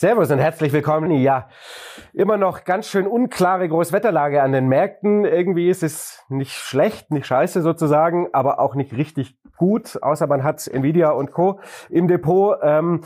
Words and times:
Servus 0.00 0.30
und 0.30 0.38
herzlich 0.38 0.72
willkommen. 0.72 1.10
Ja, 1.10 1.48
immer 2.12 2.36
noch 2.36 2.62
ganz 2.62 2.88
schön 2.88 3.08
unklare 3.08 3.68
Großwetterlage 3.68 4.40
an 4.40 4.52
den 4.52 4.68
Märkten. 4.68 5.24
Irgendwie 5.24 5.68
ist 5.68 5.82
es 5.82 6.24
nicht 6.28 6.52
schlecht, 6.52 7.10
nicht 7.10 7.26
scheiße 7.26 7.62
sozusagen, 7.62 8.28
aber 8.32 8.60
auch 8.60 8.76
nicht 8.76 8.96
richtig 8.96 9.36
gut, 9.56 10.00
außer 10.00 10.28
man 10.28 10.44
hat 10.44 10.64
Nvidia 10.68 11.10
und 11.10 11.32
Co. 11.32 11.58
im 11.90 12.06
Depot. 12.06 12.58
Ähm, 12.62 13.00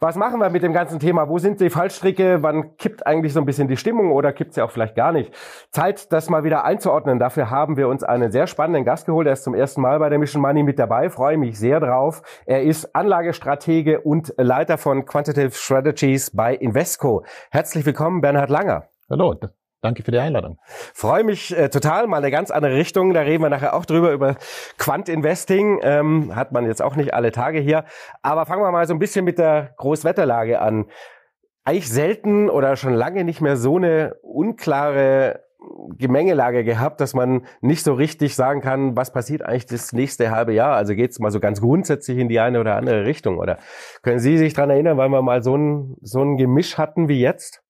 was 0.00 0.16
machen 0.16 0.40
wir 0.40 0.50
mit 0.50 0.62
dem 0.62 0.72
ganzen 0.72 1.00
Thema? 1.00 1.28
Wo 1.28 1.38
sind 1.38 1.60
die 1.60 1.70
Fallstricke? 1.70 2.42
Wann 2.42 2.76
kippt 2.76 3.06
eigentlich 3.06 3.32
so 3.32 3.40
ein 3.40 3.46
bisschen 3.46 3.68
die 3.68 3.76
Stimmung 3.76 4.12
oder 4.12 4.32
kippt 4.32 4.54
sie 4.54 4.62
auch 4.62 4.70
vielleicht 4.70 4.94
gar 4.94 5.12
nicht? 5.12 5.32
Zeit, 5.70 6.12
das 6.12 6.30
mal 6.30 6.44
wieder 6.44 6.64
einzuordnen. 6.64 7.18
Dafür 7.18 7.50
haben 7.50 7.76
wir 7.76 7.88
uns 7.88 8.04
einen 8.04 8.30
sehr 8.30 8.46
spannenden 8.46 8.84
Gast 8.84 9.06
geholt. 9.06 9.26
Er 9.26 9.32
ist 9.32 9.44
zum 9.44 9.54
ersten 9.54 9.80
Mal 9.80 9.98
bei 9.98 10.08
der 10.08 10.18
Mission 10.18 10.42
Money 10.42 10.62
mit 10.62 10.78
dabei. 10.78 11.10
Freue 11.10 11.36
mich 11.36 11.58
sehr 11.58 11.80
drauf. 11.80 12.22
Er 12.46 12.62
ist 12.62 12.94
Anlagestratege 12.94 14.00
und 14.00 14.32
Leiter 14.36 14.78
von 14.78 15.04
Quantitative 15.04 15.52
Strategies 15.52 16.30
bei 16.30 16.54
Invesco. 16.54 17.24
Herzlich 17.50 17.84
willkommen, 17.84 18.20
Bernhard 18.20 18.50
Langer. 18.50 18.88
Hallo, 19.10 19.34
Danke 19.80 20.02
für 20.02 20.10
die 20.10 20.18
Einladung. 20.18 20.58
Freue 20.66 21.22
mich 21.22 21.56
äh, 21.56 21.68
total, 21.68 22.08
mal 22.08 22.16
eine 22.16 22.32
ganz 22.32 22.50
andere 22.50 22.74
Richtung. 22.74 23.14
Da 23.14 23.20
reden 23.20 23.44
wir 23.44 23.48
nachher 23.48 23.74
auch 23.74 23.84
drüber, 23.84 24.10
über 24.10 24.36
Quant 24.76 25.08
Investing. 25.08 25.78
Ähm, 25.82 26.34
hat 26.34 26.50
man 26.50 26.66
jetzt 26.66 26.82
auch 26.82 26.96
nicht 26.96 27.14
alle 27.14 27.30
Tage 27.30 27.60
hier. 27.60 27.84
Aber 28.22 28.44
fangen 28.44 28.62
wir 28.62 28.72
mal 28.72 28.88
so 28.88 28.94
ein 28.94 28.98
bisschen 28.98 29.24
mit 29.24 29.38
der 29.38 29.74
Großwetterlage 29.76 30.60
an. 30.60 30.86
Eigentlich 31.64 31.88
selten 31.88 32.50
oder 32.50 32.74
schon 32.74 32.92
lange 32.92 33.22
nicht 33.22 33.40
mehr 33.40 33.56
so 33.56 33.76
eine 33.76 34.16
unklare 34.22 35.44
Gemengelage 35.96 36.64
gehabt, 36.64 37.00
dass 37.00 37.14
man 37.14 37.46
nicht 37.60 37.84
so 37.84 37.92
richtig 37.92 38.34
sagen 38.34 38.60
kann, 38.60 38.96
was 38.96 39.12
passiert 39.12 39.42
eigentlich 39.42 39.66
das 39.66 39.92
nächste 39.92 40.32
halbe 40.32 40.54
Jahr. 40.54 40.74
Also 40.74 40.94
geht 40.96 41.12
es 41.12 41.20
mal 41.20 41.30
so 41.30 41.38
ganz 41.38 41.60
grundsätzlich 41.60 42.18
in 42.18 42.28
die 42.28 42.40
eine 42.40 42.58
oder 42.58 42.74
andere 42.74 43.04
Richtung. 43.04 43.38
Oder 43.38 43.58
können 44.02 44.18
Sie 44.18 44.38
sich 44.38 44.54
dran 44.54 44.70
erinnern, 44.70 44.96
weil 44.96 45.08
wir 45.08 45.22
mal 45.22 45.42
so 45.44 45.56
ein, 45.56 45.96
so 46.00 46.20
ein 46.20 46.36
Gemisch 46.36 46.78
hatten 46.78 47.08
wie 47.08 47.20
jetzt? 47.20 47.62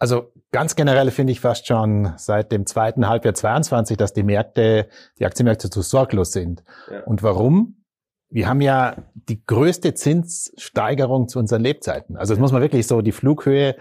Also 0.00 0.32
ganz 0.50 0.76
generell 0.76 1.10
finde 1.10 1.32
ich 1.32 1.40
fast 1.40 1.66
schon 1.66 2.14
seit 2.16 2.52
dem 2.52 2.64
zweiten 2.64 3.06
Halbjahr 3.06 3.34
22, 3.34 3.98
dass 3.98 4.14
die 4.14 4.22
Märkte, 4.22 4.88
die 5.18 5.26
Aktienmärkte 5.26 5.68
zu 5.68 5.82
sorglos 5.82 6.32
sind. 6.32 6.64
Ja. 6.90 7.04
Und 7.04 7.22
warum? 7.22 7.84
Wir 8.30 8.48
haben 8.48 8.62
ja 8.62 8.96
die 9.14 9.44
größte 9.44 9.92
Zinssteigerung 9.92 11.28
zu 11.28 11.38
unseren 11.38 11.60
Lebzeiten. 11.60 12.16
Also 12.16 12.32
das 12.32 12.40
muss 12.40 12.50
man 12.50 12.62
wirklich 12.62 12.86
so, 12.86 13.02
die 13.02 13.12
Flughöhe, 13.12 13.76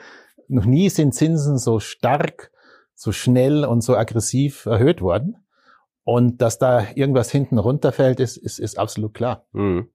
noch 0.49 0.65
nie 0.65 0.89
sind 0.89 1.15
Zinsen 1.15 1.57
so 1.57 1.79
stark, 1.79 2.51
so 2.95 3.13
schnell 3.13 3.63
und 3.63 3.81
so 3.81 3.95
aggressiv 3.95 4.65
erhöht 4.65 5.01
worden. 5.01 5.37
Und 6.03 6.41
dass 6.41 6.57
da 6.57 6.85
irgendwas 6.95 7.31
hinten 7.31 7.59
runterfällt, 7.59 8.19
ist, 8.19 8.35
ist, 8.35 8.59
ist 8.59 8.77
absolut 8.77 9.13
klar. 9.13 9.45
Mhm. 9.53 9.87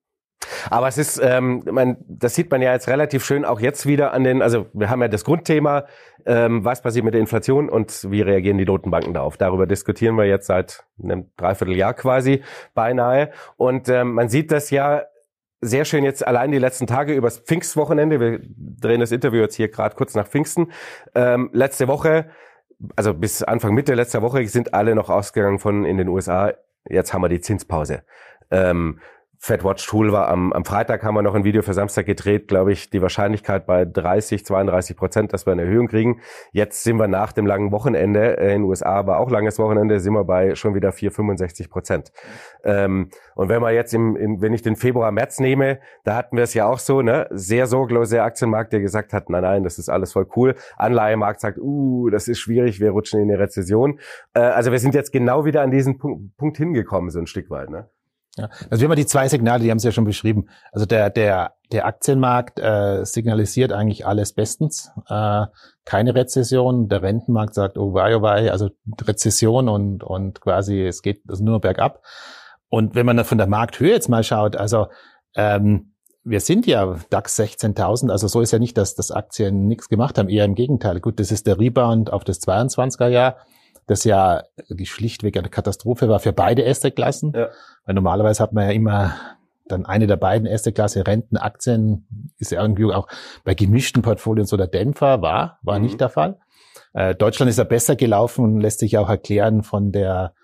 Aber 0.70 0.88
es 0.88 0.98
ist, 0.98 1.20
ähm, 1.22 1.62
man, 1.70 1.96
das 2.08 2.34
sieht 2.34 2.50
man 2.50 2.62
ja 2.62 2.72
jetzt 2.72 2.88
relativ 2.88 3.24
schön 3.24 3.44
auch 3.44 3.60
jetzt 3.60 3.86
wieder 3.86 4.12
an 4.12 4.24
den, 4.24 4.42
also 4.42 4.66
wir 4.72 4.90
haben 4.90 5.02
ja 5.02 5.08
das 5.08 5.24
Grundthema, 5.24 5.84
ähm, 6.26 6.64
was 6.64 6.82
passiert 6.82 7.04
mit 7.04 7.14
der 7.14 7.20
Inflation 7.20 7.68
und 7.68 8.10
wie 8.10 8.22
reagieren 8.22 8.58
die 8.58 8.64
Notenbanken 8.64 9.14
darauf. 9.14 9.36
Darüber 9.36 9.66
diskutieren 9.66 10.16
wir 10.16 10.24
jetzt 10.24 10.46
seit 10.46 10.84
einem 11.02 11.30
Dreivierteljahr 11.36 11.94
quasi 11.94 12.42
beinahe. 12.74 13.30
Und 13.56 13.88
ähm, 13.88 14.12
man 14.14 14.28
sieht 14.28 14.50
das 14.50 14.70
ja 14.70 15.02
sehr 15.60 15.84
schön 15.84 16.04
jetzt 16.04 16.26
allein 16.26 16.50
die 16.50 16.58
letzten 16.58 16.86
Tage 16.86 17.14
übers 17.14 17.38
Pfingstwochenende. 17.38 18.20
Wir 18.20 18.40
drehen 18.42 19.00
das 19.00 19.12
Interview 19.12 19.40
jetzt 19.40 19.54
hier 19.54 19.68
gerade 19.68 19.96
kurz 19.96 20.14
nach 20.14 20.28
Pfingsten. 20.28 20.72
Ähm, 21.14 21.50
letzte 21.52 21.88
Woche, 21.88 22.26
also 22.96 23.14
bis 23.14 23.42
Anfang 23.42 23.74
Mitte 23.74 23.94
letzter 23.94 24.22
Woche 24.22 24.46
sind 24.46 24.74
alle 24.74 24.94
noch 24.94 25.08
ausgegangen 25.08 25.58
von 25.58 25.84
in 25.84 25.96
den 25.96 26.08
USA. 26.08 26.52
Jetzt 26.88 27.14
haben 27.14 27.22
wir 27.22 27.28
die 27.28 27.40
Zinspause. 27.40 28.02
Ähm, 28.50 29.00
FedWatch 29.44 29.86
Tool 29.86 30.10
war 30.10 30.30
am, 30.30 30.54
am 30.54 30.64
Freitag 30.64 31.02
haben 31.02 31.14
wir 31.16 31.20
noch 31.20 31.34
ein 31.34 31.44
Video 31.44 31.60
für 31.60 31.74
Samstag 31.74 32.06
gedreht, 32.06 32.48
glaube 32.48 32.72
ich, 32.72 32.88
die 32.88 33.02
Wahrscheinlichkeit 33.02 33.66
bei 33.66 33.84
30, 33.84 34.42
32 34.42 34.96
Prozent, 34.96 35.34
dass 35.34 35.44
wir 35.46 35.52
eine 35.52 35.64
Erhöhung 35.64 35.86
kriegen. 35.86 36.22
Jetzt 36.52 36.82
sind 36.82 36.96
wir 36.96 37.08
nach 37.08 37.32
dem 37.32 37.44
langen 37.44 37.70
Wochenende, 37.70 38.38
äh, 38.38 38.54
in 38.54 38.62
den 38.62 38.64
USA 38.70 39.06
war 39.06 39.18
auch 39.18 39.30
langes 39.30 39.58
Wochenende, 39.58 40.00
sind 40.00 40.14
wir 40.14 40.24
bei 40.24 40.54
schon 40.54 40.74
wieder 40.74 40.92
4, 40.92 41.10
65 41.10 41.68
Prozent. 41.68 42.10
Ähm, 42.64 43.10
und 43.34 43.50
wenn 43.50 43.60
wir 43.60 43.70
jetzt 43.72 43.92
im, 43.92 44.16
im, 44.16 44.40
wenn 44.40 44.54
ich 44.54 44.62
den 44.62 44.76
Februar, 44.76 45.12
März 45.12 45.40
nehme, 45.40 45.78
da 46.04 46.16
hatten 46.16 46.38
wir 46.38 46.44
es 46.44 46.54
ja 46.54 46.64
auch 46.64 46.78
so, 46.78 47.02
ne, 47.02 47.26
sehr 47.30 47.66
sorglose 47.66 48.22
Aktienmarkt, 48.22 48.72
der 48.72 48.80
gesagt 48.80 49.12
hat, 49.12 49.28
nein, 49.28 49.42
nein, 49.42 49.62
das 49.62 49.78
ist 49.78 49.90
alles 49.90 50.14
voll 50.14 50.26
cool. 50.36 50.54
Anleihemarkt 50.78 51.40
sagt, 51.40 51.58
uh, 51.58 52.08
das 52.08 52.28
ist 52.28 52.38
schwierig, 52.38 52.80
wir 52.80 52.92
rutschen 52.92 53.20
in 53.20 53.30
eine 53.30 53.38
Rezession. 53.38 53.98
Äh, 54.32 54.40
also 54.40 54.72
wir 54.72 54.78
sind 54.78 54.94
jetzt 54.94 55.12
genau 55.12 55.44
wieder 55.44 55.60
an 55.60 55.70
diesen 55.70 55.98
Punkt, 55.98 56.34
Punkt 56.38 56.56
hingekommen, 56.56 57.10
so 57.10 57.18
ein 57.18 57.26
Stück 57.26 57.50
weit, 57.50 57.68
ne? 57.68 57.90
Ja, 58.36 58.48
also 58.68 58.80
wir 58.82 58.88
haben 58.88 58.96
die 58.96 59.06
zwei 59.06 59.28
Signale, 59.28 59.62
die 59.62 59.70
haben 59.70 59.78
Sie 59.78 59.86
ja 59.86 59.92
schon 59.92 60.04
beschrieben. 60.04 60.48
Also 60.72 60.86
der, 60.86 61.08
der, 61.10 61.54
der 61.70 61.86
Aktienmarkt 61.86 62.58
äh, 62.58 63.04
signalisiert 63.04 63.72
eigentlich 63.72 64.06
alles 64.06 64.32
bestens. 64.32 64.90
Äh, 65.08 65.46
keine 65.84 66.14
Rezession. 66.14 66.88
Der 66.88 67.02
Rentenmarkt 67.02 67.54
sagt, 67.54 67.78
oh 67.78 67.94
wei, 67.94 68.16
oh 68.16 68.22
wei, 68.22 68.50
also 68.50 68.70
Rezession 69.02 69.68
und, 69.68 70.02
und 70.02 70.40
quasi 70.40 70.82
es 70.82 71.02
geht 71.02 71.22
also 71.28 71.44
nur 71.44 71.60
bergab. 71.60 72.02
Und 72.68 72.96
wenn 72.96 73.06
man 73.06 73.24
von 73.24 73.38
der 73.38 73.46
Markthöhe 73.46 73.92
jetzt 73.92 74.08
mal 74.08 74.24
schaut, 74.24 74.56
also 74.56 74.88
ähm, 75.36 75.92
wir 76.24 76.40
sind 76.40 76.66
ja 76.66 76.96
DAX 77.10 77.38
16.000, 77.38 78.10
also 78.10 78.26
so 78.26 78.40
ist 78.40 78.50
ja 78.50 78.58
nicht, 78.58 78.76
dass 78.78 78.94
das 78.94 79.10
Aktien 79.10 79.68
nichts 79.68 79.88
gemacht 79.88 80.18
haben, 80.18 80.28
eher 80.28 80.44
im 80.44 80.54
Gegenteil. 80.54 80.98
Gut, 80.98 81.20
das 81.20 81.30
ist 81.30 81.46
der 81.46 81.60
Rebound 81.60 82.12
auf 82.12 82.24
das 82.24 82.40
22er 82.40 83.08
Jahr 83.08 83.36
das 83.86 84.04
ja 84.04 84.42
schlichtweg 84.82 85.36
eine 85.36 85.48
Katastrophe 85.48 86.08
war 86.08 86.20
für 86.20 86.32
beide 86.32 86.62
erste 86.62 86.90
Klassen. 86.90 87.32
Ja. 87.34 87.48
Weil 87.84 87.94
normalerweise 87.94 88.42
hat 88.42 88.52
man 88.52 88.64
ja 88.64 88.72
immer 88.72 89.14
dann 89.66 89.86
eine 89.86 90.06
der 90.06 90.16
beiden 90.16 90.46
erste 90.46 90.72
Klasse 90.72 91.06
Rentenaktien 91.06 92.06
ist 92.38 92.52
ja 92.52 92.60
irgendwie 92.60 92.84
auch 92.92 93.08
bei 93.44 93.54
gemischten 93.54 94.02
Portfolien 94.02 94.46
so 94.46 94.56
der 94.56 94.66
Dämpfer 94.66 95.22
war, 95.22 95.58
war 95.62 95.78
mhm. 95.78 95.84
nicht 95.86 96.00
der 96.00 96.10
Fall. 96.10 96.38
Äh, 96.92 97.14
Deutschland 97.14 97.48
ist 97.48 97.58
ja 97.58 97.64
besser 97.64 97.96
gelaufen 97.96 98.44
und 98.44 98.60
lässt 98.60 98.80
sich 98.80 98.98
auch 98.98 99.08
erklären 99.08 99.62
von 99.62 99.90
der 99.90 100.34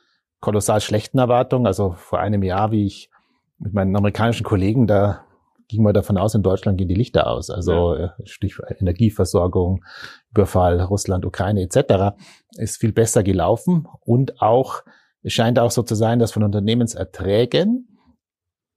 kolossal 0.41 0.81
schlechten 0.81 1.19
Erwartung. 1.19 1.67
Also 1.67 1.93
vor 1.93 2.19
einem 2.19 2.43
Jahr, 2.43 2.73
wie 2.73 2.87
ich 2.87 3.11
mit 3.59 3.75
meinen 3.75 3.95
amerikanischen 3.95 4.45
Kollegen 4.45 4.87
da 4.87 5.25
ging 5.71 5.83
man 5.83 5.95
davon 5.95 6.19
aus, 6.19 6.35
in 6.35 6.43
Deutschland 6.43 6.79
gehen 6.79 6.89
die 6.89 6.95
Lichter 6.95 7.29
aus. 7.29 7.51
Also 7.51 7.95
ja. 7.95 8.05
Äh, 8.05 8.27
Stichwort 8.27 8.81
Energieversorgung, 8.81 9.85
Überfall, 10.31 10.81
Russland, 10.81 11.25
Ukraine 11.25 11.63
etc. 11.63 12.17
ist 12.57 12.79
viel 12.79 12.93
besser 12.93 13.23
gelaufen. 13.23 13.87
Und 14.01 14.41
auch, 14.43 14.83
es 15.23 15.33
scheint 15.33 15.59
auch 15.59 15.71
so 15.71 15.83
zu 15.83 15.95
sein, 15.95 16.19
dass 16.19 16.33
von 16.33 16.43
Unternehmenserträgen 16.43 17.87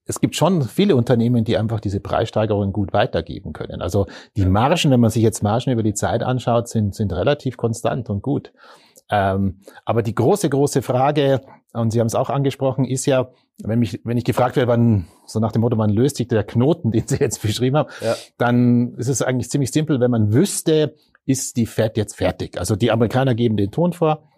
es 0.06 0.20
gibt 0.20 0.36
schon 0.36 0.64
viele 0.64 0.96
Unternehmen, 0.96 1.46
die 1.46 1.58
einfach 1.58 1.80
diese 1.80 2.00
Preissteigerungen 2.00 2.74
gut 2.74 2.92
weitergeben 2.92 3.54
können. 3.54 3.82
Also 3.82 4.08
die 4.36 4.46
Margen, 4.46 4.92
wenn 4.92 5.00
man 5.00 5.10
sich 5.10 5.24
jetzt 5.24 5.44
Margen 5.44 5.72
über 5.72 5.84
die 5.84 5.94
Zeit 5.94 6.24
anschaut, 6.24 6.68
sind, 6.68 6.94
sind 6.94 7.14
relativ 7.14 7.56
konstant 7.56 8.10
und 8.10 8.22
gut. 8.22 8.52
Ähm, 9.10 9.60
aber 9.86 10.02
die 10.02 10.16
große, 10.16 10.50
große 10.50 10.82
Frage, 10.82 11.42
und 11.74 11.92
Sie 11.92 12.00
haben 12.00 12.08
es 12.08 12.16
auch 12.16 12.30
angesprochen, 12.30 12.86
ist 12.86 13.06
ja, 13.06 13.32
wenn, 13.64 13.80
mich, 13.80 14.02
wenn 14.04 14.18
ich 14.18 14.24
gefragt 14.24 14.56
werde, 14.56 14.72
wann, 14.72 15.08
so 15.26 15.40
nach 15.40 15.52
dem 15.52 15.62
Motto, 15.62 15.78
wann 15.78 15.90
löst 15.90 16.18
sich 16.18 16.28
der 16.28 16.44
Knoten, 16.44 16.92
den 16.94 17.08
Sie 17.08 17.18
jetzt 17.18 17.42
beschrieben 17.42 17.78
haben, 17.78 17.90
ja. 18.02 18.16
dann 18.38 18.96
ist 18.96 19.10
es 19.10 19.22
eigentlich 19.22 19.50
ziemlich 19.50 19.72
simpel, 19.72 20.00
wenn 20.00 20.12
man 20.12 20.34
wüsste, 20.34 20.96
ist 21.26 21.58
die 21.58 21.66
Fed 21.66 21.98
jetzt 21.98 22.16
fertig? 22.16 22.58
Also 22.58 22.76
die 22.76 22.92
Amerikaner 22.92 23.36
geben 23.36 23.58
den 23.58 23.72
Ton 23.72 23.94
vor, 23.94 24.30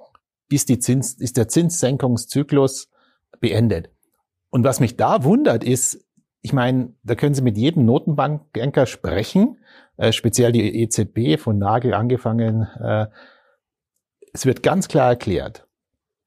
ist, 0.50 0.70
die 0.70 0.80
Zins, 0.80 1.14
ist 1.14 1.38
der 1.38 1.48
Zinssenkungszyklus 1.48 2.90
beendet? 3.40 3.90
Und 4.50 4.64
was 4.64 4.80
mich 4.80 4.96
da 4.96 5.24
wundert, 5.24 5.64
ist, 5.64 6.06
ich 6.42 6.54
meine, 6.54 6.94
da 7.04 7.16
können 7.16 7.34
Sie 7.34 7.42
mit 7.42 7.58
jedem 7.58 7.86
Notenbankbanker 7.86 8.86
sprechen, 8.86 9.58
äh, 9.98 10.12
speziell 10.12 10.52
die 10.52 10.84
EZB 10.84 11.40
von 11.40 11.58
Nagel 11.58 11.94
angefangen, 11.94 12.68
äh, 12.80 13.08
es 14.36 14.46
wird 14.46 14.64
ganz 14.64 14.90
klar 14.90 15.10
erklärt, 15.10 15.66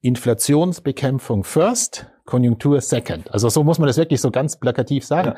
Inflationsbekämpfung 0.00 1.44
first, 1.44 2.06
Konjunktur 2.24 2.80
second. 2.80 3.30
Also 3.32 3.48
so 3.48 3.62
muss 3.64 3.78
man 3.78 3.86
das 3.86 3.98
wirklich 3.98 4.20
so 4.20 4.30
ganz 4.30 4.56
plakativ 4.58 5.04
sagen. 5.04 5.34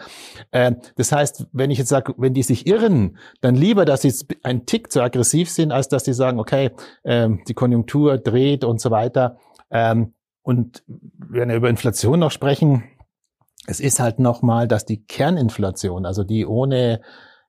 Ja. 0.53 0.69
Äh, 0.69 0.77
das 0.97 1.11
heißt, 1.11 1.47
wenn 1.53 1.71
ich 1.71 1.79
jetzt 1.79 1.89
sage, 1.89 2.15
wenn 2.17 2.33
die 2.33 2.43
sich 2.43 2.67
irren, 2.67 3.19
dann 3.41 3.55
lieber, 3.55 3.85
dass 3.85 4.03
sie 4.03 4.12
ein 4.43 4.67
Tick 4.67 4.93
zu 4.93 5.03
aggressiv 5.03 5.50
sind, 5.50 5.73
als 5.73 5.89
dass 5.89 6.05
sie 6.05 6.12
sagen, 6.12 6.39
okay, 6.39 6.71
ähm, 7.05 7.43
die 7.49 7.55
Konjunktur 7.55 8.19
dreht 8.19 8.65
und 8.65 8.81
so 8.81 8.91
weiter. 8.91 9.39
Ähm, 9.71 10.15
und 10.43 10.85
wenn 10.87 11.49
wir 11.49 11.56
über 11.56 11.71
Inflation 11.71 12.21
noch 12.21 12.31
sprechen, 12.31 12.85
es 13.67 13.81
ist 13.81 13.99
halt 13.99 14.21
nochmal, 14.21 14.69
dass 14.69 14.85
die 14.85 15.05
Kerninflation, 15.05 16.06
also 16.06 16.23
die 16.23 16.47
ohne 16.47 17.00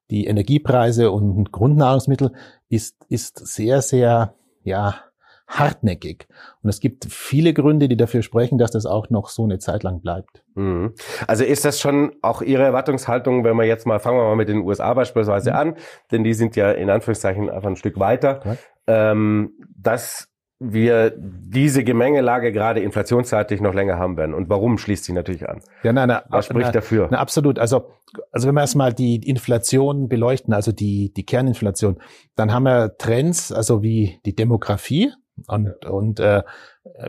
die 0.09 0.25
Energiepreise 0.25 1.11
und 1.11 1.51
Grundnahrungsmittel, 1.51 2.33
ist, 2.69 3.05
ist 3.09 3.45
sehr, 3.47 3.81
sehr, 3.81 4.35
ja, 4.63 5.10
hartnäckig. 5.51 6.27
Und 6.63 6.69
es 6.69 6.79
gibt 6.79 7.05
viele 7.09 7.53
Gründe, 7.53 7.87
die 7.87 7.97
dafür 7.97 8.21
sprechen, 8.21 8.57
dass 8.57 8.71
das 8.71 8.85
auch 8.85 9.09
noch 9.09 9.29
so 9.29 9.43
eine 9.43 9.59
Zeit 9.59 9.83
lang 9.83 10.01
bleibt. 10.01 10.43
Mhm. 10.55 10.93
Also 11.27 11.43
ist 11.43 11.65
das 11.65 11.79
schon 11.79 12.15
auch 12.21 12.41
Ihre 12.41 12.63
Erwartungshaltung, 12.63 13.43
wenn 13.43 13.57
wir 13.57 13.65
jetzt 13.65 13.85
mal, 13.85 13.99
fangen 13.99 14.17
wir 14.17 14.23
mal 14.23 14.35
mit 14.35 14.49
den 14.49 14.59
USA 14.59 14.93
beispielsweise 14.93 15.51
mhm. 15.51 15.55
an, 15.57 15.75
denn 16.11 16.23
die 16.23 16.33
sind 16.33 16.55
ja 16.55 16.71
in 16.71 16.89
Anführungszeichen 16.89 17.49
einfach 17.49 17.69
ein 17.69 17.75
Stück 17.75 17.99
weiter, 17.99 18.57
ähm, 18.87 19.51
dass 19.75 20.31
wir 20.63 21.11
diese 21.17 21.83
Gemengelage 21.83 22.51
gerade 22.51 22.81
inflationsseitig 22.81 23.61
noch 23.61 23.73
länger 23.73 23.97
haben 23.97 24.15
werden. 24.15 24.35
Und 24.35 24.47
warum 24.47 24.77
schließt 24.77 25.03
sie 25.03 25.11
natürlich 25.11 25.49
an? 25.49 25.61
Ja, 25.81 25.91
nein, 25.91 26.07
nein, 26.07 26.21
Was 26.29 26.45
spricht 26.45 26.67
na, 26.67 26.71
dafür? 26.71 27.07
Na, 27.09 27.17
absolut. 27.17 27.57
Also, 27.57 27.89
also 28.31 28.47
wenn 28.47 28.53
wir 28.53 28.61
erstmal 28.61 28.93
die 28.93 29.27
Inflation 29.27 30.07
beleuchten, 30.07 30.53
also 30.53 30.71
die, 30.71 31.11
die 31.13 31.25
Kerninflation, 31.25 31.99
dann 32.35 32.53
haben 32.53 32.63
wir 32.63 32.95
Trends, 32.99 33.51
also 33.51 33.81
wie 33.81 34.19
die 34.23 34.35
Demografie. 34.35 35.11
Und, 35.47 35.85
und 35.85 36.19
äh, 36.19 36.43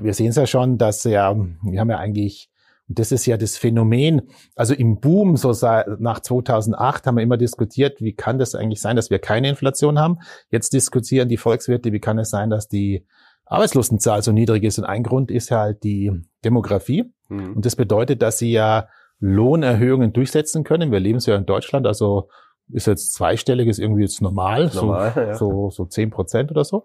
wir 0.00 0.14
sehen 0.14 0.28
es 0.28 0.36
ja 0.36 0.46
schon, 0.46 0.78
dass 0.78 1.04
ja, 1.04 1.34
wir 1.36 1.80
haben 1.80 1.90
ja 1.90 1.98
eigentlich 1.98 2.50
und 2.88 2.98
das 2.98 3.12
ist 3.12 3.24
ja 3.26 3.36
das 3.36 3.56
Phänomen. 3.56 4.22
Also 4.54 4.74
im 4.74 5.00
Boom, 5.00 5.36
so 5.36 5.52
nach 5.98 6.20
2008 6.20 7.06
haben 7.06 7.16
wir 7.16 7.22
immer 7.22 7.38
diskutiert, 7.38 8.02
wie 8.02 8.12
kann 8.12 8.38
das 8.38 8.54
eigentlich 8.54 8.80
sein, 8.80 8.96
dass 8.96 9.08
wir 9.08 9.18
keine 9.18 9.48
Inflation 9.48 9.98
haben? 9.98 10.18
Jetzt 10.50 10.72
diskutieren 10.72 11.28
die 11.28 11.36
Volkswirte, 11.36 11.92
wie 11.92 12.00
kann 12.00 12.18
es 12.18 12.28
sein, 12.28 12.50
dass 12.50 12.68
die 12.68 13.06
Arbeitslosenzahl 13.46 14.22
so 14.22 14.32
niedrig 14.32 14.64
ist. 14.64 14.78
Und 14.78 14.84
ein 14.84 15.04
Grund 15.04 15.30
ist 15.30 15.50
halt 15.50 15.84
die 15.84 16.12
Demografie. 16.44 17.12
Mhm. 17.28 17.54
Und 17.54 17.66
das 17.66 17.76
bedeutet, 17.76 18.20
dass 18.20 18.38
sie 18.38 18.52
ja 18.52 18.88
Lohnerhöhungen 19.20 20.12
durchsetzen 20.12 20.64
können. 20.64 20.90
Wir 20.90 21.00
leben 21.00 21.20
ja 21.20 21.36
in 21.36 21.46
Deutschland, 21.46 21.86
also 21.86 22.28
ist 22.70 22.86
jetzt 22.86 23.12
zweistellig, 23.12 23.68
ist 23.68 23.78
irgendwie 23.78 24.02
jetzt 24.02 24.20
normal, 24.20 24.70
normal 24.74 25.12
so, 25.14 25.20
ja. 25.20 25.34
so, 25.34 25.70
so 25.70 25.84
zehn 25.84 26.10
Prozent 26.10 26.50
oder 26.50 26.64
so. 26.64 26.84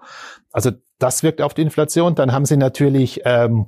Also 0.51 0.71
das 0.99 1.23
wirkt 1.23 1.41
auf 1.41 1.53
die 1.53 1.61
Inflation. 1.61 2.15
Dann 2.15 2.31
haben 2.31 2.45
sie 2.45 2.57
natürlich 2.57 3.21
ähm, 3.25 3.67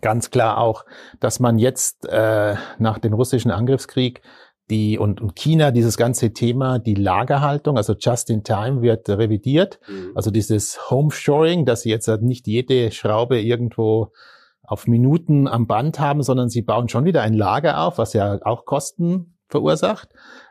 ganz 0.00 0.30
klar 0.30 0.58
auch, 0.58 0.84
dass 1.20 1.40
man 1.40 1.58
jetzt 1.58 2.06
äh, 2.06 2.56
nach 2.78 2.98
dem 2.98 3.12
russischen 3.12 3.50
Angriffskrieg 3.50 4.22
die 4.70 4.98
und, 4.98 5.20
und 5.20 5.34
China 5.34 5.70
dieses 5.70 5.96
ganze 5.96 6.32
Thema, 6.32 6.78
die 6.78 6.94
Lagerhaltung, 6.94 7.78
also 7.78 7.94
just 7.98 8.28
in 8.28 8.44
time 8.44 8.82
wird 8.82 9.08
revidiert. 9.08 9.80
Mhm. 9.88 10.12
Also 10.14 10.30
dieses 10.30 10.90
Homeshoring, 10.90 11.64
dass 11.64 11.82
sie 11.82 11.90
jetzt 11.90 12.06
halt 12.08 12.22
nicht 12.22 12.46
jede 12.46 12.90
Schraube 12.90 13.40
irgendwo 13.40 14.12
auf 14.62 14.86
Minuten 14.86 15.48
am 15.48 15.66
Band 15.66 15.98
haben, 15.98 16.22
sondern 16.22 16.50
sie 16.50 16.60
bauen 16.60 16.90
schon 16.90 17.06
wieder 17.06 17.22
ein 17.22 17.32
Lager 17.32 17.80
auf, 17.80 17.96
was 17.96 18.12
ja 18.12 18.38
auch 18.42 18.66
Kosten 18.66 19.38
verursacht. 19.48 20.10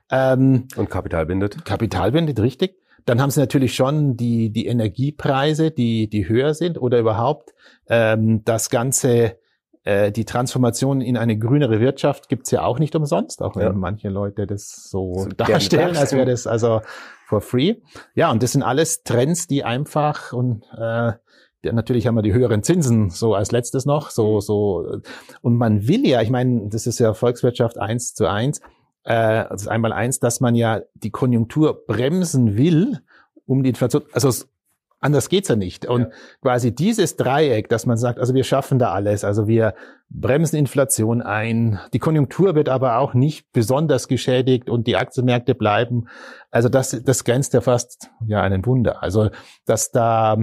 Ähm, 0.09 0.67
und 0.75 0.89
Kapital 0.89 1.27
bindet. 1.27 1.63
Kapital 1.65 2.11
bindet, 2.11 2.39
richtig. 2.39 2.81
Dann 3.07 3.21
haben 3.21 3.31
sie 3.31 3.39
natürlich 3.39 3.73
schon 3.73 4.17
die, 4.17 4.51
die 4.51 4.67
Energiepreise, 4.67 5.71
die, 5.71 6.09
die 6.09 6.27
höher 6.27 6.53
sind 6.53 6.79
oder 6.79 6.99
überhaupt 6.99 7.53
ähm, 7.87 8.43
das 8.43 8.69
ganze 8.69 9.37
äh, 9.85 10.11
die 10.11 10.25
Transformation 10.25 10.99
in 10.99 11.15
eine 11.15 11.37
grünere 11.37 11.79
Wirtschaft 11.79 12.27
gibt's 12.27 12.51
ja 12.51 12.63
auch 12.63 12.79
nicht 12.79 12.93
umsonst, 12.97 13.41
auch 13.41 13.55
wenn 13.55 13.67
ja. 13.67 13.71
manche 13.71 14.09
Leute 14.09 14.45
das 14.45 14.89
so, 14.89 15.13
so 15.13 15.29
darstellen, 15.29 15.95
als 15.95 16.11
wäre 16.11 16.25
das 16.25 16.47
also 16.47 16.81
for 17.25 17.39
free. 17.39 17.75
Ja, 18.13 18.29
und 18.29 18.43
das 18.43 18.51
sind 18.51 18.63
alles 18.63 19.03
Trends, 19.03 19.47
die 19.47 19.63
einfach 19.63 20.33
und 20.33 20.65
äh, 20.77 21.13
natürlich 21.63 22.07
haben 22.07 22.15
wir 22.15 22.23
die 22.23 22.33
höheren 22.33 22.61
Zinsen 22.61 23.09
so 23.09 23.33
als 23.35 23.53
letztes 23.53 23.85
noch, 23.85 24.09
so 24.09 24.35
mhm. 24.35 24.41
so 24.41 24.99
und 25.41 25.55
man 25.55 25.87
will 25.87 26.05
ja, 26.05 26.21
ich 26.21 26.29
meine, 26.29 26.67
das 26.67 26.87
ist 26.87 26.99
ja 26.99 27.13
Volkswirtschaft 27.13 27.77
eins 27.77 28.13
zu 28.13 28.27
eins, 28.27 28.59
äh, 29.07 29.45
das 29.49 29.63
ist 29.63 29.67
einmal 29.67 29.93
eins, 29.93 30.19
dass 30.19 30.39
man 30.39 30.53
ja 30.55 30.81
die 30.93 31.11
Konjunktur 31.11 31.85
bremsen 31.85 32.57
will, 32.57 32.99
um 33.45 33.63
die 33.63 33.69
Inflation, 33.69 34.03
also 34.11 34.31
Anders 34.99 35.29
geht's 35.29 35.47
ja 35.47 35.55
nicht. 35.55 35.85
Und 35.85 36.01
ja. 36.01 36.09
quasi 36.41 36.73
dieses 36.73 37.17
Dreieck, 37.17 37.69
dass 37.69 37.85
man 37.85 37.97
sagt, 37.97 38.17
also 38.19 38.33
wir 38.33 38.43
schaffen 38.43 38.79
da 38.79 38.93
alles, 38.93 39.23
also 39.23 39.47
wir 39.47 39.75
bremsen 40.09 40.57
Inflation 40.57 41.21
ein, 41.21 41.79
die 41.93 41.99
Konjunktur 41.99 42.55
wird 42.55 42.67
aber 42.67 42.97
auch 42.97 43.13
nicht 43.13 43.51
besonders 43.51 44.07
geschädigt 44.07 44.71
und 44.71 44.87
die 44.87 44.95
Aktienmärkte 44.95 45.53
bleiben. 45.53 46.07
Also 46.49 46.67
das, 46.67 46.99
das 47.03 47.23
grenzt 47.25 47.53
ja 47.53 47.61
fast 47.61 48.09
ja 48.25 48.41
einen 48.41 48.65
Wunder. 48.65 49.03
Also 49.03 49.29
dass 49.65 49.91
da 49.91 50.37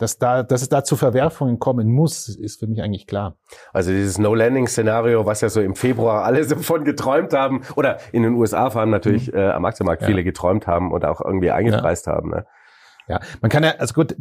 dass 0.00 0.18
da, 0.18 0.42
dass 0.42 0.62
es 0.62 0.70
da 0.70 0.82
zu 0.82 0.96
Verwerfungen 0.96 1.58
kommen 1.58 1.92
muss, 1.92 2.28
ist 2.28 2.58
für 2.58 2.66
mich 2.66 2.80
eigentlich 2.82 3.06
klar. 3.06 3.36
Also 3.72 3.90
dieses 3.90 4.18
No-Landing-Szenario, 4.18 5.26
was 5.26 5.42
ja 5.42 5.50
so 5.50 5.60
im 5.60 5.74
Februar 5.74 6.24
alle 6.24 6.46
davon 6.46 6.84
geträumt 6.84 7.34
haben, 7.34 7.60
oder 7.76 7.98
in 8.12 8.22
den 8.22 8.34
USA 8.34 8.70
vor 8.70 8.80
allem 8.80 8.90
natürlich 8.90 9.30
mhm. 9.30 9.38
äh, 9.38 9.50
am 9.50 9.64
Aktienmarkt 9.66 10.02
ja. 10.02 10.08
viele 10.08 10.24
geträumt 10.24 10.66
haben 10.66 10.90
und 10.90 11.04
auch 11.04 11.20
irgendwie 11.20 11.50
eingepreist 11.50 12.06
ja. 12.06 12.14
haben. 12.14 12.30
Ne? 12.30 12.46
Ja, 13.08 13.20
man 13.42 13.50
kann 13.50 13.62
ja, 13.62 13.74
also 13.76 13.92
gut, 13.92 14.16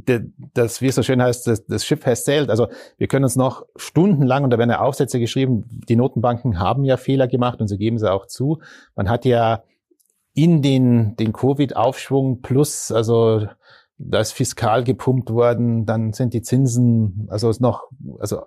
das, 0.54 0.82
wie 0.82 0.88
es 0.88 0.96
so 0.96 1.04
schön 1.04 1.22
heißt, 1.22 1.48
das, 1.48 1.66
das 1.66 1.86
Schiff 1.86 2.06
has 2.06 2.26
sailed. 2.26 2.50
Also 2.50 2.68
wir 2.98 3.08
können 3.08 3.24
uns 3.24 3.38
noch 3.38 3.66
stundenlang, 3.78 4.44
und 4.44 4.50
da 4.50 4.58
werden 4.58 4.72
ja 4.72 4.82
Aufsätze 4.82 5.20
geschrieben, 5.20 5.64
die 5.88 5.96
Notenbanken 5.96 6.60
haben 6.60 6.84
ja 6.84 6.98
Fehler 6.98 7.28
gemacht 7.28 7.62
und 7.62 7.68
sie 7.68 7.78
geben 7.78 8.00
sie 8.00 8.12
auch 8.12 8.26
zu. 8.26 8.60
Man 8.96 9.10
hat 9.10 9.24
ja 9.24 9.64
in 10.34 10.62
den, 10.62 11.16
den 11.16 11.34
Covid-Aufschwung 11.34 12.42
plus, 12.42 12.92
also 12.92 13.48
da 14.00 14.20
ist 14.20 14.32
fiskal 14.32 14.84
gepumpt 14.84 15.30
worden, 15.30 15.86
dann 15.86 16.14
sind 16.14 16.34
die 16.34 16.42
Zinsen, 16.42 17.28
also 17.30 17.50
ist 17.50 17.62
noch, 17.62 17.90
also 18.20 18.44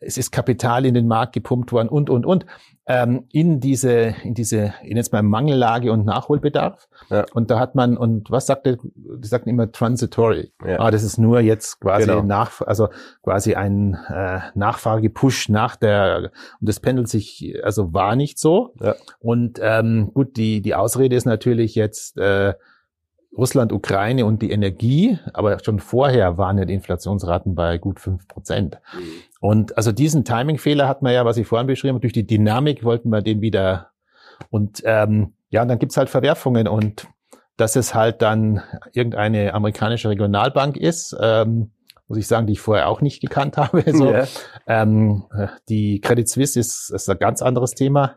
es 0.00 0.16
ist 0.16 0.30
Kapital 0.30 0.86
in 0.86 0.94
den 0.94 1.08
Markt 1.08 1.32
gepumpt 1.32 1.72
worden 1.72 1.88
und, 1.88 2.08
und, 2.08 2.24
und, 2.24 2.46
ähm, 2.86 3.24
in 3.32 3.60
diese, 3.60 4.14
in 4.22 4.32
diese, 4.32 4.72
in 4.82 4.96
jetzt 4.96 5.12
mal 5.12 5.22
Mangellage 5.22 5.92
und 5.92 6.06
Nachholbedarf. 6.06 6.88
Ja. 7.10 7.26
Und 7.34 7.50
da 7.50 7.58
hat 7.58 7.74
man, 7.74 7.96
und 7.96 8.30
was 8.30 8.46
sagt 8.46 8.64
der, 8.64 8.78
die 8.94 9.26
sagten 9.26 9.50
immer 9.50 9.70
transitory. 9.72 10.52
Ja. 10.64 10.78
Ah, 10.80 10.90
das 10.90 11.02
ist 11.02 11.18
nur 11.18 11.40
jetzt 11.40 11.80
quasi 11.80 12.06
genau. 12.06 12.22
nach, 12.22 12.62
also 12.62 12.88
quasi 13.22 13.56
ein 13.56 13.94
äh, 14.08 14.40
Nachfragepush 14.54 15.48
nach 15.48 15.76
der, 15.76 16.30
und 16.60 16.68
das 16.68 16.80
pendelt 16.80 17.08
sich, 17.08 17.54
also 17.62 17.92
war 17.92 18.16
nicht 18.16 18.38
so. 18.38 18.74
Ja. 18.80 18.94
Und 19.18 19.58
ähm, 19.60 20.12
gut, 20.14 20.36
die, 20.36 20.62
die 20.62 20.74
Ausrede 20.74 21.16
ist 21.16 21.26
natürlich 21.26 21.74
jetzt, 21.74 22.16
äh, 22.16 22.54
Russland, 23.36 23.72
Ukraine 23.72 24.24
und 24.24 24.42
die 24.42 24.50
Energie, 24.50 25.18
aber 25.32 25.62
schon 25.62 25.78
vorher 25.78 26.38
waren 26.38 26.58
ja 26.58 26.64
die 26.64 26.74
Inflationsraten 26.74 27.54
bei 27.54 27.78
gut 27.78 28.00
fünf 28.00 28.26
Prozent. 28.26 28.80
Mhm. 28.94 29.02
Und 29.40 29.76
also 29.76 29.92
diesen 29.92 30.24
Timingfehler 30.24 30.88
hat 30.88 31.02
man 31.02 31.12
ja, 31.12 31.24
was 31.24 31.36
ich 31.36 31.46
vorhin 31.46 31.66
beschrieben 31.66 31.94
habe, 31.94 32.00
durch 32.00 32.12
die 32.12 32.26
Dynamik 32.26 32.84
wollten 32.84 33.10
wir 33.10 33.22
den 33.22 33.40
wieder 33.40 33.90
und 34.50 34.82
ähm, 34.84 35.34
ja, 35.50 35.62
und 35.62 35.68
dann 35.68 35.78
gibt's 35.78 35.96
halt 35.96 36.10
Verwerfungen 36.10 36.68
und 36.68 37.06
dass 37.56 37.76
es 37.76 37.94
halt 37.94 38.22
dann 38.22 38.62
irgendeine 38.92 39.52
amerikanische 39.52 40.08
Regionalbank 40.08 40.76
ist, 40.76 41.16
ähm, 41.20 41.72
muss 42.06 42.18
ich 42.18 42.26
sagen, 42.26 42.46
die 42.46 42.54
ich 42.54 42.60
vorher 42.60 42.88
auch 42.88 43.00
nicht 43.00 43.20
gekannt 43.20 43.56
habe. 43.56 43.84
So, 43.92 44.10
yeah. 44.10 44.26
ähm, 44.66 45.24
die 45.68 46.00
Credit 46.00 46.28
Suisse 46.28 46.58
ist, 46.58 46.90
ist 46.90 47.08
ein 47.10 47.18
ganz 47.18 47.42
anderes 47.42 47.72
Thema. 47.72 48.16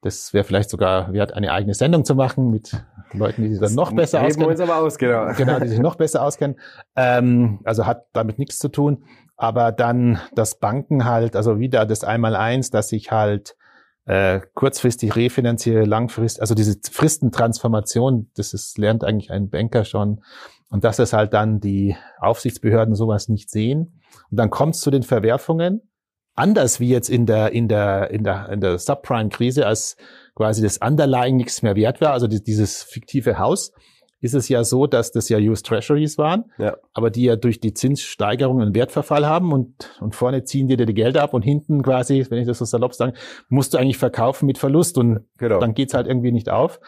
Das 0.00 0.32
wäre 0.34 0.44
vielleicht 0.44 0.70
sogar 0.70 1.12
wert, 1.12 1.32
eine 1.34 1.52
eigene 1.52 1.74
Sendung 1.74 2.04
zu 2.04 2.14
machen 2.14 2.50
mit 2.50 2.84
Leuten, 3.18 3.42
die 3.42 3.50
sich 3.50 3.60
dann 3.60 3.74
noch 3.74 3.92
besser 3.92 4.22
auskennen. 4.22 4.48
Uns 4.48 4.60
aber 4.60 4.76
aus, 4.76 4.98
genau. 4.98 5.32
genau, 5.36 5.58
die 5.60 5.68
sich 5.68 5.78
noch 5.78 5.96
besser 5.96 6.22
auskennen. 6.22 6.58
Ähm, 6.96 7.60
also 7.64 7.86
hat 7.86 8.06
damit 8.12 8.38
nichts 8.38 8.58
zu 8.58 8.68
tun. 8.68 9.04
Aber 9.36 9.72
dann 9.72 10.20
das 10.34 10.58
Banken 10.58 11.04
halt, 11.04 11.36
also 11.36 11.58
wieder 11.58 11.86
das 11.86 12.04
Einmaleins, 12.04 12.70
dass 12.70 12.92
ich 12.92 13.10
halt 13.10 13.56
äh, 14.04 14.40
kurzfristig 14.54 15.16
refinanziere, 15.16 15.84
langfristig, 15.84 16.40
also 16.40 16.54
diese 16.54 16.78
Fristentransformation, 16.90 18.30
das 18.34 18.52
ist, 18.54 18.78
lernt 18.78 19.04
eigentlich 19.04 19.30
ein 19.30 19.50
Banker 19.50 19.84
schon. 19.84 20.22
Und 20.70 20.84
dass 20.84 20.98
es 20.98 21.12
halt 21.12 21.34
dann 21.34 21.60
die 21.60 21.96
Aufsichtsbehörden 22.18 22.94
sowas 22.94 23.28
nicht 23.28 23.50
sehen. 23.50 24.00
Und 24.30 24.38
dann 24.38 24.50
kommt 24.50 24.74
es 24.74 24.80
zu 24.80 24.90
den 24.90 25.02
Verwerfungen 25.02 25.82
anders 26.34 26.80
wie 26.80 26.88
jetzt 26.88 27.10
in 27.10 27.26
der, 27.26 27.52
in 27.52 27.68
der, 27.68 28.10
in 28.10 28.24
der, 28.24 28.48
in 28.48 28.60
der 28.60 28.78
Subprime-Krise, 28.78 29.66
als 29.66 29.96
quasi 30.34 30.62
das 30.62 30.78
Underlying 30.78 31.36
nichts 31.36 31.62
mehr 31.62 31.76
wert 31.76 32.00
war, 32.00 32.12
also 32.12 32.26
dieses 32.26 32.82
fiktive 32.82 33.38
Haus, 33.38 33.72
ist 34.22 34.34
es 34.34 34.48
ja 34.48 34.62
so, 34.62 34.86
dass 34.86 35.10
das 35.10 35.28
ja 35.28 35.38
US 35.38 35.62
Treasuries 35.62 36.16
waren, 36.16 36.44
ja. 36.56 36.76
aber 36.94 37.10
die 37.10 37.24
ja 37.24 37.36
durch 37.36 37.60
die 37.60 37.74
Zinssteigerung 37.74 38.62
einen 38.62 38.74
Wertverfall 38.74 39.26
haben 39.26 39.52
und, 39.52 39.90
und 40.00 40.14
vorne 40.14 40.44
ziehen 40.44 40.68
die 40.68 40.76
dir 40.76 40.86
die 40.86 40.94
Gelder 40.94 41.24
ab 41.24 41.34
und 41.34 41.42
hinten 41.42 41.82
quasi, 41.82 42.24
wenn 42.30 42.38
ich 42.38 42.46
das 42.46 42.58
so 42.58 42.64
salopp 42.64 42.94
sage, 42.94 43.14
musst 43.48 43.74
du 43.74 43.78
eigentlich 43.78 43.98
verkaufen 43.98 44.46
mit 44.46 44.58
Verlust 44.58 44.96
und 44.96 45.26
genau. 45.38 45.58
dann 45.58 45.74
geht's 45.74 45.92
halt 45.92 46.06
irgendwie 46.06 46.30
nicht 46.30 46.48
auf. 46.48 46.78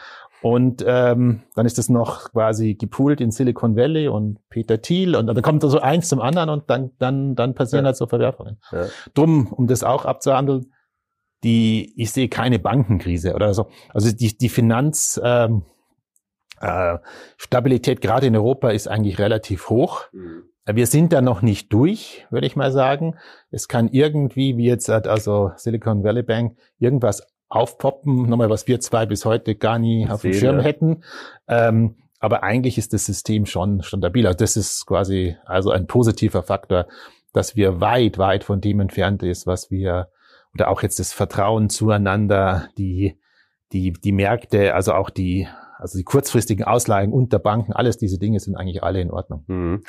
Und 0.41 0.83
ähm, 0.87 1.41
dann 1.55 1.65
ist 1.65 1.77
es 1.77 1.89
noch 1.89 2.31
quasi 2.31 2.75
gepoolt 2.75 3.19
in 3.19 3.31
Silicon 3.31 3.75
Valley 3.75 4.07
und 4.07 4.37
Peter 4.49 4.81
Thiel 4.81 5.15
und 5.15 5.27
dann 5.27 5.41
kommt 5.41 5.63
da 5.63 5.69
so 5.69 5.79
eins 5.79 6.07
zum 6.07 6.21
anderen 6.21 6.49
und 6.49 6.69
dann, 6.69 6.91
dann, 6.99 7.35
dann 7.35 7.53
passieren 7.53 7.83
ja. 7.83 7.87
halt 7.87 7.97
so 7.97 8.07
Verwerfungen. 8.07 8.59
Ja. 8.71 8.85
Drum, 9.13 9.51
um 9.51 9.67
das 9.67 9.83
auch 9.83 10.05
abzuhandeln, 10.05 10.71
die, 11.45 11.93
ich 11.95 12.11
sehe 12.11 12.27
keine 12.27 12.59
Bankenkrise 12.59 13.35
oder 13.35 13.53
so. 13.53 13.67
Also 13.93 14.11
die, 14.11 14.37
die 14.37 14.49
Finanz, 14.49 15.21
ähm, 15.23 15.61
äh, 16.59 16.97
Stabilität 17.37 18.01
gerade 18.01 18.27
in 18.27 18.35
Europa 18.35 18.71
ist 18.71 18.87
eigentlich 18.87 19.19
relativ 19.19 19.69
hoch. 19.69 20.05
Mhm. 20.11 20.43
Wir 20.67 20.87
sind 20.87 21.13
da 21.13 21.21
noch 21.21 21.43
nicht 21.43 21.71
durch, 21.71 22.25
würde 22.31 22.47
ich 22.47 22.55
mal 22.55 22.71
sagen. 22.71 23.15
Es 23.51 23.67
kann 23.67 23.87
irgendwie, 23.89 24.57
wie 24.57 24.65
jetzt 24.65 24.89
also 24.89 25.51
Silicon 25.57 26.03
Valley 26.03 26.23
Bank, 26.23 26.57
irgendwas 26.79 27.21
aufpoppen, 27.49 28.27
nochmal, 28.27 28.49
was 28.49 28.67
wir 28.67 28.79
zwei 28.79 29.05
bis 29.05 29.25
heute 29.25 29.53
gar 29.53 29.77
nie 29.77 30.09
auf 30.09 30.23
dem 30.23 30.33
Schirm 30.33 30.59
hätten. 30.59 31.03
Ähm, 31.47 31.97
aber 32.19 32.41
eigentlich 32.41 32.79
ist 32.79 32.93
das 32.93 33.05
System 33.05 33.45
schon, 33.45 33.83
schon 33.83 33.99
stabil. 33.99 34.25
Also 34.25 34.39
das 34.39 34.57
ist 34.57 34.87
quasi 34.87 35.37
also 35.45 35.69
ein 35.69 35.85
positiver 35.85 36.41
Faktor, 36.41 36.87
dass 37.31 37.55
wir 37.55 37.79
weit, 37.79 38.17
weit 38.17 38.43
von 38.43 38.59
dem 38.59 38.79
entfernt 38.79 39.21
ist, 39.21 39.45
was 39.45 39.69
wir, 39.69 40.09
oder 40.55 40.69
auch 40.69 40.81
jetzt 40.81 40.99
das 40.99 41.13
Vertrauen 41.13 41.69
zueinander, 41.69 42.69
die, 42.77 43.19
die, 43.71 43.91
die 43.91 44.11
Märkte, 44.11 44.73
also 44.73 44.93
auch 44.93 45.09
die, 45.09 45.47
also 45.77 45.97
die 45.97 46.03
kurzfristigen 46.03 46.65
Ausleihen 46.65 47.11
unter 47.11 47.39
Banken, 47.39 47.73
alles 47.73 47.97
diese 47.97 48.17
Dinge 48.17 48.39
sind 48.39 48.55
eigentlich 48.55 48.81
alle 48.81 49.01
in 49.01 49.11
Ordnung. 49.11 49.43
Mhm. 49.47 49.83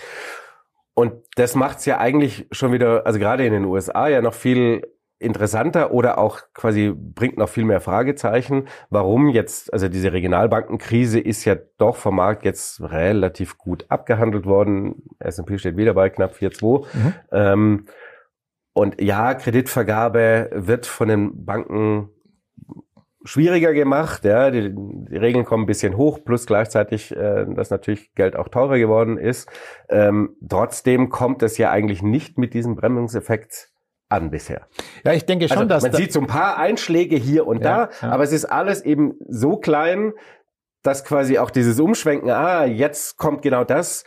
Und 0.94 1.12
das 1.36 1.54
macht 1.54 1.78
es 1.78 1.84
ja 1.84 1.98
eigentlich 1.98 2.46
schon 2.50 2.72
wieder, 2.72 3.06
also 3.06 3.18
gerade 3.18 3.46
in 3.46 3.52
den 3.52 3.64
USA 3.64 4.08
ja 4.08 4.22
noch 4.22 4.34
viel 4.34 4.82
interessanter 5.18 5.92
oder 5.92 6.18
auch 6.18 6.40
quasi 6.52 6.92
bringt 6.94 7.38
noch 7.38 7.48
viel 7.48 7.64
mehr 7.64 7.80
Fragezeichen, 7.80 8.68
warum 8.90 9.28
jetzt, 9.28 9.72
also 9.72 9.88
diese 9.88 10.12
Regionalbankenkrise 10.12 11.20
ist 11.20 11.44
ja 11.44 11.56
doch 11.78 11.96
vom 11.96 12.16
Markt 12.16 12.44
jetzt 12.44 12.82
relativ 12.82 13.56
gut 13.56 13.86
abgehandelt 13.88 14.46
worden. 14.46 15.02
S&P 15.18 15.58
steht 15.58 15.76
wieder 15.76 15.94
bei 15.94 16.10
knapp 16.10 16.34
4,2. 16.34 16.86
Mhm. 16.92 17.14
Ähm, 17.32 17.86
und 18.76 19.00
ja, 19.00 19.32
Kreditvergabe 19.32 20.50
wird 20.52 20.84
von 20.84 21.08
den 21.08 21.46
Banken 21.46 22.10
schwieriger 23.24 23.72
gemacht. 23.72 24.22
Ja, 24.26 24.50
die, 24.50 24.70
die 24.70 25.16
Regeln 25.16 25.46
kommen 25.46 25.64
ein 25.64 25.66
bisschen 25.66 25.96
hoch, 25.96 26.18
plus 26.22 26.44
gleichzeitig, 26.44 27.10
äh, 27.16 27.46
dass 27.48 27.70
natürlich 27.70 28.14
Geld 28.14 28.36
auch 28.36 28.48
teurer 28.48 28.76
geworden 28.76 29.16
ist. 29.16 29.48
Ähm, 29.88 30.36
trotzdem 30.46 31.08
kommt 31.08 31.42
es 31.42 31.56
ja 31.56 31.70
eigentlich 31.70 32.02
nicht 32.02 32.36
mit 32.36 32.52
diesem 32.52 32.76
Bremsungseffekt 32.76 33.70
an 34.10 34.30
bisher. 34.30 34.66
Ja, 35.04 35.14
ich 35.14 35.24
denke 35.24 35.48
schon, 35.48 35.56
also, 35.56 35.68
dass 35.68 35.82
man 35.82 35.92
da 35.92 35.96
sieht 35.96 36.12
so 36.12 36.20
ein 36.20 36.26
paar 36.26 36.58
Einschläge 36.58 37.16
hier 37.16 37.46
und 37.46 37.64
ja, 37.64 37.86
da, 37.86 38.06
ja. 38.06 38.12
aber 38.12 38.24
es 38.24 38.32
ist 38.32 38.44
alles 38.44 38.82
eben 38.84 39.14
so 39.26 39.56
klein, 39.56 40.12
dass 40.82 41.02
quasi 41.02 41.38
auch 41.38 41.50
dieses 41.50 41.80
Umschwenken, 41.80 42.28
ah, 42.28 42.66
jetzt 42.66 43.16
kommt 43.16 43.40
genau 43.40 43.64
das, 43.64 44.04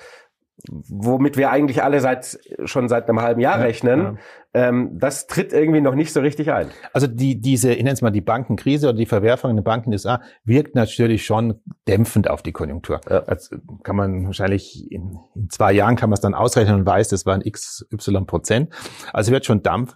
womit 0.68 1.38
wir 1.38 1.52
eigentlich 1.52 1.84
alle 1.84 2.00
seit 2.02 2.40
schon 2.66 2.90
seit 2.90 3.08
einem 3.08 3.22
halben 3.22 3.42
Jahr 3.42 3.58
ja, 3.58 3.64
rechnen, 3.64 4.00
ja. 4.00 4.16
Ähm, 4.52 4.98
das 4.98 5.28
tritt 5.28 5.54
irgendwie 5.54 5.80
noch 5.80 5.94
nicht 5.94 6.12
so 6.12 6.22
richtig 6.22 6.52
ein. 6.52 6.70
Also 6.92 7.06
die 7.06 7.40
diese, 7.40 7.72
ich 7.72 7.84
nenne 7.84 7.92
es 7.92 8.02
mal 8.02 8.10
die 8.10 8.22
Bankenkrise 8.22 8.90
oder 8.90 8.98
die 8.98 9.06
Verwerfung 9.06 9.52
in 9.52 9.58
den 9.58 9.64
Banken 9.64 9.86
in 9.86 9.92
den 9.92 9.98
USA 9.98 10.22
wirkt 10.44 10.74
natürlich 10.74 11.24
schon 11.24 11.62
dämpfend 11.88 12.30
auf 12.32 12.42
die 12.42 12.52
Konjunktur. 12.52 13.00
Ja. 13.08 13.22
Das 13.22 13.52
kann 13.84 13.96
man 13.96 14.26
wahrscheinlich 14.26 14.92
in, 14.92 15.20
in 15.36 15.50
zwei 15.52 15.72
Jahren 15.72 15.96
kann 15.96 16.10
man 16.10 16.16
es 16.16 16.22
dann 16.22 16.34
ausrechnen 16.34 16.80
und 16.80 16.86
weiß, 16.86 17.10
das 17.10 17.28
waren 17.28 17.42
x 17.44 17.86
y 17.92 18.26
Prozent. 18.26 18.74
Also 19.14 19.32
wird 19.32 19.46
schon 19.46 19.62
Dampf. 19.62 19.94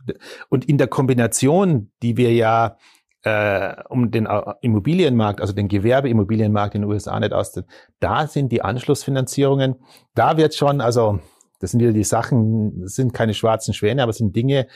Und 0.50 0.66
in 0.66 0.78
der 0.78 0.88
Kombination, 0.88 1.92
die 2.04 2.18
wir 2.18 2.32
ja 2.32 2.78
äh, 3.24 3.76
um 3.90 4.12
den 4.12 4.26
äh, 4.26 4.42
Immobilienmarkt, 4.62 5.42
also 5.42 5.54
den 5.54 5.68
Gewerbeimmobilienmarkt 5.68 6.76
in 6.76 6.82
den 6.82 6.92
USA 6.92 7.20
nicht 7.20 7.34
auszudrücken, 7.34 7.74
da 8.00 8.28
sind 8.28 8.52
die 8.52 8.62
Anschlussfinanzierungen, 8.62 9.76
da 10.14 10.38
wird 10.38 10.56
schon, 10.56 10.82
also 10.82 11.20
das 11.60 11.72
sind 11.72 11.80
wieder 11.80 11.94
die 11.94 12.04
Sachen, 12.04 12.88
sind 12.88 13.14
keine 13.14 13.34
schwarzen 13.34 13.74
Schwäne, 13.74 14.04
aber 14.04 14.10
es 14.10 14.18
sind 14.18 14.36
Dinge, 14.36 14.68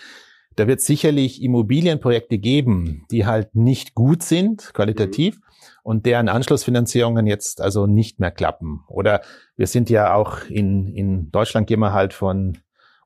da 0.56 0.68
wird 0.68 0.82
sicherlich 0.82 1.44
Immobilienprojekte 1.44 2.40
geben, 2.40 3.06
die 3.12 3.26
halt 3.26 3.54
nicht 3.56 3.94
gut 3.94 4.24
sind, 4.24 4.74
qualitativ, 4.74 5.36
mhm. 5.36 5.42
und 5.84 6.06
deren 6.06 6.30
Anschlussfinanzierungen 6.30 7.28
jetzt 7.28 7.62
also 7.62 7.86
nicht 7.86 8.20
mehr 8.20 8.32
klappen. 8.32 8.84
Oder 8.88 9.22
wir 9.56 9.68
sind 9.68 9.90
ja 9.90 10.14
auch 10.14 10.46
in, 10.50 10.88
in 10.88 11.32
Deutschland 11.32 11.68
gehen 11.68 11.80
wir 11.80 11.94
halt 11.94 12.14
von 12.14 12.58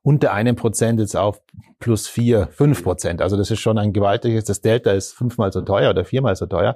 unter 0.04 0.34
einem 0.34 0.56
Prozent 0.56 1.00
jetzt 1.00 1.16
auf 1.16 1.42
plus 1.80 2.08
vier, 2.08 2.48
fünf 2.52 2.84
Prozent. 2.84 3.22
Also 3.22 3.38
das 3.38 3.52
ist 3.52 3.60
schon 3.60 3.78
ein 3.78 3.94
gewaltiges, 3.94 4.46
das 4.46 4.62
Delta 4.62 4.92
ist 4.92 5.14
fünfmal 5.14 5.52
so 5.52 5.62
teuer 5.62 5.92
oder 5.92 6.06
viermal 6.06 6.36
so 6.36 6.46
teuer. 6.46 6.76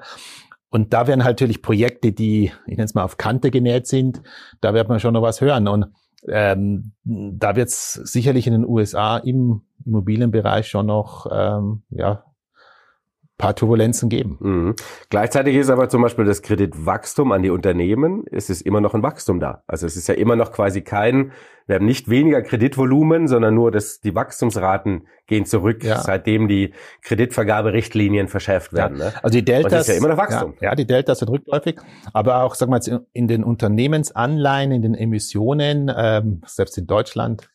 Und 0.69 0.93
da 0.93 1.07
werden 1.07 1.23
halt 1.23 1.35
natürlich 1.39 1.61
Projekte, 1.61 2.11
die, 2.11 2.51
ich 2.65 2.77
nenne 2.77 2.83
es 2.83 2.95
mal, 2.95 3.03
auf 3.03 3.17
Kante 3.17 3.49
genäht 3.49 3.87
sind, 3.87 4.21
da 4.61 4.73
wird 4.73 4.89
man 4.89 4.99
schon 4.99 5.13
noch 5.13 5.21
was 5.21 5.41
hören. 5.41 5.67
Und 5.67 5.87
ähm, 6.27 6.91
da 7.03 7.55
wird 7.55 7.69
es 7.69 7.93
sicherlich 7.93 8.47
in 8.47 8.53
den 8.53 8.65
USA 8.65 9.17
im 9.17 9.61
Immobilienbereich 9.85 10.67
schon 10.67 10.87
noch 10.87 11.27
ähm, 11.31 11.83
ja, 11.91 12.25
paar 13.37 13.55
Turbulenzen 13.55 14.09
geben. 14.09 14.37
Mhm. 14.39 14.75
Gleichzeitig 15.09 15.55
ist 15.55 15.69
aber 15.69 15.89
zum 15.89 16.01
Beispiel 16.01 16.25
das 16.25 16.41
Kreditwachstum 16.41 17.31
an 17.31 17.43
die 17.43 17.49
Unternehmen, 17.49 18.25
es 18.31 18.49
ist 18.49 18.61
immer 18.61 18.81
noch 18.81 18.93
ein 18.93 19.03
Wachstum 19.03 19.39
da. 19.39 19.63
Also 19.67 19.85
es 19.85 19.97
ist 19.97 20.07
ja 20.07 20.15
immer 20.15 20.35
noch 20.35 20.51
quasi 20.51 20.81
kein 20.81 21.31
wir 21.67 21.75
haben 21.75 21.85
nicht 21.85 22.09
weniger 22.09 22.41
Kreditvolumen, 22.41 23.27
sondern 23.27 23.55
nur, 23.55 23.71
dass 23.71 23.99
die 23.99 24.13
Wachstumsraten 24.13 25.07
gehen 25.27 25.45
zurück, 25.45 25.83
ja. 25.83 25.99
seitdem 25.99 26.47
die 26.47 26.73
Kreditvergaberichtlinien 27.01 28.27
verschärft 28.27 28.73
werden. 28.73 28.99
Ja. 28.99 29.05
Ne? 29.05 29.13
Also 29.23 29.37
die 29.37 29.45
Deltas, 29.45 29.65
Und 29.65 29.71
das 29.71 29.87
ist 29.87 29.93
ja 29.93 29.99
immer 29.99 30.09
noch 30.09 30.17
Wachstum. 30.17 30.53
Ja, 30.61 30.69
ja, 30.69 30.75
die 30.75 30.85
Deltas 30.85 31.19
sind 31.19 31.29
rückläufig, 31.29 31.79
aber 32.13 32.43
auch, 32.43 32.55
sagen 32.55 32.71
wir 32.71 32.77
jetzt, 32.77 32.91
in 33.13 33.27
den 33.27 33.43
Unternehmensanleihen, 33.43 34.71
in 34.71 34.81
den 34.83 34.93
Emissionen, 34.93 35.91
ähm, 35.95 36.41
selbst 36.45 36.77
in 36.77 36.85
Deutschland, 36.85 37.49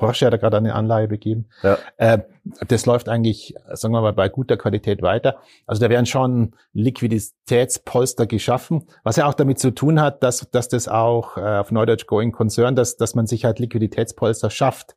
Porsche 0.00 0.26
hat 0.26 0.32
da 0.32 0.38
gerade 0.38 0.56
eine 0.56 0.74
Anleihe 0.74 1.08
begeben. 1.08 1.46
Ja. 1.62 1.78
Äh, 1.98 2.20
das 2.66 2.86
läuft 2.86 3.08
eigentlich, 3.08 3.54
sagen 3.72 3.92
wir 3.92 4.00
mal, 4.00 4.14
bei 4.14 4.28
guter 4.28 4.56
Qualität 4.56 5.02
weiter. 5.02 5.36
Also 5.66 5.80
da 5.82 5.90
werden 5.90 6.06
schon 6.06 6.54
Liquiditätspolster 6.72 8.26
geschaffen, 8.26 8.88
was 9.04 9.16
ja 9.16 9.28
auch 9.28 9.34
damit 9.34 9.58
zu 9.58 9.72
tun 9.72 10.00
hat, 10.00 10.22
dass, 10.22 10.50
dass 10.50 10.68
das 10.68 10.88
auch 10.88 11.36
äh, 11.36 11.40
auf 11.40 11.70
Neudeutsch 11.70 12.06
Going 12.06 12.32
Concern, 12.32 12.74
dass, 12.74 12.96
dass 12.96 13.14
man 13.14 13.26
sich 13.26 13.39
sich 13.40 13.44
halt 13.44 13.58
Liquiditätspolster 13.58 14.50
schafft. 14.50 14.94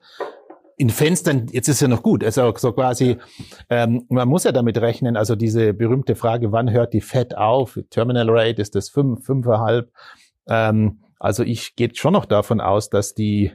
In 0.75 0.89
Fenstern, 0.89 1.47
jetzt 1.51 1.67
ist 1.67 1.81
ja 1.81 1.87
noch 1.87 2.01
gut, 2.01 2.23
also 2.23 2.51
so 2.57 2.73
quasi, 2.73 3.17
ähm, 3.69 4.05
man 4.09 4.27
muss 4.27 4.43
ja 4.43 4.51
damit 4.51 4.79
rechnen, 4.79 5.15
also 5.15 5.35
diese 5.35 5.73
berühmte 5.73 6.15
Frage, 6.15 6.51
wann 6.51 6.71
hört 6.71 6.93
die 6.93 7.01
Fed 7.01 7.37
auf? 7.37 7.79
Terminal 7.89 8.29
Rate, 8.29 8.61
ist 8.61 8.75
das 8.75 8.89
fünf, 8.89 9.23
fünfeinhalb? 9.23 9.91
Ähm, 10.47 11.03
also 11.19 11.43
ich 11.43 11.75
gehe 11.75 11.91
schon 11.93 12.13
noch 12.13 12.25
davon 12.25 12.59
aus, 12.59 12.89
dass 12.89 13.13
die 13.13 13.51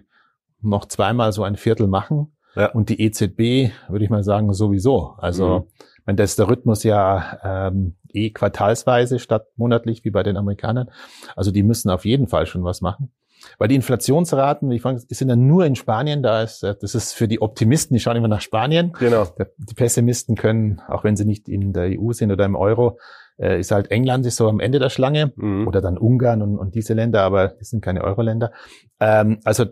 noch 0.60 0.86
zweimal 0.86 1.32
so 1.32 1.42
ein 1.42 1.56
Viertel 1.56 1.86
machen. 1.88 2.36
Ja. 2.54 2.70
Und 2.72 2.88
die 2.88 3.00
EZB, 3.00 3.72
würde 3.88 4.04
ich 4.04 4.10
mal 4.10 4.24
sagen, 4.24 4.52
sowieso. 4.52 5.14
Also, 5.18 5.60
mhm. 5.60 5.64
wenn 6.06 6.16
das 6.16 6.34
der 6.34 6.48
Rhythmus 6.48 6.82
ja 6.82 7.68
ähm, 7.68 7.96
eh 8.12 8.30
quartalsweise 8.30 9.18
statt 9.18 9.48
monatlich 9.56 10.04
wie 10.04 10.10
bei 10.10 10.22
den 10.22 10.36
Amerikanern. 10.36 10.90
Also 11.36 11.50
die 11.50 11.62
müssen 11.62 11.90
auf 11.90 12.04
jeden 12.04 12.26
Fall 12.26 12.46
schon 12.46 12.64
was 12.64 12.80
machen. 12.80 13.12
Weil 13.58 13.68
die 13.68 13.74
Inflationsraten, 13.74 14.70
ich 14.70 14.82
vorhin, 14.82 15.00
sind 15.08 15.28
ja 15.28 15.36
nur 15.36 15.64
in 15.66 15.74
Spanien, 15.74 16.22
da 16.22 16.42
ist, 16.42 16.62
äh, 16.62 16.74
das 16.80 16.94
ist 16.94 17.12
für 17.12 17.28
die 17.28 17.40
Optimisten, 17.40 17.94
die 17.94 18.00
schauen 18.00 18.16
immer 18.16 18.28
nach 18.28 18.40
Spanien. 18.40 18.92
Genau. 18.98 19.26
Die 19.58 19.74
Pessimisten 19.74 20.36
können, 20.36 20.80
auch 20.88 21.04
wenn 21.04 21.16
sie 21.16 21.24
nicht 21.24 21.48
in 21.48 21.72
der 21.72 21.90
EU 21.98 22.12
sind 22.12 22.30
oder 22.30 22.44
im 22.44 22.56
Euro, 22.56 22.98
äh, 23.38 23.60
ist 23.60 23.70
halt 23.70 23.90
England 23.90 24.26
ist 24.26 24.36
so 24.36 24.48
am 24.48 24.60
Ende 24.60 24.78
der 24.78 24.90
Schlange 24.90 25.32
mhm. 25.36 25.66
oder 25.66 25.80
dann 25.80 25.96
Ungarn 25.96 26.42
und, 26.42 26.58
und 26.58 26.74
diese 26.74 26.94
Länder, 26.94 27.22
aber 27.22 27.48
die 27.48 27.64
sind 27.64 27.82
keine 27.82 28.02
Euro-Länder. 28.02 28.52
Ähm, 29.00 29.38
also 29.44 29.66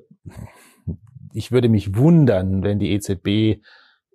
ich 1.32 1.52
würde 1.52 1.68
mich 1.68 1.96
wundern, 1.96 2.62
wenn 2.62 2.78
die 2.78 2.92
EZB, 2.92 3.60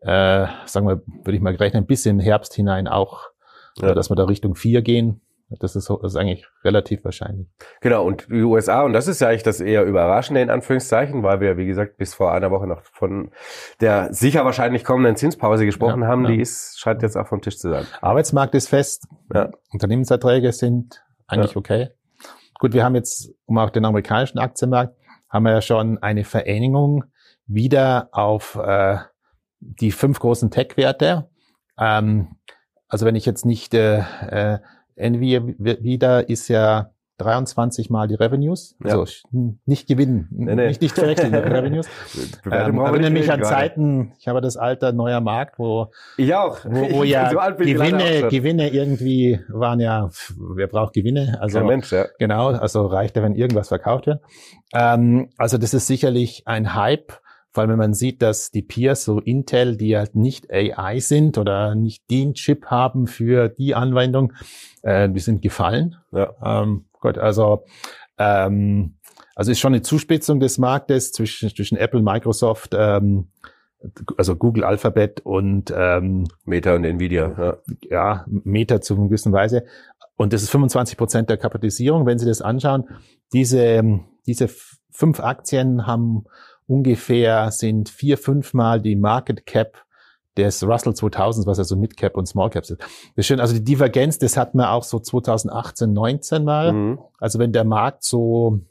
äh, 0.01 0.48
sagen 0.65 0.88
wir, 0.88 1.03
würde 1.24 1.36
ich 1.36 1.41
mal 1.41 1.55
rechnen, 1.55 1.86
bis 1.86 2.03
den 2.03 2.20
Herbst 2.20 2.53
hinein 2.53 2.88
auch, 2.88 3.29
ja. 3.77 3.93
dass 3.93 4.10
wir 4.10 4.15
da 4.15 4.24
Richtung 4.24 4.55
vier 4.55 4.81
gehen. 4.81 5.22
Das 5.60 5.75
ist, 5.75 5.89
das 5.89 6.00
ist 6.03 6.15
eigentlich 6.15 6.46
relativ 6.63 7.03
wahrscheinlich. 7.03 7.48
Genau, 7.81 8.05
und 8.05 8.27
die 8.29 8.43
USA, 8.43 8.84
und 8.84 8.93
das 8.93 9.08
ist 9.08 9.22
ja 9.22 9.27
eigentlich 9.27 9.43
das 9.43 9.60
eher 9.60 9.84
Überraschende 9.86 10.41
in 10.41 10.50
Anführungszeichen, 10.50 11.24
weil 11.24 11.41
wir, 11.41 11.58
wie 11.58 11.65
gesagt, 11.65 11.98
bis 11.98 12.13
vor 12.13 12.31
einer 12.31 12.51
Woche 12.51 12.67
noch 12.67 12.81
von 12.93 13.31
der 13.81 14.13
sicher 14.13 14.46
wahrscheinlich 14.46 14.84
kommenden 14.84 15.15
Zinspause 15.15 15.65
gesprochen 15.65 16.01
ja, 16.01 16.08
haben, 16.08 16.24
ja. 16.24 16.31
die 16.31 16.41
ist, 16.41 16.79
scheint 16.79 17.01
jetzt 17.01 17.17
auch 17.17 17.27
vom 17.27 17.41
Tisch 17.41 17.58
zu 17.58 17.70
sein. 17.70 17.86
Arbeitsmarkt 18.01 18.55
ist 18.55 18.70
fest, 18.70 19.08
ja. 19.34 19.50
Unternehmenserträge 19.72 20.51
sind 20.51 21.03
eigentlich 21.27 21.55
okay. 21.55 21.89
Gut, 22.60 22.74
wir 22.74 22.84
haben 22.84 22.96
jetzt, 22.96 23.34
um 23.46 23.58
auch 23.58 23.72
den 23.72 23.86
amerikanischen 23.86 24.38
Aktienmarkt, 24.38 24.96
haben 25.29 25.43
wir 25.43 25.51
ja 25.51 25.62
schon 25.62 25.98
eine 25.98 26.24
Vereinigung 26.24 27.05
wieder 27.48 28.10
auf 28.12 28.55
äh, 28.55 28.98
die 29.60 29.91
fünf 29.91 30.20
großen 30.20 30.51
Tech-Werte. 30.51 31.29
Ähm, 31.77 32.36
also 32.88 33.05
wenn 33.05 33.15
ich 33.15 33.25
jetzt 33.25 33.46
nicht 33.46 33.74
äh, 33.74 34.03
äh, 34.29 34.60
Nvidia 34.95 36.19
ist 36.19 36.48
ja 36.48 36.91
23 37.21 37.89
mal 37.89 38.07
die 38.07 38.15
Revenues, 38.15 38.75
ja. 38.83 38.98
also 38.98 39.05
nicht 39.65 39.88
gewinnen, 39.88 40.27
nee, 40.31 40.55
nee. 40.55 40.67
nicht 40.67 40.81
nicht 40.81 40.95
verwechseln 40.95 41.33
Revenues. 41.33 41.88
ähm, 42.51 42.79
erinnere 42.79 43.12
mich 43.12 43.31
an 43.31 43.43
Zeiten, 43.43 44.13
ich 44.19 44.27
habe 44.27 44.41
das 44.41 44.57
Alter 44.57 44.91
neuer 44.91 45.21
Markt, 45.21 45.60
wo 45.60 45.91
ich 46.17 46.33
auch, 46.33 46.65
wo, 46.65 46.91
wo 46.91 47.03
ja 47.03 47.29
so 47.29 47.38
Gewinne, 47.38 48.27
Gewinne 48.29 48.69
irgendwie 48.69 49.39
waren 49.50 49.79
ja, 49.79 50.10
wer 50.38 50.67
braucht 50.67 50.93
Gewinne? 50.93 51.38
Also 51.39 51.60
Kein 51.60 51.67
Mensch, 51.67 51.91
ja. 51.91 52.05
genau, 52.17 52.48
also 52.48 52.88
reicht 52.88 53.15
ja, 53.15 53.24
wenn 53.24 53.36
irgendwas 53.36 53.67
verkauft 53.67 54.07
wird. 54.07 54.21
Ähm, 54.74 55.29
also 55.38 55.57
das 55.57 55.74
ist 55.74 55.88
sicherlich 55.88 56.43
ein 56.48 56.74
Hype 56.74 57.20
vor 57.51 57.62
allem, 57.62 57.72
wenn 57.72 57.77
man 57.77 57.93
sieht, 57.93 58.22
dass 58.22 58.51
die 58.51 58.62
Peers, 58.62 59.03
so 59.03 59.20
Intel, 59.20 59.75
die 59.75 59.98
halt 59.98 60.15
nicht 60.15 60.51
AI 60.51 61.00
sind 61.00 61.38
oder 61.38 61.75
nicht 61.75 62.10
den 62.10 62.34
Chip 62.34 62.67
haben 62.67 63.08
für 63.08 63.50
die 63.50 63.75
Anwendung, 63.75 64.34
äh, 64.84 65.10
die 65.10 65.20
sind 65.20 65.41
gefallen. 65.41 65.96
Ja. 66.12 66.34
Ähm, 66.43 66.86
gut, 67.00 67.17
also 67.17 67.65
ähm, 68.17 68.96
also 69.36 69.51
ist 69.51 69.60
schon 69.60 69.74
eine 69.74 69.81
Zuspitzung 69.81 70.39
des 70.39 70.58
Marktes 70.58 71.12
zwischen, 71.12 71.50
zwischen 71.50 71.77
Apple, 71.77 72.01
Microsoft, 72.01 72.75
ähm, 72.77 73.29
also 74.17 74.36
Google 74.36 74.63
Alphabet 74.63 75.22
und 75.22 75.74
ähm, 75.75 76.27
Meta 76.46 76.75
und 76.75 76.84
Nvidia. 76.84 77.36
Ja, 77.38 77.58
ja 77.89 78.25
Meta 78.27 78.81
zu 78.81 78.96
einer 78.96 79.05
gewissen 79.05 79.34
Weise. 79.34 79.65
Und 80.15 80.34
das 80.34 80.43
ist 80.43 80.51
25 80.51 80.98
Prozent 80.98 81.29
der 81.29 81.38
Kapitalisierung. 81.38 82.05
Wenn 82.05 82.20
Sie 82.20 82.27
das 82.27 82.41
anschauen, 82.41 82.88
diese, 83.34 84.01
diese 84.27 84.50
fünf 84.91 85.20
Aktien 85.20 85.88
haben 85.88 86.25
ungefähr 86.71 87.51
sind 87.51 87.89
vier, 87.89 88.17
fünfmal 88.17 88.81
die 88.81 88.95
Market 88.95 89.45
Cap 89.45 89.85
des 90.37 90.63
Russell 90.63 90.93
2000, 90.93 91.45
was 91.45 91.57
ja 91.57 91.65
so 91.65 91.75
Midcap 91.75 92.15
und 92.15 92.25
Small 92.25 92.49
Caps 92.49 92.69
ist. 92.69 92.79
Das 92.79 92.89
ist 93.17 93.25
schön. 93.27 93.41
Also 93.41 93.53
die 93.53 93.63
Divergenz, 93.63 94.17
das 94.17 94.37
hatten 94.37 94.57
wir 94.57 94.71
auch 94.71 94.83
so 94.83 94.99
2018, 94.99 95.91
19 95.91 96.45
mal. 96.45 96.71
Mhm. 96.71 96.99
Also 97.19 97.37
wenn 97.39 97.51
der 97.51 97.65
Markt 97.65 98.05
so 98.05 98.61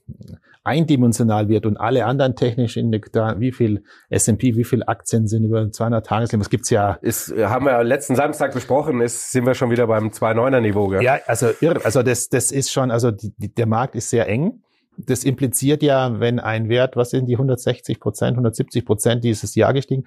eindimensional 0.65 1.49
wird 1.49 1.67
und 1.67 1.77
alle 1.77 2.07
anderen 2.07 2.35
technischen 2.35 2.81
Indikatoren, 2.87 3.41
wie 3.41 3.53
viel 3.53 3.85
S&P, 4.09 4.57
wie 4.57 4.65
viel 4.65 4.83
Aktien 4.85 5.27
sind 5.27 5.45
über 5.45 5.71
200 5.71 6.07
Tageslimit, 6.07 6.47
das 6.47 6.51
gibt's 6.51 6.71
ja. 6.71 6.99
Ist, 7.03 7.35
haben 7.37 7.67
wir 7.67 7.85
letzten 7.85 8.17
Samstag 8.17 8.55
besprochen, 8.55 9.03
ist, 9.03 9.31
sind 9.33 9.47
wir 9.47 9.55
schon 9.55 9.71
wieder 9.71 9.87
beim 9.87 10.09
2,9er 10.09 10.61
Niveau. 10.61 10.89
Gell? 10.89 11.03
Ja, 11.03 11.19
also 11.27 11.51
irre. 11.61 11.85
Also 11.85 12.03
das, 12.03 12.31
das 12.31 12.53
ist 12.53 12.73
schon, 12.73 12.91
also 12.91 13.11
die, 13.11 13.35
die, 13.37 13.55
der 13.55 13.67
Markt 13.67 13.95
ist 13.95 14.09
sehr 14.09 14.29
eng. 14.29 14.63
Das 15.07 15.25
impliziert 15.25 15.83
ja, 15.83 16.21
wenn 16.21 16.41
ein 16.41 16.69
Wert, 16.69 16.97
was 16.97 17.11
sind 17.11 17.27
die 17.27 17.35
160 17.35 18.01
Prozent, 18.01 18.33
170 18.33 18.85
Prozent 18.85 19.25
dieses 19.25 19.55
Jahr 19.55 19.73
gestiegen, 19.73 20.05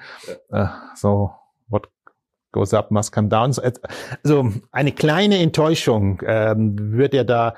ja. 0.51 0.63
äh, 0.63 0.67
so 0.95 1.31
what 1.67 1.89
goes 2.53 2.73
up 2.73 2.91
must 2.91 3.11
come 3.11 3.27
down. 3.27 3.51
Also 4.23 4.51
eine 4.71 4.91
kleine 4.93 5.39
Enttäuschung 5.39 6.21
ähm, 6.25 6.75
wird 6.93 7.13
ja 7.13 7.25
da 7.25 7.55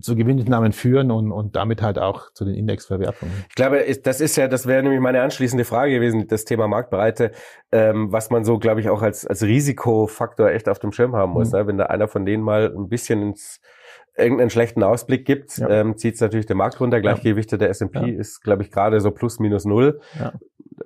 zu 0.00 0.16
Gewinnnahmen 0.16 0.72
führen 0.72 1.10
und, 1.10 1.30
und 1.32 1.56
damit 1.56 1.82
halt 1.82 1.98
auch 1.98 2.32
zu 2.32 2.46
den 2.46 2.54
Indexverwertungen. 2.54 3.34
Ich 3.50 3.56
glaube, 3.56 3.84
das 4.02 4.20
ist 4.22 4.36
ja, 4.36 4.48
das 4.48 4.66
wäre 4.66 4.82
nämlich 4.82 5.00
meine 5.00 5.20
anschließende 5.20 5.64
Frage 5.64 5.92
gewesen, 5.92 6.26
das 6.28 6.44
Thema 6.46 6.68
Marktbreite, 6.68 7.32
ähm, 7.72 8.10
was 8.12 8.30
man 8.30 8.44
so, 8.44 8.58
glaube 8.58 8.80
ich, 8.80 8.88
auch 8.88 9.02
als, 9.02 9.26
als 9.26 9.42
Risikofaktor 9.42 10.48
echt 10.50 10.68
auf 10.68 10.78
dem 10.78 10.92
Schirm 10.92 11.14
haben 11.14 11.32
muss. 11.32 11.52
Mhm. 11.52 11.58
Ne? 11.58 11.66
Wenn 11.66 11.78
da 11.78 11.86
einer 11.86 12.08
von 12.08 12.24
denen 12.24 12.42
mal 12.42 12.72
ein 12.74 12.88
bisschen 12.88 13.20
ins 13.20 13.60
irgendeinen 14.16 14.50
schlechten 14.50 14.82
Ausblick 14.82 15.24
gibt, 15.24 15.58
ja. 15.58 15.68
ähm, 15.68 15.96
zieht 15.96 16.14
es 16.14 16.20
natürlich 16.20 16.46
den 16.46 16.56
Markt 16.56 16.80
runter. 16.80 17.00
Gleichgewichte 17.00 17.58
der 17.58 17.70
S&P 17.70 17.98
ja. 17.98 18.06
ist, 18.18 18.42
glaube 18.42 18.62
ich, 18.62 18.70
gerade 18.70 19.00
so 19.00 19.10
plus 19.10 19.38
minus 19.38 19.64
null. 19.64 20.00
Ja. 20.18 20.32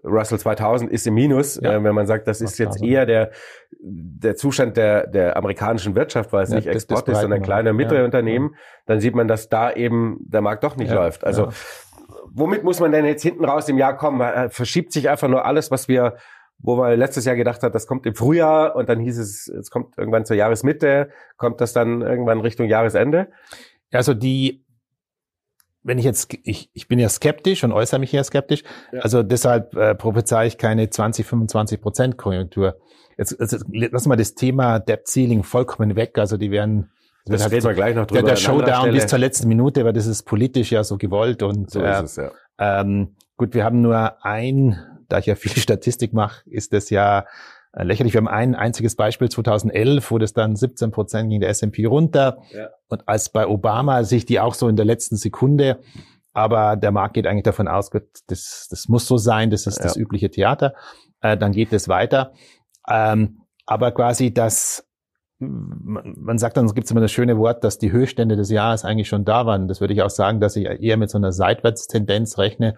Russell 0.02 0.38
2000 0.38 0.90
ist 0.90 1.06
im 1.06 1.14
Minus, 1.14 1.56
äh, 1.56 1.82
wenn 1.82 1.94
man 1.94 2.06
sagt, 2.06 2.28
das 2.28 2.40
ist 2.40 2.58
jetzt 2.58 2.82
eher 2.82 3.06
der 3.06 3.30
der 3.86 4.34
Zustand 4.34 4.76
der 4.76 5.06
der 5.06 5.36
amerikanischen 5.36 5.94
Wirtschaft, 5.94 6.32
weil 6.32 6.44
es 6.44 6.50
nicht 6.50 6.66
Export 6.66 7.08
ist, 7.08 7.20
sondern 7.20 7.42
kleine 7.42 7.70
und 7.70 7.76
mittlere 7.76 8.04
Unternehmen, 8.04 8.54
dann 8.86 9.00
sieht 9.00 9.14
man, 9.14 9.28
dass 9.28 9.48
da 9.48 9.72
eben 9.72 10.18
der 10.20 10.40
Markt 10.40 10.64
doch 10.64 10.76
nicht 10.76 10.92
läuft. 10.92 11.24
Also 11.24 11.48
womit 12.32 12.64
muss 12.64 12.80
man 12.80 12.92
denn 12.92 13.04
jetzt 13.04 13.22
hinten 13.22 13.44
raus 13.44 13.68
im 13.68 13.78
Jahr 13.78 13.96
kommen? 13.96 14.20
Äh, 14.20 14.48
verschiebt 14.50 14.92
sich 14.92 15.08
einfach 15.08 15.28
nur 15.28 15.44
alles, 15.44 15.70
was 15.70 15.88
wir 15.88 16.16
wo 16.58 16.76
man 16.76 16.98
letztes 16.98 17.24
Jahr 17.24 17.36
gedacht 17.36 17.62
hat, 17.62 17.74
das 17.74 17.86
kommt 17.86 18.06
im 18.06 18.14
Frühjahr 18.14 18.74
und 18.76 18.88
dann 18.88 19.00
hieß 19.00 19.18
es, 19.18 19.48
es 19.48 19.70
kommt 19.70 19.98
irgendwann 19.98 20.24
zur 20.24 20.36
Jahresmitte, 20.36 21.10
kommt 21.36 21.60
das 21.60 21.72
dann 21.72 22.02
irgendwann 22.02 22.40
Richtung 22.40 22.68
Jahresende? 22.68 23.28
Also 23.92 24.14
die, 24.14 24.64
wenn 25.82 25.98
ich 25.98 26.04
jetzt, 26.04 26.34
ich, 26.42 26.70
ich 26.72 26.88
bin 26.88 26.98
ja 26.98 27.08
skeptisch 27.08 27.64
und 27.64 27.72
äußere 27.72 28.00
mich 28.00 28.12
ja 28.12 28.24
skeptisch, 28.24 28.62
ja. 28.92 29.00
also 29.00 29.22
deshalb 29.22 29.74
äh, 29.76 29.94
prophezei 29.94 30.46
ich 30.46 30.58
keine 30.58 30.88
20, 30.88 31.26
25 31.26 31.80
Prozent 31.80 32.16
Konjunktur. 32.16 32.78
Jetzt, 33.18 33.36
jetzt 33.38 33.64
lassen 33.70 34.08
wir 34.08 34.16
das 34.16 34.34
Thema 34.34 34.78
Debt 34.80 35.06
Ceiling 35.06 35.42
vollkommen 35.42 35.96
weg, 35.96 36.18
also 36.18 36.36
die 36.36 36.50
werden 36.50 36.90
das, 37.26 37.42
das 37.42 37.52
reden 37.52 37.64
wir 37.64 37.74
gleich 37.74 37.94
noch 37.94 38.06
drüber. 38.06 38.22
Der, 38.22 38.34
der 38.34 38.36
Showdown 38.36 38.90
bis 38.90 39.06
zur 39.06 39.18
letzten 39.18 39.48
Minute, 39.48 39.84
weil 39.84 39.94
das 39.94 40.06
ist 40.06 40.24
politisch 40.24 40.72
ja 40.72 40.84
so 40.84 40.98
gewollt 40.98 41.42
und 41.42 41.70
so 41.70 41.80
äh, 41.80 42.02
es, 42.02 42.16
ja. 42.16 42.30
ähm, 42.58 43.16
gut, 43.36 43.54
wir 43.54 43.64
haben 43.64 43.80
nur 43.80 44.24
ein 44.24 44.78
da 45.14 45.20
ich 45.20 45.26
ja 45.26 45.36
viel 45.36 45.52
Statistik 45.56 46.12
mache, 46.12 46.42
ist 46.50 46.72
das 46.72 46.90
ja 46.90 47.26
äh, 47.72 47.84
lächerlich. 47.84 48.14
Wir 48.14 48.18
haben 48.18 48.28
ein 48.28 48.56
einziges 48.56 48.96
Beispiel 48.96 49.28
2011, 49.28 50.10
wo 50.10 50.18
das 50.18 50.32
dann 50.32 50.56
17 50.56 50.90
Prozent 50.90 51.30
ging 51.30 51.40
der 51.40 51.50
S&P 51.50 51.84
runter. 51.84 52.38
Ja. 52.50 52.70
Und 52.88 53.08
als 53.08 53.28
bei 53.28 53.46
Obama 53.46 54.02
sich 54.02 54.26
die 54.26 54.40
auch 54.40 54.54
so 54.54 54.68
in 54.68 54.76
der 54.76 54.84
letzten 54.84 55.16
Sekunde, 55.16 55.80
aber 56.32 56.74
der 56.74 56.90
Markt 56.90 57.14
geht 57.14 57.28
eigentlich 57.28 57.44
davon 57.44 57.68
aus, 57.68 57.90
das, 58.26 58.66
das 58.68 58.88
muss 58.88 59.06
so 59.06 59.16
sein, 59.16 59.50
das 59.50 59.68
ist 59.68 59.78
ja. 59.78 59.84
das 59.84 59.96
übliche 59.96 60.30
Theater. 60.30 60.74
Äh, 61.20 61.36
dann 61.36 61.52
geht 61.52 61.72
es 61.72 61.88
weiter. 61.88 62.32
Ähm, 62.88 63.42
aber 63.66 63.92
quasi 63.92 64.34
das 64.34 64.84
man 65.38 66.38
sagt 66.38 66.56
dann, 66.56 66.66
es 66.66 66.74
gibt 66.74 66.90
immer 66.90 67.00
das 67.00 67.10
schöne 67.10 67.38
Wort, 67.38 67.64
dass 67.64 67.78
die 67.78 67.90
Höchststände 67.90 68.36
des 68.36 68.50
Jahres 68.50 68.84
eigentlich 68.84 69.08
schon 69.08 69.24
da 69.24 69.46
waren. 69.46 69.66
Das 69.66 69.80
würde 69.80 69.92
ich 69.92 70.02
auch 70.02 70.10
sagen, 70.10 70.40
dass 70.40 70.56
ich 70.56 70.66
eher 70.66 70.96
mit 70.96 71.10
so 71.10 71.18
einer 71.18 71.32
Seitwärtstendenz 71.32 72.38
rechne. 72.38 72.76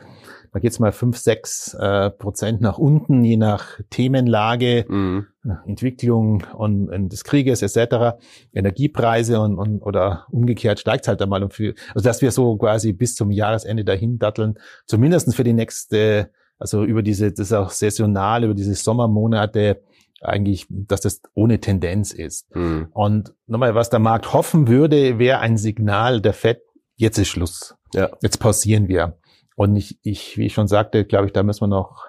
Da 0.53 0.61
geht 0.61 0.73
es 0.73 0.79
mal 0.79 0.93
fünf, 0.93 1.19
sechs 1.19 1.75
äh, 1.75 2.11
Prozent 2.11 2.63
nach 2.63 2.79
unten, 2.79 3.23
je 3.25 3.37
nach 3.37 3.79
Themenlage, 3.91 4.87
mhm. 4.89 5.27
Entwicklung 5.67 6.45
und, 6.57 6.89
und, 6.89 7.13
des 7.13 7.25
Krieges 7.25 7.61
etc., 7.61 8.17
Energiepreise 8.55 9.39
und, 9.41 9.59
und 9.59 9.83
oder 9.83 10.27
umgekehrt 10.31 10.81
steigt 10.81 11.09
halt 11.09 11.21
einmal 11.21 11.43
um 11.43 11.51
viel. 11.51 11.75
Also 11.95 12.09
dass 12.09 12.23
wir 12.23 12.31
so 12.31 12.57
quasi 12.57 12.95
bis 12.95 13.15
zum 13.15 13.31
Jahresende 13.31 13.85
dahin 13.85 14.19
datteln, 14.19 14.55
zumindestens 14.87 15.35
für 15.35 15.45
die 15.45 15.53
nächste, 15.53 16.31
also 16.59 16.85
über 16.85 17.03
diese, 17.03 17.31
das 17.33 17.49
ist 17.49 17.53
auch 17.53 17.71
saisonal, 17.71 18.45
über 18.45 18.55
diese 18.55 18.75
Sommermonate 18.75 19.83
eigentlich, 20.21 20.67
dass 20.69 21.01
das 21.01 21.21
ohne 21.35 21.61
Tendenz 21.61 22.13
ist. 22.13 22.55
Mhm. 22.55 22.89
Und 22.93 23.35
nochmal, 23.47 23.75
was 23.75 23.91
der 23.91 24.01
Markt 24.01 24.33
hoffen 24.33 24.69
würde, 24.69 25.19
wäre 25.19 25.41
ein 25.41 25.57
Signal 25.57 26.21
der 26.21 26.33
FED, 26.33 26.61
jetzt 26.97 27.19
ist 27.19 27.29
Schluss. 27.29 27.75
Ja. 27.95 28.11
Jetzt 28.23 28.39
pausieren 28.39 28.89
wir. 28.89 29.19
Und 29.57 29.77
ich, 29.77 29.99
ich, 30.03 30.37
wie 30.37 30.47
ich 30.47 30.55
schon 30.55 30.69
sagte, 30.69 31.05
glaube 31.05 31.27
ich, 31.27 31.33
da 31.33 31.43
müssen 31.43 31.63
wir 31.63 31.69
noch 31.69 32.05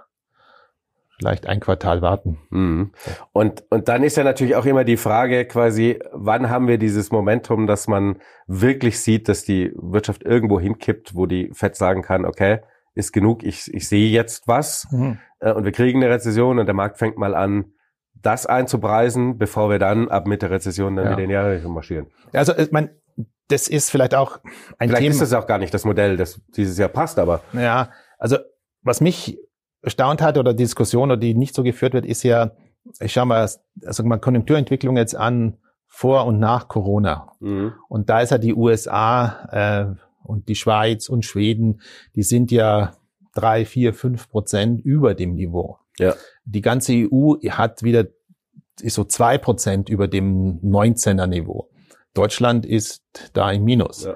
vielleicht 1.20 1.48
ein 1.48 1.60
Quartal 1.60 2.02
warten. 2.02 2.38
Mhm. 2.50 2.92
Und, 3.32 3.64
und 3.70 3.88
dann 3.88 4.04
ist 4.04 4.18
ja 4.18 4.24
natürlich 4.24 4.56
auch 4.56 4.66
immer 4.66 4.84
die 4.84 4.98
Frage 4.98 5.46
quasi, 5.46 6.00
wann 6.12 6.50
haben 6.50 6.68
wir 6.68 6.78
dieses 6.78 7.12
Momentum, 7.12 7.68
dass 7.68 7.88
man 7.88 8.20
wirklich 8.46 9.00
sieht, 9.00 9.28
dass 9.28 9.44
die 9.44 9.72
Wirtschaft 9.76 10.24
irgendwo 10.24 10.60
hinkippt, 10.60 11.16
wo 11.16 11.26
die 11.26 11.50
FED 11.54 11.76
sagen 11.76 12.02
kann, 12.04 12.26
okay, 12.26 12.60
ist 12.94 13.14
genug, 13.14 13.44
ich, 13.44 13.74
ich 13.74 13.88
sehe 13.88 14.10
jetzt 14.10 14.48
was 14.48 14.88
mhm. 14.92 15.20
Äh, 15.40 15.52
und 15.52 15.66
wir 15.66 15.72
kriegen 15.72 16.02
eine 16.02 16.12
Rezession 16.12 16.58
und 16.58 16.66
der 16.66 16.74
Markt 16.74 16.98
fängt 16.98 17.18
mal 17.18 17.36
an, 17.36 17.74
das 18.22 18.46
einzupreisen, 18.46 19.38
bevor 19.38 19.70
wir 19.70 19.80
dann 19.80 20.10
ab 20.10 20.28
Mitte 20.28 20.50
Rezession 20.50 20.96
dann 20.96 21.06
ja. 21.06 21.12
wieder 21.12 21.24
in 21.24 21.30
die 21.30 21.34
Jahre 21.34 21.60
marschieren. 21.70 22.08
Also 22.34 22.58
ich 22.58 22.72
meine, 22.72 22.92
das 23.48 23.68
ist 23.68 23.90
vielleicht 23.90 24.16
auch 24.16 24.40
ein 24.78 24.90
vielleicht 24.90 25.04
Thema. 25.04 25.12
ist 25.14 25.22
das 25.22 25.34
auch 25.34 25.48
gar 25.48 25.58
nicht 25.58 25.74
das 25.74 25.86
Modell, 25.86 26.18
das 26.18 26.42
dieses 26.56 26.78
Jahr 26.78 26.90
passt, 26.90 27.20
aber. 27.20 27.42
Ja, 27.54 27.92
also 28.18 28.38
was 28.82 29.02
mich 29.02 29.40
erstaunt 29.82 30.22
hat 30.22 30.38
oder 30.38 30.54
die 30.54 30.64
Diskussion, 30.64 31.12
oder 31.12 31.18
die 31.18 31.34
nicht 31.34 31.56
so 31.56 31.64
geführt 31.64 31.94
wird, 31.94 32.06
ist 32.06 32.24
ja, 32.24 32.52
ich 33.00 33.14
schaue 33.14 33.26
mal, 33.26 33.50
also 33.86 34.04
mal 34.04 34.20
Konjunkturentwicklung 34.20 34.98
jetzt 34.98 35.16
an 35.16 35.58
vor 35.88 36.26
und 36.26 36.40
nach 36.40 36.68
Corona. 36.68 37.32
Mhm. 37.40 37.74
Und 37.88 38.10
da 38.10 38.22
ist 38.22 38.32
ja 38.32 38.38
die 38.38 38.54
USA 38.54 39.48
äh, 39.52 39.96
und 40.24 40.50
die 40.50 40.56
Schweiz 40.56 41.08
und 41.10 41.26
Schweden, 41.26 41.82
die 42.16 42.24
sind 42.24 42.52
ja 42.52 42.94
drei, 43.34 43.66
vier, 43.66 43.94
fünf 43.94 44.30
Prozent 44.30 44.82
über 44.82 45.14
dem 45.14 45.36
Niveau. 45.36 45.78
Ja. 46.00 46.16
Die 46.46 46.62
ganze 46.62 46.94
EU 46.94 47.36
hat 47.50 47.84
wieder, 47.84 48.06
ist 48.82 48.96
so 48.96 49.04
zwei 49.04 49.38
Prozent 49.38 49.90
über 49.90 50.08
dem 50.08 50.60
19er 50.62 51.28
Niveau. 51.28 51.70
Deutschland 52.14 52.66
ist 52.66 53.04
da 53.34 53.52
im 53.52 53.64
Minus. 53.64 54.06
Ja. 54.06 54.16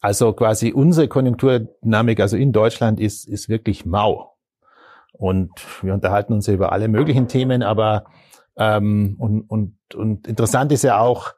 Also 0.00 0.32
quasi 0.32 0.72
unsere 0.72 1.08
Konjunkturdynamik, 1.08 2.20
also 2.20 2.36
in 2.36 2.52
Deutschland 2.52 3.00
ist, 3.00 3.26
ist 3.26 3.48
wirklich 3.48 3.84
mau. 3.84 4.36
Und 5.12 5.50
wir 5.82 5.94
unterhalten 5.94 6.32
uns 6.32 6.46
ja 6.46 6.54
über 6.54 6.70
alle 6.72 6.88
möglichen 6.88 7.26
Themen, 7.26 7.62
aber 7.62 8.04
ähm, 8.56 9.16
und, 9.18 9.42
und, 9.42 9.76
und 9.94 10.28
interessant 10.28 10.70
ist 10.70 10.84
ja 10.84 11.00
auch, 11.00 11.32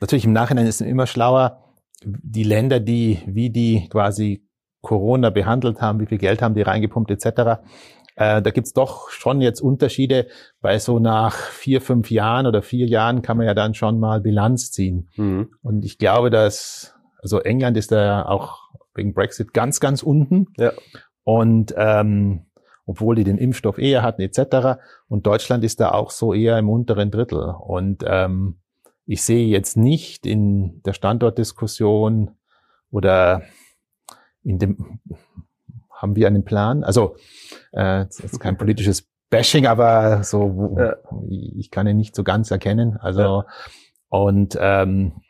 natürlich 0.00 0.26
im 0.26 0.32
Nachhinein 0.32 0.66
ist 0.66 0.80
es 0.80 0.86
immer 0.86 1.06
schlauer, 1.06 1.64
die 2.04 2.42
Länder, 2.42 2.80
die, 2.80 3.20
wie 3.26 3.50
die 3.50 3.88
quasi 3.88 4.46
Corona 4.82 5.30
behandelt 5.30 5.80
haben, 5.80 6.00
wie 6.00 6.06
viel 6.06 6.18
Geld 6.18 6.42
haben 6.42 6.54
die 6.54 6.62
reingepumpt 6.62 7.10
etc. 7.10 7.62
Äh, 8.16 8.42
da 8.42 8.50
gibt's 8.50 8.72
doch 8.72 9.10
schon 9.10 9.40
jetzt 9.40 9.60
Unterschiede, 9.60 10.28
weil 10.60 10.78
so 10.78 10.98
nach 10.98 11.34
vier, 11.34 11.80
fünf 11.80 12.10
Jahren 12.10 12.46
oder 12.46 12.62
vier 12.62 12.86
Jahren 12.86 13.22
kann 13.22 13.36
man 13.36 13.46
ja 13.46 13.54
dann 13.54 13.74
schon 13.74 13.98
mal 13.98 14.20
Bilanz 14.20 14.70
ziehen. 14.70 15.08
Mhm. 15.16 15.50
Und 15.62 15.84
ich 15.84 15.98
glaube, 15.98 16.30
dass, 16.30 16.94
also 17.20 17.40
England 17.40 17.76
ist 17.76 17.90
da 17.92 18.24
auch 18.24 18.58
wegen 18.94 19.14
Brexit 19.14 19.52
ganz, 19.52 19.80
ganz 19.80 20.02
unten. 20.02 20.46
Ja. 20.56 20.72
Und 21.24 21.74
ähm, 21.76 22.46
obwohl 22.86 23.16
die 23.16 23.24
den 23.24 23.38
Impfstoff 23.38 23.78
eher 23.78 24.02
hatten 24.02 24.20
etc. 24.20 24.80
Und 25.08 25.26
Deutschland 25.26 25.64
ist 25.64 25.80
da 25.80 25.90
auch 25.92 26.10
so 26.10 26.34
eher 26.34 26.58
im 26.58 26.68
unteren 26.68 27.10
Drittel. 27.10 27.54
Und 27.58 28.04
ähm, 28.06 28.58
ich 29.06 29.22
sehe 29.22 29.46
jetzt 29.46 29.76
nicht 29.76 30.26
in 30.26 30.82
der 30.82 30.92
Standortdiskussion 30.92 32.32
oder 32.90 33.42
in 34.42 34.58
dem 34.58 35.00
haben 36.04 36.16
wir 36.16 36.26
einen 36.26 36.44
Plan? 36.44 36.84
Also 36.84 37.16
äh, 37.72 38.04
ist 38.06 38.38
kein 38.38 38.56
politisches 38.58 39.08
Bashing, 39.30 39.66
aber 39.66 40.22
so 40.22 40.76
ja. 40.78 40.96
ich 41.28 41.70
kann 41.70 41.86
ihn 41.86 41.96
nicht 41.96 42.14
so 42.14 42.22
ganz 42.22 42.50
erkennen. 42.50 42.98
Also 42.98 43.22
ja. 43.22 43.46
und 44.08 44.56
ähm, 44.60 45.22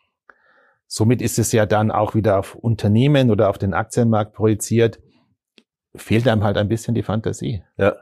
somit 0.86 1.22
ist 1.22 1.38
es 1.38 1.52
ja 1.52 1.64
dann 1.64 1.90
auch 1.90 2.14
wieder 2.14 2.38
auf 2.38 2.56
Unternehmen 2.56 3.30
oder 3.30 3.48
auf 3.48 3.58
den 3.58 3.72
Aktienmarkt 3.72 4.34
projiziert. 4.34 5.00
Fehlt 5.94 6.26
einem 6.26 6.42
halt 6.42 6.58
ein 6.58 6.68
bisschen 6.68 6.94
die 6.94 7.04
Fantasie. 7.04 7.62
Ja. 7.76 7.94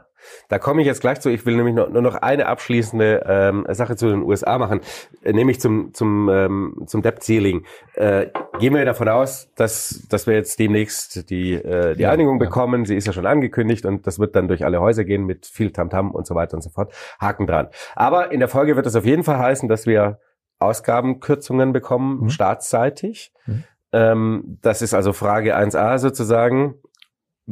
Da 0.48 0.58
komme 0.58 0.82
ich 0.82 0.86
jetzt 0.86 1.00
gleich 1.00 1.20
zu. 1.20 1.30
Ich 1.30 1.44
will 1.46 1.56
nämlich 1.56 1.74
noch, 1.74 1.88
nur 1.88 2.02
noch 2.02 2.16
eine 2.16 2.46
abschließende 2.46 3.24
ähm, 3.26 3.66
Sache 3.70 3.96
zu 3.96 4.08
den 4.08 4.22
USA 4.22 4.58
machen, 4.58 4.80
äh, 5.22 5.32
nämlich 5.32 5.60
zum 5.60 5.94
zum 5.94 6.28
ähm, 6.28 6.84
zum 6.86 7.02
Debt 7.02 7.22
Ceiling. 7.22 7.64
Äh, 7.94 8.26
gehen 8.58 8.74
wir 8.74 8.84
davon 8.84 9.08
aus, 9.08 9.50
dass 9.56 10.06
dass 10.08 10.26
wir 10.26 10.34
jetzt 10.34 10.58
demnächst 10.58 11.30
die 11.30 11.54
äh, 11.54 11.94
die 11.94 12.02
ja, 12.02 12.10
Einigung 12.10 12.40
ja. 12.40 12.46
bekommen. 12.46 12.84
Sie 12.84 12.96
ist 12.96 13.06
ja 13.06 13.12
schon 13.12 13.26
angekündigt 13.26 13.86
und 13.86 14.06
das 14.06 14.18
wird 14.18 14.36
dann 14.36 14.48
durch 14.48 14.64
alle 14.64 14.80
Häuser 14.80 15.04
gehen 15.04 15.24
mit 15.24 15.46
viel 15.46 15.72
Tamtam 15.72 16.10
-Tam 16.10 16.12
und 16.12 16.26
so 16.26 16.34
weiter 16.34 16.54
und 16.54 16.62
so 16.62 16.70
fort. 16.70 16.92
Haken 17.20 17.46
dran. 17.46 17.68
Aber 17.94 18.32
in 18.32 18.40
der 18.40 18.48
Folge 18.48 18.76
wird 18.76 18.86
es 18.86 18.96
auf 18.96 19.04
jeden 19.04 19.24
Fall 19.24 19.38
heißen, 19.38 19.68
dass 19.68 19.86
wir 19.86 20.18
Ausgabenkürzungen 20.58 21.72
bekommen, 21.72 22.24
mhm. 22.24 22.28
staatsseitig. 22.30 23.32
Mhm. 23.46 23.64
Ähm, 23.92 24.58
das 24.62 24.80
ist 24.80 24.94
also 24.94 25.12
Frage 25.12 25.56
1a 25.56 25.98
sozusagen 25.98 26.74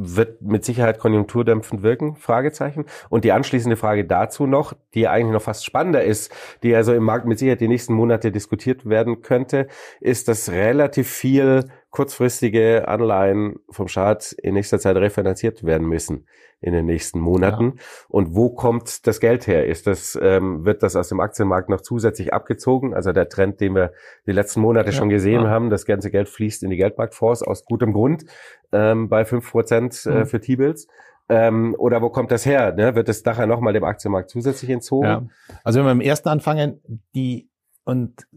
wird 0.03 0.41
mit 0.41 0.65
Sicherheit 0.65 0.99
konjunkturdämpfend 0.99 1.83
wirken? 1.83 2.15
Fragezeichen. 2.15 2.85
Und 3.09 3.23
die 3.23 3.31
anschließende 3.31 3.75
Frage 3.75 4.05
dazu 4.05 4.47
noch, 4.47 4.73
die 4.93 5.07
eigentlich 5.07 5.33
noch 5.33 5.41
fast 5.41 5.65
spannender 5.65 6.03
ist, 6.03 6.33
die 6.63 6.75
also 6.75 6.93
im 6.93 7.03
Markt 7.03 7.25
mit 7.25 7.39
Sicherheit 7.39 7.61
die 7.61 7.67
nächsten 7.67 7.93
Monate 7.93 8.31
diskutiert 8.31 8.87
werden 8.87 9.21
könnte, 9.21 9.67
ist, 9.99 10.27
dass 10.27 10.49
relativ 10.49 11.09
viel 11.09 11.65
kurzfristige 11.91 12.87
Anleihen 12.87 13.57
vom 13.69 13.87
Staat 13.87 14.31
in 14.31 14.53
nächster 14.53 14.79
Zeit 14.79 14.95
refinanziert 14.95 15.63
werden 15.63 15.87
müssen 15.87 16.25
in 16.61 16.73
den 16.73 16.85
nächsten 16.85 17.19
Monaten. 17.19 17.73
Ja. 17.75 17.83
Und 18.07 18.35
wo 18.35 18.49
kommt 18.49 19.05
das 19.07 19.19
Geld 19.19 19.47
her? 19.47 19.65
Ist 19.65 19.87
das, 19.87 20.17
ähm, 20.21 20.63
wird 20.63 20.83
das 20.83 20.95
aus 20.95 21.09
dem 21.09 21.19
Aktienmarkt 21.19 21.69
noch 21.69 21.81
zusätzlich 21.81 22.33
abgezogen? 22.33 22.93
Also 22.93 23.11
der 23.11 23.27
Trend, 23.29 23.59
den 23.59 23.75
wir 23.75 23.91
die 24.25 24.31
letzten 24.31 24.61
Monate 24.61 24.91
ja, 24.91 24.95
schon 24.95 25.09
gesehen 25.09 25.43
ja. 25.43 25.49
haben, 25.49 25.69
das 25.69 25.85
ganze 25.85 26.11
Geld 26.11 26.29
fließt 26.29 26.63
in 26.63 26.69
die 26.69 26.77
Geldmarktfonds 26.77 27.43
aus 27.43 27.65
gutem 27.65 27.93
Grund 27.93 28.25
ähm, 28.71 29.09
bei 29.09 29.25
fünf 29.25 29.51
Prozent 29.51 30.05
äh, 30.05 30.19
mhm. 30.19 30.25
für 30.27 30.39
T-Bills. 30.39 30.87
Ähm, 31.29 31.75
oder 31.77 32.01
wo 32.01 32.09
kommt 32.09 32.31
das 32.31 32.45
her? 32.45 32.73
Ne? 32.73 32.95
Wird 32.95 33.09
es 33.09 33.25
nachher 33.25 33.47
nochmal 33.47 33.73
dem 33.73 33.83
Aktienmarkt 33.83 34.29
zusätzlich 34.29 34.69
entzogen? 34.69 35.07
Ja. 35.07 35.27
Also 35.63 35.79
wenn 35.79 35.85
wir 35.87 35.91
im 35.93 36.01
ersten 36.01 36.29
anfangen, 36.29 36.81
die 37.15 37.49
und 37.83 38.27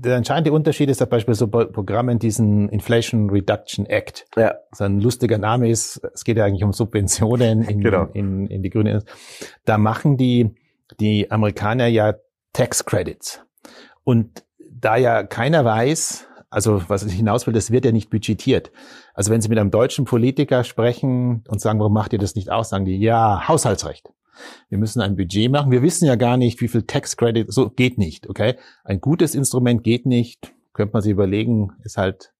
der 0.00 0.16
entscheidende 0.16 0.52
Unterschied 0.52 0.90
ist, 0.90 1.00
dass 1.00 1.08
beispielsweise 1.08 1.50
so 1.50 1.66
Programmen 1.66 2.18
diesen 2.18 2.68
Inflation 2.68 3.30
Reduction 3.30 3.86
Act, 3.86 4.26
ja. 4.36 4.54
so 4.72 4.84
ein 4.84 5.00
lustiger 5.00 5.38
Name 5.38 5.68
ist, 5.68 6.00
es 6.14 6.24
geht 6.24 6.36
ja 6.36 6.44
eigentlich 6.44 6.64
um 6.64 6.72
Subventionen 6.72 7.62
in, 7.62 7.80
genau. 7.82 8.08
in, 8.12 8.46
in 8.46 8.62
die 8.62 8.70
grüne, 8.70 9.04
da 9.64 9.78
machen 9.78 10.16
die, 10.16 10.54
die 11.00 11.30
Amerikaner 11.30 11.86
ja 11.86 12.14
Tax 12.52 12.84
Credits. 12.84 13.42
Und 14.04 14.44
da 14.58 14.96
ja 14.96 15.22
keiner 15.24 15.64
weiß, 15.64 16.28
also 16.50 16.82
was 16.88 17.02
ich 17.04 17.14
hinaus 17.14 17.46
will, 17.46 17.54
das 17.54 17.70
wird 17.70 17.84
ja 17.84 17.92
nicht 17.92 18.10
budgetiert. 18.10 18.70
Also 19.14 19.30
wenn 19.32 19.40
Sie 19.40 19.48
mit 19.48 19.58
einem 19.58 19.70
deutschen 19.70 20.04
Politiker 20.04 20.64
sprechen 20.64 21.42
und 21.48 21.60
sagen, 21.60 21.78
warum 21.80 21.92
macht 21.92 22.12
ihr 22.12 22.18
das 22.18 22.34
nicht 22.34 22.50
aus, 22.50 22.68
sagen 22.68 22.84
die, 22.84 22.98
ja, 22.98 23.48
Haushaltsrecht. 23.48 24.10
Wir 24.68 24.78
müssen 24.78 25.00
ein 25.00 25.16
Budget 25.16 25.50
machen. 25.50 25.70
Wir 25.70 25.82
wissen 25.82 26.06
ja 26.06 26.16
gar 26.16 26.36
nicht, 26.36 26.60
wie 26.60 26.68
viel 26.68 26.82
Tax 26.82 27.16
Credit, 27.16 27.52
so 27.52 27.70
geht 27.70 27.98
nicht, 27.98 28.28
okay? 28.28 28.56
Ein 28.84 29.00
gutes 29.00 29.34
Instrument 29.34 29.82
geht 29.82 30.06
nicht. 30.06 30.52
Könnte 30.72 30.92
man 30.92 31.02
sich 31.02 31.12
überlegen, 31.12 31.72
ist 31.84 31.96
halt 31.96 32.32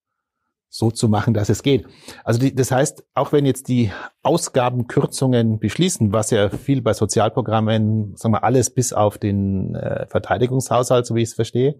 so 0.68 0.90
zu 0.90 1.08
machen, 1.08 1.32
dass 1.32 1.48
es 1.48 1.62
geht. 1.62 1.86
Also 2.24 2.38
die, 2.38 2.54
das 2.54 2.70
heißt, 2.70 3.04
auch 3.14 3.32
wenn 3.32 3.46
jetzt 3.46 3.68
die 3.68 3.90
Ausgabenkürzungen 4.22 5.58
beschließen, 5.58 6.12
was 6.12 6.30
ja 6.30 6.50
viel 6.50 6.82
bei 6.82 6.92
Sozialprogrammen, 6.92 8.14
sagen 8.16 8.34
wir 8.34 8.44
alles 8.44 8.70
bis 8.70 8.92
auf 8.92 9.16
den 9.16 9.74
äh, 9.74 10.06
Verteidigungshaushalt, 10.06 11.06
so 11.06 11.14
wie 11.14 11.22
ich 11.22 11.30
es 11.30 11.34
verstehe, 11.34 11.76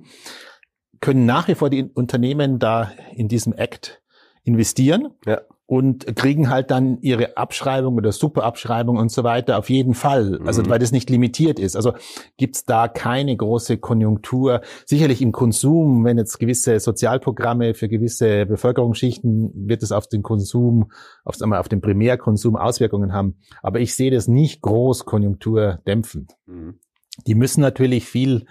können 1.00 1.26
nach 1.26 1.48
wie 1.48 1.55
vor 1.55 1.68
die 1.68 1.85
Unternehmen 1.85 2.59
da 2.59 2.90
in 3.14 3.29
diesem 3.29 3.52
Act 3.52 4.02
investieren. 4.44 5.11
Ja 5.26 5.42
und 5.66 6.16
kriegen 6.16 6.48
halt 6.48 6.70
dann 6.70 6.98
ihre 7.00 7.37
Abschreibung 7.37 7.96
oder 7.96 8.12
Superabschreibung 8.12 8.96
und 8.96 9.11
so 9.11 9.24
weiter 9.24 9.59
auf 9.59 9.68
jeden 9.68 9.94
Fall. 9.94 10.40
Also 10.44 10.62
mhm. 10.62 10.70
weil 10.70 10.79
das 10.79 10.92
nicht 10.92 11.11
limitiert 11.11 11.59
ist. 11.59 11.74
Also 11.74 11.92
gibt's 12.37 12.64
da 12.64 12.87
keine 12.87 13.37
große 13.37 13.79
Konjunktur. 13.79 14.61
Sicherlich 14.85 15.20
im 15.20 15.33
Konsum, 15.33 16.05
wenn 16.05 16.18
jetzt 16.18 16.38
gewisse 16.38 16.79
Sozialprogramme 16.79 17.74
für 17.74 17.88
gewisse 17.88 18.46
Bevölkerungsschichten, 18.46 19.50
wird 19.55 19.83
es 19.83 19.90
auf 19.90 20.07
den 20.07 20.22
Konsum, 20.22 20.92
auf, 21.24 21.38
wir, 21.40 21.59
auf 21.59 21.68
den 21.68 21.81
Primärkonsum 21.81 22.55
Auswirkungen 22.55 23.12
haben. 23.12 23.37
Aber 23.61 23.81
ich 23.81 23.94
sehe 23.94 24.12
das 24.12 24.29
nicht 24.29 24.62
groß 24.62 25.05
konjunkturdämpfend. 25.05 26.33
Mhm. 26.46 26.79
Die 27.26 27.35
müssen 27.35 27.61
natürlich 27.61 28.05
viel 28.05 28.44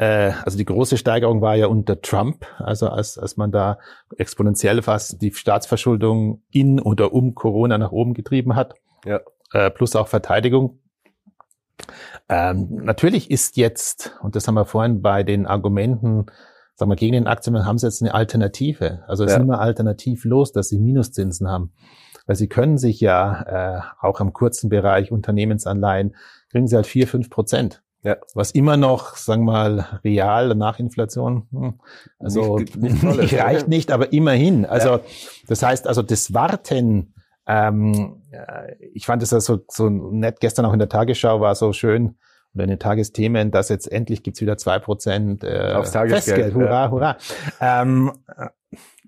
äh, 0.00 0.32
also 0.44 0.56
die 0.56 0.64
große 0.64 0.96
Steigerung 0.96 1.42
war 1.42 1.56
ja 1.56 1.66
unter 1.66 2.00
Trump, 2.00 2.46
also 2.56 2.88
als, 2.88 3.18
als 3.18 3.36
man 3.36 3.52
da 3.52 3.78
exponentiell 4.16 4.80
fast 4.80 5.20
die 5.20 5.30
Staatsverschuldung 5.30 6.42
in 6.50 6.80
oder 6.80 7.12
um 7.12 7.34
Corona 7.34 7.76
nach 7.76 7.92
oben 7.92 8.14
getrieben 8.14 8.56
hat. 8.56 8.74
Ja. 9.04 9.20
Äh, 9.52 9.70
plus 9.70 9.94
auch 9.96 10.08
Verteidigung. 10.08 10.78
Ähm, 12.30 12.80
natürlich 12.82 13.30
ist 13.30 13.58
jetzt, 13.58 14.18
und 14.22 14.36
das 14.36 14.48
haben 14.48 14.54
wir 14.54 14.64
vorhin 14.64 15.02
bei 15.02 15.22
den 15.22 15.44
Argumenten, 15.44 16.26
sagen 16.76 16.90
wir, 16.90 16.96
gegen 16.96 17.12
den 17.12 17.26
Aktien, 17.26 17.66
haben 17.66 17.76
sie 17.76 17.86
jetzt 17.86 18.00
eine 18.00 18.14
Alternative. 18.14 19.04
Also 19.06 19.24
es 19.24 19.32
ja. 19.32 19.36
ist 19.36 19.42
immer 19.42 19.60
alternativlos, 19.60 20.52
dass 20.52 20.70
sie 20.70 20.78
Minuszinsen 20.78 21.46
haben. 21.46 21.74
Weil 22.26 22.36
sie 22.36 22.48
können 22.48 22.78
sich 22.78 23.00
ja 23.00 23.42
äh, 23.42 23.80
auch 24.00 24.20
im 24.20 24.32
kurzen 24.32 24.70
Bereich 24.70 25.12
Unternehmensanleihen, 25.12 26.16
kriegen 26.50 26.68
sie 26.68 26.76
halt 26.76 26.86
vier, 26.86 27.06
fünf 27.06 27.28
Prozent. 27.28 27.82
Ja. 28.02 28.16
Was 28.34 28.52
immer 28.52 28.76
noch, 28.76 29.16
sagen 29.16 29.44
wir 29.44 29.52
mal, 29.52 30.00
real 30.04 30.54
nach 30.54 30.78
Inflation, 30.78 31.46
hm, 31.50 31.80
also 32.18 32.58
nicht, 32.58 32.76
nicht, 32.76 33.02
nicht 33.02 33.34
reicht 33.38 33.68
nicht, 33.68 33.92
aber 33.92 34.12
immerhin. 34.12 34.64
Also 34.64 34.88
ja. 34.88 35.00
das 35.48 35.62
heißt, 35.62 35.86
also 35.86 36.02
das 36.02 36.32
Warten, 36.32 37.14
ähm, 37.46 38.22
ich 38.94 39.06
fand 39.06 39.22
es 39.22 39.32
also 39.32 39.60
so 39.68 39.90
nett, 39.90 40.40
gestern 40.40 40.64
auch 40.64 40.72
in 40.72 40.78
der 40.78 40.88
Tagesschau 40.88 41.40
war 41.40 41.54
so 41.54 41.72
schön, 41.72 42.16
oder 42.54 42.64
in 42.64 42.70
den 42.70 42.78
Tagesthemen, 42.78 43.50
dass 43.50 43.68
jetzt 43.68 43.90
endlich 43.90 44.22
gibt's 44.22 44.40
wieder 44.40 44.56
zwei 44.56 44.78
Prozent 44.78 45.44
äh, 45.44 45.72
Aufs 45.74 45.92
Tagesgeld. 45.92 46.24
Festgeld. 46.24 46.54
Hurra, 46.54 46.84
ja. 46.84 46.90
hurra. 46.90 47.16
Ähm, 47.60 48.12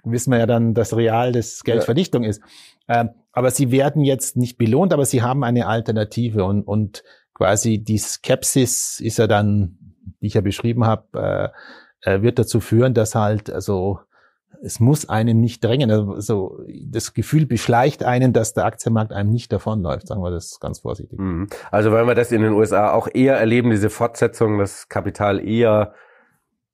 wissen 0.04 0.30
wir 0.32 0.38
ja 0.38 0.46
dann, 0.46 0.74
dass 0.74 0.96
real 0.96 1.32
das 1.32 1.62
Geldverdichtung 1.64 2.24
ja. 2.24 2.30
ist. 2.30 2.42
Ähm, 2.88 3.10
aber 3.32 3.50
sie 3.50 3.70
werden 3.70 4.04
jetzt 4.04 4.36
nicht 4.36 4.58
belohnt, 4.58 4.92
aber 4.92 5.06
sie 5.06 5.22
haben 5.22 5.42
eine 5.44 5.66
Alternative 5.66 6.44
und, 6.44 6.62
und 6.62 7.02
quasi 7.42 7.78
die 7.78 7.98
Skepsis 7.98 9.00
ist 9.00 9.18
ja 9.18 9.26
dann, 9.26 9.76
die 10.20 10.28
ich 10.28 10.34
ja 10.34 10.40
beschrieben 10.40 10.86
habe, 10.86 11.52
äh, 12.04 12.14
äh, 12.14 12.22
wird 12.22 12.38
dazu 12.38 12.60
führen, 12.60 12.94
dass 12.94 13.16
halt 13.16 13.50
also 13.50 13.98
es 14.62 14.78
muss 14.78 15.08
einen 15.08 15.40
nicht 15.40 15.64
drängen. 15.64 15.90
Also 15.90 16.60
das 16.84 17.14
Gefühl 17.14 17.46
beschleicht 17.46 18.04
einen, 18.04 18.32
dass 18.32 18.54
der 18.54 18.64
Aktienmarkt 18.64 19.12
einem 19.12 19.30
nicht 19.30 19.52
davonläuft, 19.52 20.06
sagen 20.06 20.22
wir 20.22 20.30
das 20.30 20.60
ganz 20.60 20.78
vorsichtig. 20.78 21.18
Mhm. 21.18 21.48
Also 21.72 21.90
wenn 21.90 22.06
wir 22.06 22.14
das 22.14 22.30
in 22.30 22.42
den 22.42 22.52
USA 22.52 22.92
auch 22.92 23.08
eher 23.12 23.38
erleben, 23.38 23.70
diese 23.70 23.90
Fortsetzung, 23.90 24.60
das 24.60 24.88
Kapital 24.88 25.44
eher 25.44 25.94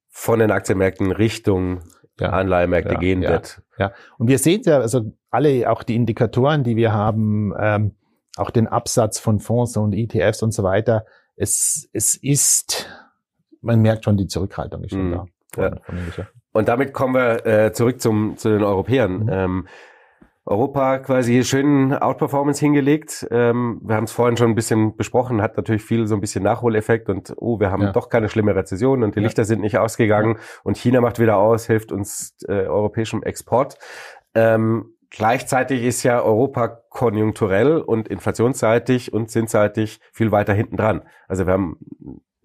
von 0.09 0.37
den 0.37 0.51
Aktienmärkten 0.51 1.11
Richtung 1.11 1.81
ja. 2.19 2.29
Anleihemärkte 2.29 2.93
ja, 2.93 2.99
gehen 2.99 3.23
ja, 3.23 3.31
wird. 3.31 3.63
Ja, 3.79 3.91
und 4.19 4.27
wir 4.27 4.37
sehen 4.37 4.61
ja, 4.65 4.81
also 4.81 5.13
alle, 5.31 5.67
auch 5.71 5.81
die 5.81 5.95
Indikatoren, 5.95 6.63
die 6.63 6.75
wir 6.75 6.93
haben, 6.93 7.53
ähm, 7.59 7.95
auch 8.39 8.49
den 8.49 8.67
Absatz 8.67 9.19
von 9.19 9.39
Fonds 9.39 9.77
und 9.77 9.93
ETFs 9.93 10.41
und 10.43 10.53
so 10.53 10.63
weiter. 10.63 11.05
Es, 11.35 11.89
es 11.93 12.15
ist, 12.15 12.87
man 13.61 13.81
merkt 13.81 14.05
schon, 14.05 14.17
die 14.17 14.27
Zurückhaltung 14.27 14.83
ist 14.83 14.91
schon 14.91 15.09
mhm. 15.09 15.11
da. 15.11 15.25
Von, 15.53 15.63
ja. 15.63 15.79
von 15.81 16.27
und 16.51 16.67
damit 16.67 16.93
kommen 16.93 17.15
wir 17.15 17.45
äh, 17.45 17.73
zurück 17.73 18.01
zum, 18.01 18.37
zu 18.37 18.49
den 18.49 18.63
Europäern. 18.63 19.23
Mhm. 19.23 19.29
Ähm, 19.31 19.67
Europa 20.45 20.97
quasi 20.97 21.43
schönen 21.43 21.93
Outperformance 21.93 22.59
hingelegt. 22.59 23.27
Ähm, 23.29 23.79
wir 23.83 23.95
haben 23.95 24.05
es 24.05 24.11
vorhin 24.11 24.35
schon 24.35 24.49
ein 24.49 24.55
bisschen 24.55 24.95
besprochen, 24.95 25.43
hat 25.43 25.57
natürlich 25.57 25.83
viel 25.83 26.07
so 26.07 26.15
ein 26.15 26.21
bisschen 26.21 26.43
Nachholeffekt 26.43 27.07
und 27.07 27.35
oh, 27.37 27.59
wir 27.59 27.69
haben 27.69 27.83
ja. 27.83 27.91
doch 27.91 28.09
keine 28.09 28.29
schlimme 28.29 28.55
Rezession 28.55 29.03
und 29.03 29.15
die 29.15 29.19
ja. 29.19 29.25
Lichter 29.25 29.45
sind 29.45 29.61
nicht 29.61 29.77
ausgegangen 29.77 30.39
und 30.63 30.75
China 30.75 31.01
macht 31.01 31.19
wieder 31.19 31.37
aus, 31.37 31.67
hilft 31.67 31.91
uns 31.91 32.35
äh, 32.47 32.65
europäischem 32.65 33.21
Export. 33.21 33.77
Ähm, 34.33 34.95
Gleichzeitig 35.09 35.83
ist 35.83 36.03
ja 36.03 36.21
Europa 36.21 36.67
konjunkturell 36.67 37.77
und 37.77 38.07
inflationsseitig 38.07 39.11
und 39.11 39.29
zinsseitig 39.29 39.99
viel 40.11 40.31
weiter 40.31 40.53
hinten 40.53 40.77
dran. 40.77 41.01
Also 41.27 41.45
wir 41.47 41.53
haben 41.53 41.77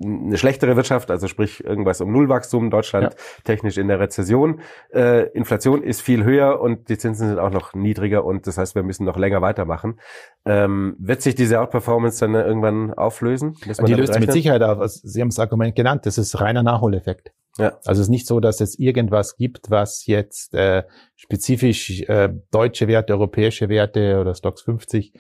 eine 0.03 0.37
schlechtere 0.37 0.75
Wirtschaft, 0.75 1.11
also 1.11 1.29
sprich 1.29 1.63
irgendwas 1.63 2.01
um 2.01 2.11
Nullwachstum, 2.11 2.71
Deutschland 2.71 3.13
ja. 3.13 3.21
technisch 3.45 3.79
in 3.79 3.87
der 3.87 4.01
Rezession. 4.01 4.61
Äh, 4.93 5.29
Inflation 5.29 5.83
ist 5.83 6.01
viel 6.01 6.25
höher 6.25 6.61
und 6.61 6.89
die 6.89 6.99
Zinsen 6.99 7.29
sind 7.29 7.39
auch 7.39 7.51
noch 7.51 7.75
niedriger 7.75 8.25
und 8.25 8.47
das 8.47 8.59
heißt, 8.59 8.75
wir 8.75 8.83
müssen 8.83 9.05
noch 9.05 9.17
länger 9.17 9.41
weitermachen. 9.41 10.01
Ähm, 10.45 10.97
wird 10.99 11.23
sich 11.23 11.37
diese 11.37 11.61
Outperformance 11.61 12.19
dann 12.21 12.35
irgendwann 12.35 12.93
auflösen? 12.93 13.57
Die 13.87 13.95
löst 13.95 14.19
mit 14.19 14.33
Sicherheit 14.33 14.63
auf. 14.63 14.81
Also 14.81 15.07
Sie 15.07 15.21
haben 15.21 15.29
das 15.29 15.39
Argument 15.39 15.77
genannt, 15.77 16.07
das 16.07 16.19
ist 16.19 16.41
reiner 16.41 16.65
Nachholeffekt. 16.65 17.33
Ja. 17.59 17.79
Also 17.85 18.01
es 18.01 18.07
ist 18.07 18.09
nicht 18.09 18.27
so, 18.27 18.41
dass 18.41 18.61
es 18.61 18.79
irgendwas 18.79 19.37
gibt, 19.37 19.71
was 19.71 20.07
jetzt 20.07 20.55
äh, 20.55 20.85
spezifisch 21.15 22.03
äh, 22.03 22.31
deutsche 22.51 22.89
Werte, 22.89 23.13
europäische 23.13 23.69
Werte 23.69 24.21
oder 24.21 24.35
Stocks 24.35 24.63
50 24.63 25.13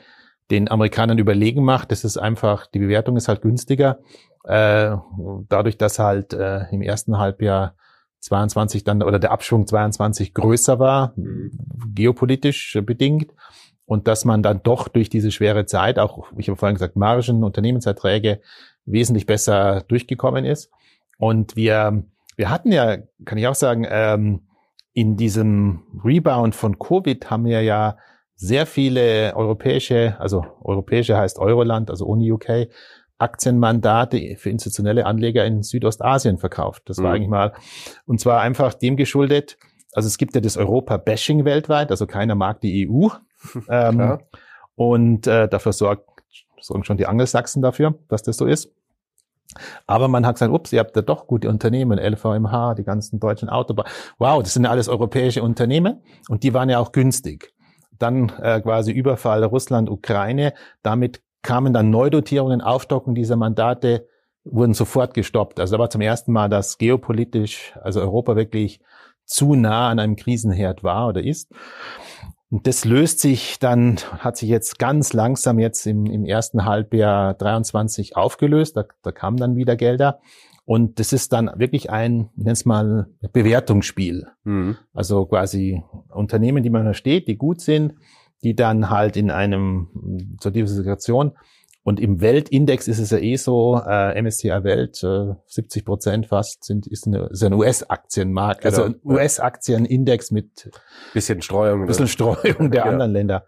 den 0.50 0.70
Amerikanern 0.70 1.18
überlegen 1.18 1.64
macht. 1.64 1.90
Das 1.90 2.04
ist 2.04 2.18
einfach, 2.18 2.66
die 2.66 2.80
Bewertung 2.80 3.16
ist 3.16 3.28
halt 3.28 3.40
günstiger. 3.42 4.00
Äh, 4.44 4.96
dadurch, 5.48 5.78
dass 5.78 5.98
halt 5.98 6.32
äh, 6.34 6.64
im 6.70 6.82
ersten 6.82 7.18
Halbjahr 7.18 7.76
22 8.20 8.84
dann 8.84 9.02
oder 9.02 9.18
der 9.18 9.30
Abschwung 9.30 9.66
22 9.66 10.34
größer 10.34 10.78
war, 10.78 11.14
geopolitisch 11.94 12.78
bedingt. 12.84 13.32
und 13.86 14.08
dass 14.08 14.24
man 14.24 14.42
dann 14.42 14.62
doch 14.62 14.88
durch 14.88 15.10
diese 15.10 15.30
schwere 15.30 15.66
Zeit, 15.66 15.98
auch, 15.98 16.32
ich 16.38 16.48
habe 16.48 16.56
vorhin 16.56 16.74
gesagt, 16.74 16.96
Margen, 16.96 17.44
Unternehmenserträge 17.44 18.40
wesentlich 18.86 19.26
besser 19.26 19.82
durchgekommen 19.88 20.46
ist. 20.46 20.70
Und 21.18 21.54
wir, 21.54 22.04
wir 22.36 22.50
hatten 22.50 22.72
ja, 22.72 22.98
kann 23.24 23.38
ich 23.38 23.46
auch 23.46 23.54
sagen, 23.54 23.86
ähm, 23.88 24.48
in 24.92 25.16
diesem 25.16 25.82
Rebound 26.04 26.54
von 26.54 26.78
Covid 26.78 27.30
haben 27.30 27.44
wir 27.44 27.62
ja 27.62 27.96
sehr 28.36 28.66
viele 28.66 29.34
europäische, 29.34 30.16
also 30.18 30.44
europäische 30.62 31.16
heißt 31.16 31.38
Euroland, 31.38 31.90
also 31.90 32.06
ohne 32.06 32.24
UK, 32.32 32.68
Aktienmandate 33.18 34.36
für 34.36 34.50
institutionelle 34.50 35.06
Anleger 35.06 35.44
in 35.44 35.62
Südostasien 35.62 36.38
verkauft. 36.38 36.82
Das 36.86 36.98
war 36.98 37.10
mhm. 37.10 37.14
eigentlich 37.14 37.28
mal, 37.28 37.52
und 38.06 38.20
zwar 38.20 38.40
einfach 38.40 38.74
dem 38.74 38.96
geschuldet, 38.96 39.56
also 39.92 40.08
es 40.08 40.18
gibt 40.18 40.34
ja 40.34 40.40
das 40.40 40.56
Europa-Bashing 40.56 41.44
weltweit, 41.44 41.90
also 41.90 42.06
keiner 42.06 42.34
mag 42.34 42.60
die 42.60 42.88
EU. 42.88 43.08
ähm, 43.68 44.18
und 44.74 45.26
äh, 45.26 45.48
dafür 45.48 45.72
sorgt, 45.72 46.08
sorgen 46.60 46.84
schon 46.84 46.96
die 46.96 47.06
Angelsachsen 47.06 47.62
dafür, 47.62 47.94
dass 48.08 48.22
das 48.22 48.36
so 48.36 48.46
ist. 48.46 48.72
Aber 49.86 50.08
man 50.08 50.26
hat 50.26 50.36
gesagt, 50.36 50.52
ups, 50.52 50.72
ihr 50.72 50.80
habt 50.80 50.96
da 50.96 51.02
doch 51.02 51.26
gute 51.26 51.48
Unternehmen, 51.48 51.98
LVMH, 51.98 52.74
die 52.74 52.84
ganzen 52.84 53.20
deutschen 53.20 53.48
Autobahnen. 53.48 53.90
Wow, 54.18 54.42
das 54.42 54.54
sind 54.54 54.64
ja 54.64 54.70
alles 54.70 54.88
europäische 54.88 55.42
Unternehmen 55.42 56.02
und 56.28 56.42
die 56.42 56.54
waren 56.54 56.68
ja 56.68 56.78
auch 56.78 56.92
günstig. 56.92 57.52
Dann 57.98 58.32
äh, 58.40 58.60
quasi 58.60 58.92
Überfall 58.92 59.44
Russland, 59.44 59.88
Ukraine. 59.88 60.54
Damit 60.82 61.22
kamen 61.42 61.72
dann 61.72 61.90
Neudotierungen, 61.90 62.60
Aufstockung 62.60 63.14
dieser 63.14 63.36
Mandate 63.36 64.08
wurden 64.44 64.74
sofort 64.74 65.14
gestoppt. 65.14 65.60
Also 65.60 65.76
da 65.76 65.80
war 65.80 65.90
zum 65.90 66.00
ersten 66.00 66.32
Mal, 66.32 66.48
dass 66.48 66.78
geopolitisch, 66.78 67.74
also 67.80 68.00
Europa 68.00 68.36
wirklich 68.36 68.80
zu 69.24 69.54
nah 69.54 69.88
an 69.88 69.98
einem 69.98 70.16
Krisenherd 70.16 70.82
war 70.82 71.08
oder 71.08 71.22
ist. 71.22 71.50
Und 72.50 72.66
das 72.66 72.84
löst 72.84 73.20
sich 73.20 73.58
dann, 73.58 73.96
hat 74.18 74.36
sich 74.36 74.48
jetzt 74.48 74.78
ganz 74.78 75.12
langsam 75.12 75.58
jetzt 75.58 75.86
im, 75.86 76.06
im 76.06 76.24
ersten 76.24 76.64
Halbjahr 76.64 77.34
23 77.34 78.16
aufgelöst. 78.16 78.76
Da, 78.76 78.84
da 79.02 79.12
kamen 79.12 79.36
dann 79.36 79.56
wieder 79.56 79.76
Gelder. 79.76 80.20
Und 80.66 80.98
das 80.98 81.12
ist 81.12 81.32
dann 81.32 81.50
wirklich 81.56 81.90
ein, 81.90 82.30
ich 82.36 82.44
nenne 82.44 82.52
es 82.52 82.64
mal, 82.64 83.08
Bewertungsspiel. 83.32 84.28
Mhm. 84.44 84.76
Also 84.94 85.26
quasi 85.26 85.82
Unternehmen, 86.08 86.62
die 86.62 86.70
man 86.70 86.84
versteht, 86.84 87.28
die 87.28 87.36
gut 87.36 87.60
sind, 87.60 87.94
die 88.42 88.54
dann 88.54 88.88
halt 88.88 89.16
in 89.16 89.30
einem 89.30 90.36
zur 90.38 90.52
Diversifikation 90.52 91.32
und 91.84 92.00
im 92.00 92.22
Weltindex 92.22 92.88
ist 92.88 92.98
es 92.98 93.10
ja 93.10 93.18
eh 93.18 93.36
so, 93.36 93.78
äh, 93.86 94.20
MSCI 94.20 94.64
Welt, 94.64 95.04
äh, 95.04 95.34
70 95.46 95.84
Prozent 95.84 96.26
fast 96.26 96.64
sind, 96.64 96.86
ist, 96.86 97.06
eine, 97.06 97.26
ist 97.26 97.44
ein 97.44 97.52
US-Aktienmarkt, 97.52 98.62
genau. 98.62 98.74
also 98.74 98.84
ein 98.84 99.00
US-Aktienindex 99.04 100.30
mit 100.30 100.70
bisschen 101.12 101.42
Streuung, 101.42 101.80
ne? 101.80 101.86
bisschen 101.86 102.08
Streuung 102.08 102.70
der 102.70 102.86
ja. 102.86 102.90
anderen 102.90 103.12
Länder. 103.12 103.44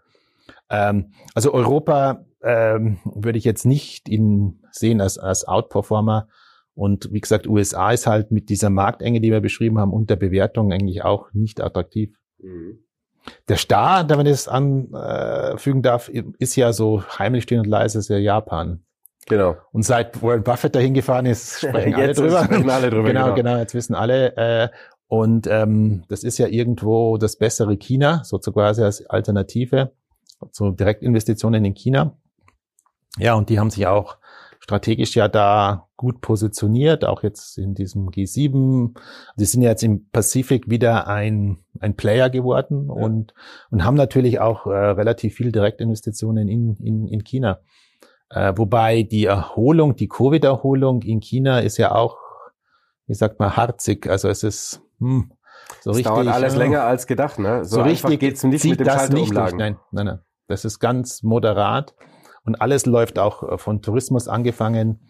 Ähm, 0.69 1.13
also 1.33 1.51
Europa 1.51 2.25
ähm, 2.43 2.99
würde 3.05 3.39
ich 3.39 3.43
jetzt 3.43 3.65
nicht 3.65 4.07
in, 4.07 4.61
sehen 4.71 5.01
als, 5.01 5.17
als 5.17 5.47
Outperformer. 5.47 6.27
Und 6.75 7.11
wie 7.11 7.21
gesagt, 7.21 7.47
USA 7.47 7.91
ist 7.91 8.05
halt 8.05 8.29
mit 8.29 8.49
dieser 8.49 8.69
Marktenge, 8.69 9.19
die 9.19 9.31
wir 9.31 9.41
beschrieben 9.41 9.79
haben, 9.79 9.91
und 9.91 10.11
der 10.11 10.15
Bewertung 10.15 10.71
eigentlich 10.71 11.03
auch 11.03 11.33
nicht 11.33 11.59
attraktiv. 11.59 12.15
Mhm. 12.37 12.83
Der 13.47 13.57
Star, 13.57 14.09
wenn 14.09 14.17
man 14.17 14.25
das 14.25 14.47
anfügen 14.47 15.81
darf, 15.81 16.09
ist 16.09 16.55
ja 16.55 16.73
so 16.73 17.03
heimlich 17.03 17.43
stehen 17.43 17.59
und 17.59 17.67
leise, 17.67 17.99
ist 17.99 18.09
ja 18.09 18.17
Japan. 18.17 18.83
Genau. 19.27 19.57
Und 19.71 19.83
seit 19.83 20.21
Warren 20.21 20.43
Buffett 20.43 20.75
dahin 20.75 20.93
gefahren 20.93 21.25
ist, 21.25 21.59
sprechen 21.59 21.95
alle 21.95 22.13
drüber. 22.13 22.43
Sprechen 22.45 22.69
alle 22.69 22.89
drüber. 22.89 23.07
genau, 23.07 23.25
genau, 23.25 23.35
genau, 23.35 23.57
jetzt 23.57 23.73
wissen 23.73 23.93
alle. 23.93 24.35
Äh, 24.37 24.69
und 25.07 25.47
ähm, 25.47 26.03
das 26.09 26.23
ist 26.23 26.37
ja 26.37 26.47
irgendwo 26.47 27.17
das 27.17 27.37
bessere 27.37 27.77
China, 27.77 28.23
so 28.23 28.39
quasi 28.39 28.83
als 28.83 29.05
Alternative 29.09 29.91
zu 30.51 30.71
Direktinvestitionen 30.71 31.63
in 31.65 31.73
China. 31.73 32.17
Ja, 33.17 33.33
und 33.33 33.49
die 33.49 33.59
haben 33.59 33.69
sich 33.69 33.87
auch 33.87 34.17
strategisch 34.67 35.15
ja 35.15 35.29
da 35.29 35.87
gut 35.95 36.19
positioniert, 36.19 37.05
auch 37.05 37.23
jetzt 37.23 37.57
in 37.57 37.73
diesem 37.73 38.09
G7. 38.09 38.93
Die 39.37 39.45
sind 39.45 39.61
ja 39.61 39.69
jetzt 39.69 39.83
im 39.83 40.09
Pazifik 40.09 40.69
wieder 40.69 41.07
ein, 41.07 41.59
ein 41.79 41.95
Player 41.95 42.29
geworden 42.29 42.87
ja. 42.89 42.93
und, 42.93 43.33
und 43.71 43.85
haben 43.85 43.95
natürlich 43.95 44.41
auch 44.41 44.65
äh, 44.65 44.71
relativ 44.71 45.35
viel 45.35 45.53
Direktinvestitionen 45.53 46.49
in, 46.49 46.75
in, 46.83 47.07
in 47.07 47.23
China. 47.23 47.61
Äh, 48.29 48.51
wobei 48.57 49.03
die 49.03 49.23
Erholung, 49.23 49.95
die 49.95 50.09
Covid-Erholung 50.09 51.01
in 51.03 51.21
China 51.21 51.59
ist 51.59 51.77
ja 51.77 51.95
auch, 51.95 52.17
wie 53.05 53.15
sagt 53.15 53.39
man, 53.39 53.55
harzig. 53.55 54.05
Also 54.09 54.27
es 54.27 54.43
ist 54.43 54.81
hm, 54.99 55.31
so 55.79 55.91
es 55.91 55.97
richtig. 55.97 56.13
dauert 56.13 56.27
alles 56.27 56.55
äh, 56.55 56.57
länger 56.57 56.83
als 56.83 57.07
gedacht, 57.07 57.39
ne? 57.39 57.63
So, 57.63 57.77
so 57.77 57.81
richtig 57.83 58.19
geht's 58.19 58.43
nicht 58.43 58.65
mit 58.65 58.81
dem 58.81 58.85
das 58.85 59.09
nicht 59.11 59.33
durch. 59.33 59.53
Nein, 59.53 59.77
nein, 59.91 60.05
nein. 60.07 60.19
Das 60.47 60.65
ist 60.65 60.79
ganz 60.79 61.23
moderat. 61.23 61.95
Und 62.47 62.55
alles 62.61 62.85
läuft 62.85 63.19
auch 63.19 63.43
äh, 63.43 63.57
von 63.57 63.81
Tourismus 63.81 64.27
angefangen. 64.27 65.01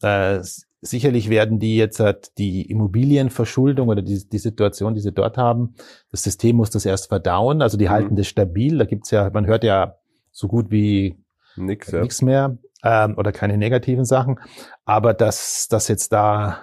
Äh, 0.00 0.40
sicherlich 0.80 1.28
werden 1.28 1.58
die 1.58 1.76
jetzt 1.76 2.00
halt 2.00 2.36
die 2.38 2.62
Immobilienverschuldung 2.70 3.88
oder 3.88 4.00
die, 4.02 4.26
die 4.28 4.38
Situation, 4.38 4.94
die 4.94 5.00
sie 5.00 5.12
dort 5.12 5.36
haben, 5.36 5.74
das 6.10 6.22
System 6.22 6.56
muss 6.56 6.70
das 6.70 6.86
erst 6.86 7.08
verdauen. 7.08 7.60
Also 7.60 7.76
die 7.76 7.84
mhm. 7.84 7.90
halten 7.90 8.16
das 8.16 8.26
stabil. 8.26 8.78
Da 8.78 8.86
gibt's 8.86 9.10
ja, 9.10 9.30
man 9.30 9.46
hört 9.46 9.62
ja 9.62 9.96
so 10.32 10.48
gut 10.48 10.70
wie 10.70 11.16
nichts 11.56 11.92
ja. 11.92 12.00
Nix 12.00 12.22
mehr 12.22 12.56
ähm, 12.82 13.14
oder 13.18 13.30
keine 13.30 13.58
negativen 13.58 14.06
Sachen. 14.06 14.40
Aber 14.86 15.12
dass, 15.12 15.68
dass 15.68 15.88
jetzt 15.88 16.12
da 16.12 16.62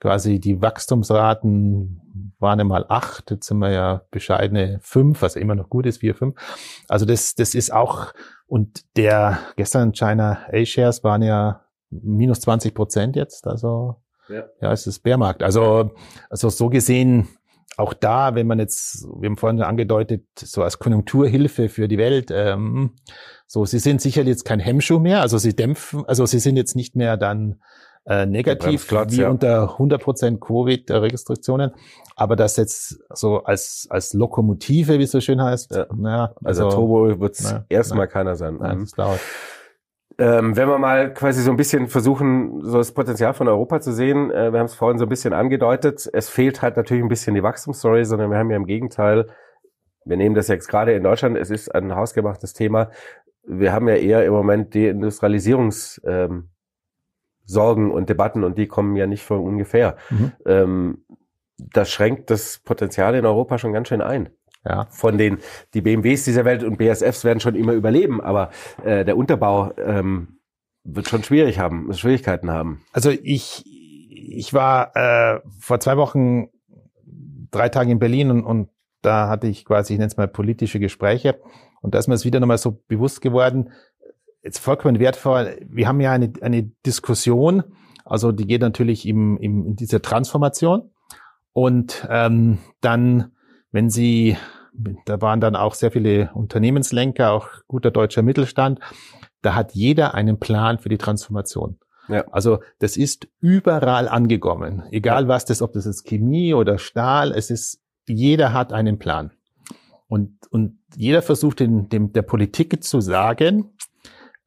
quasi 0.00 0.40
die 0.40 0.62
Wachstumsraten 0.62 2.32
waren 2.38 2.60
einmal 2.60 2.86
acht, 2.88 3.30
jetzt 3.30 3.46
sind 3.46 3.58
wir 3.58 3.70
ja 3.70 4.02
bescheidene 4.10 4.78
fünf, 4.82 5.22
was 5.22 5.36
immer 5.36 5.54
noch 5.54 5.68
gut 5.68 5.86
ist, 5.86 5.98
vier, 5.98 6.14
fünf. 6.14 6.34
Also 6.88 7.06
das, 7.06 7.34
das 7.34 7.54
ist 7.54 7.72
auch 7.72 8.12
und 8.46 8.84
der 8.96 9.38
gestern 9.56 9.92
China 9.92 10.38
A-Shares 10.52 11.02
waren 11.04 11.22
ja 11.22 11.62
minus 11.90 12.40
20 12.40 12.74
Prozent 12.74 13.16
jetzt. 13.16 13.46
Also 13.46 13.96
ja, 14.28 14.44
ja 14.60 14.72
es 14.72 14.86
ist 14.86 15.00
Bärmarkt. 15.00 15.42
Also, 15.42 15.92
also 16.30 16.48
so 16.48 16.68
gesehen, 16.68 17.28
auch 17.76 17.92
da, 17.92 18.34
wenn 18.34 18.46
man 18.46 18.58
jetzt, 18.58 19.04
wir 19.20 19.28
haben 19.28 19.36
vorhin 19.36 19.60
angedeutet, 19.62 20.24
so 20.38 20.62
als 20.62 20.78
Konjunkturhilfe 20.78 21.68
für 21.68 21.88
die 21.88 21.98
Welt, 21.98 22.30
ähm, 22.32 22.92
so, 23.46 23.64
sie 23.64 23.78
sind 23.78 24.00
sicherlich 24.00 24.30
jetzt 24.30 24.44
kein 24.44 24.60
Hemmschuh 24.60 24.98
mehr, 24.98 25.20
also 25.20 25.38
sie 25.38 25.54
dämpfen, 25.54 26.04
also 26.06 26.24
sie 26.24 26.38
sind 26.38 26.56
jetzt 26.56 26.74
nicht 26.74 26.96
mehr 26.96 27.16
dann 27.16 27.60
äh, 28.06 28.26
negativ 28.26 28.90
wie 28.90 29.16
ja. 29.16 29.28
unter 29.28 29.76
100% 29.76 30.38
Covid-Restriktionen. 30.38 31.72
Aber 32.14 32.36
das 32.36 32.56
jetzt 32.56 33.00
so 33.12 33.42
als, 33.42 33.86
als 33.90 34.14
Lokomotive, 34.14 34.98
wie 34.98 35.02
es 35.02 35.10
so 35.10 35.20
schön 35.20 35.42
heißt, 35.42 35.74
ja. 35.74 35.86
naja, 35.94 36.32
also, 36.44 36.66
also 36.66 36.76
Turbo 36.76 37.20
wird 37.20 37.38
es 37.38 37.54
erstmal 37.68 38.08
keiner 38.08 38.36
sein. 38.36 38.56
Nein, 38.58 38.78
mhm. 38.78 38.80
das 38.82 38.90
dauert. 38.92 39.20
Ähm, 40.18 40.56
wenn 40.56 40.68
wir 40.68 40.78
mal 40.78 41.12
quasi 41.12 41.42
so 41.42 41.50
ein 41.50 41.58
bisschen 41.58 41.88
versuchen, 41.88 42.62
so 42.62 42.78
das 42.78 42.92
Potenzial 42.92 43.34
von 43.34 43.48
Europa 43.48 43.80
zu 43.80 43.92
sehen, 43.92 44.30
äh, 44.30 44.50
wir 44.50 44.60
haben 44.60 44.66
es 44.66 44.74
vorhin 44.74 44.98
so 44.98 45.04
ein 45.04 45.10
bisschen 45.10 45.34
angedeutet, 45.34 46.08
es 46.10 46.30
fehlt 46.30 46.62
halt 46.62 46.78
natürlich 46.78 47.04
ein 47.04 47.10
bisschen 47.10 47.34
die 47.34 47.42
Wachstumsstory, 47.42 48.06
sondern 48.06 48.30
wir 48.30 48.38
haben 48.38 48.50
ja 48.50 48.56
im 48.56 48.64
Gegenteil, 48.64 49.26
wir 50.06 50.16
nehmen 50.16 50.34
das 50.34 50.48
jetzt 50.48 50.68
gerade 50.68 50.94
in 50.94 51.02
Deutschland, 51.02 51.36
es 51.36 51.50
ist 51.50 51.74
ein 51.74 51.94
hausgemachtes 51.94 52.54
Thema, 52.54 52.90
wir 53.46 53.74
haben 53.74 53.88
ja 53.88 53.96
eher 53.96 54.24
im 54.24 54.32
Moment 54.32 54.74
Deindustrialisierungs, 54.74 56.00
ähm, 56.06 56.48
Sorgen 57.46 57.90
und 57.90 58.08
Debatten 58.10 58.44
und 58.44 58.58
die 58.58 58.66
kommen 58.66 58.96
ja 58.96 59.06
nicht 59.06 59.24
von 59.24 59.40
ungefähr. 59.40 59.96
Mhm. 60.10 60.32
Ähm, 60.44 60.98
das 61.58 61.90
schränkt 61.90 62.30
das 62.30 62.58
Potenzial 62.58 63.14
in 63.14 63.24
Europa 63.24 63.58
schon 63.58 63.72
ganz 63.72 63.88
schön 63.88 64.02
ein. 64.02 64.28
Ja. 64.64 64.86
Von 64.90 65.16
den, 65.16 65.38
die 65.74 65.80
BMWs 65.80 66.24
dieser 66.24 66.44
Welt 66.44 66.64
und 66.64 66.76
BSFs 66.76 67.24
werden 67.24 67.40
schon 67.40 67.54
immer 67.54 67.72
überleben, 67.72 68.20
aber 68.20 68.50
äh, 68.84 69.04
der 69.04 69.16
Unterbau 69.16 69.72
ähm, 69.78 70.40
wird 70.82 71.08
schon 71.08 71.22
schwierig 71.22 71.58
haben, 71.58 71.92
Schwierigkeiten 71.94 72.50
haben. 72.50 72.82
Also 72.92 73.10
ich, 73.10 73.64
ich 74.10 74.52
war 74.52 74.94
äh, 74.96 75.40
vor 75.60 75.78
zwei 75.80 75.96
Wochen 75.96 76.48
drei 77.50 77.68
Tage 77.68 77.92
in 77.92 77.98
Berlin 77.98 78.30
und, 78.30 78.44
und 78.44 78.68
da 79.02 79.28
hatte 79.28 79.46
ich 79.46 79.64
quasi, 79.64 79.94
ich 79.94 79.98
nenne 79.98 80.08
es 80.08 80.16
mal 80.16 80.28
politische 80.28 80.80
Gespräche. 80.80 81.40
Und 81.80 81.94
da 81.94 81.98
ist 82.00 82.08
mir 82.08 82.14
es 82.14 82.24
wieder 82.24 82.40
nochmal 82.40 82.58
so 82.58 82.82
bewusst 82.88 83.20
geworden, 83.20 83.70
jetzt 84.46 84.60
vollkommen 84.60 84.98
wertvoll. 85.00 85.58
Wir 85.68 85.88
haben 85.88 86.00
ja 86.00 86.12
eine, 86.12 86.32
eine 86.40 86.62
Diskussion, 86.86 87.64
also 88.04 88.32
die 88.32 88.46
geht 88.46 88.60
natürlich 88.60 89.06
im, 89.06 89.36
im, 89.38 89.66
in 89.66 89.76
dieser 89.76 90.00
Transformation. 90.00 90.90
Und 91.52 92.06
ähm, 92.08 92.58
dann, 92.80 93.32
wenn 93.72 93.90
Sie, 93.90 94.36
da 95.04 95.20
waren 95.20 95.40
dann 95.40 95.56
auch 95.56 95.74
sehr 95.74 95.90
viele 95.90 96.30
Unternehmenslenker, 96.32 97.32
auch 97.32 97.48
guter 97.66 97.90
deutscher 97.90 98.22
Mittelstand, 98.22 98.78
da 99.42 99.54
hat 99.54 99.72
jeder 99.72 100.14
einen 100.14 100.38
Plan 100.38 100.78
für 100.78 100.88
die 100.88 100.98
Transformation. 100.98 101.78
Ja. 102.08 102.24
Also 102.30 102.60
das 102.78 102.96
ist 102.96 103.26
überall 103.40 104.08
angekommen, 104.08 104.84
egal 104.92 105.24
ja. 105.24 105.28
was 105.28 105.44
das, 105.44 105.60
ob 105.60 105.72
das 105.72 105.86
ist 105.86 106.04
Chemie 106.04 106.54
oder 106.54 106.78
Stahl, 106.78 107.32
es 107.32 107.50
ist, 107.50 107.80
jeder 108.06 108.52
hat 108.52 108.72
einen 108.72 108.98
Plan. 108.98 109.32
Und, 110.06 110.38
und 110.50 110.78
jeder 110.94 111.20
versucht 111.20 111.58
den, 111.58 111.88
dem, 111.88 112.12
der 112.12 112.22
Politik 112.22 112.84
zu 112.84 113.00
sagen, 113.00 113.72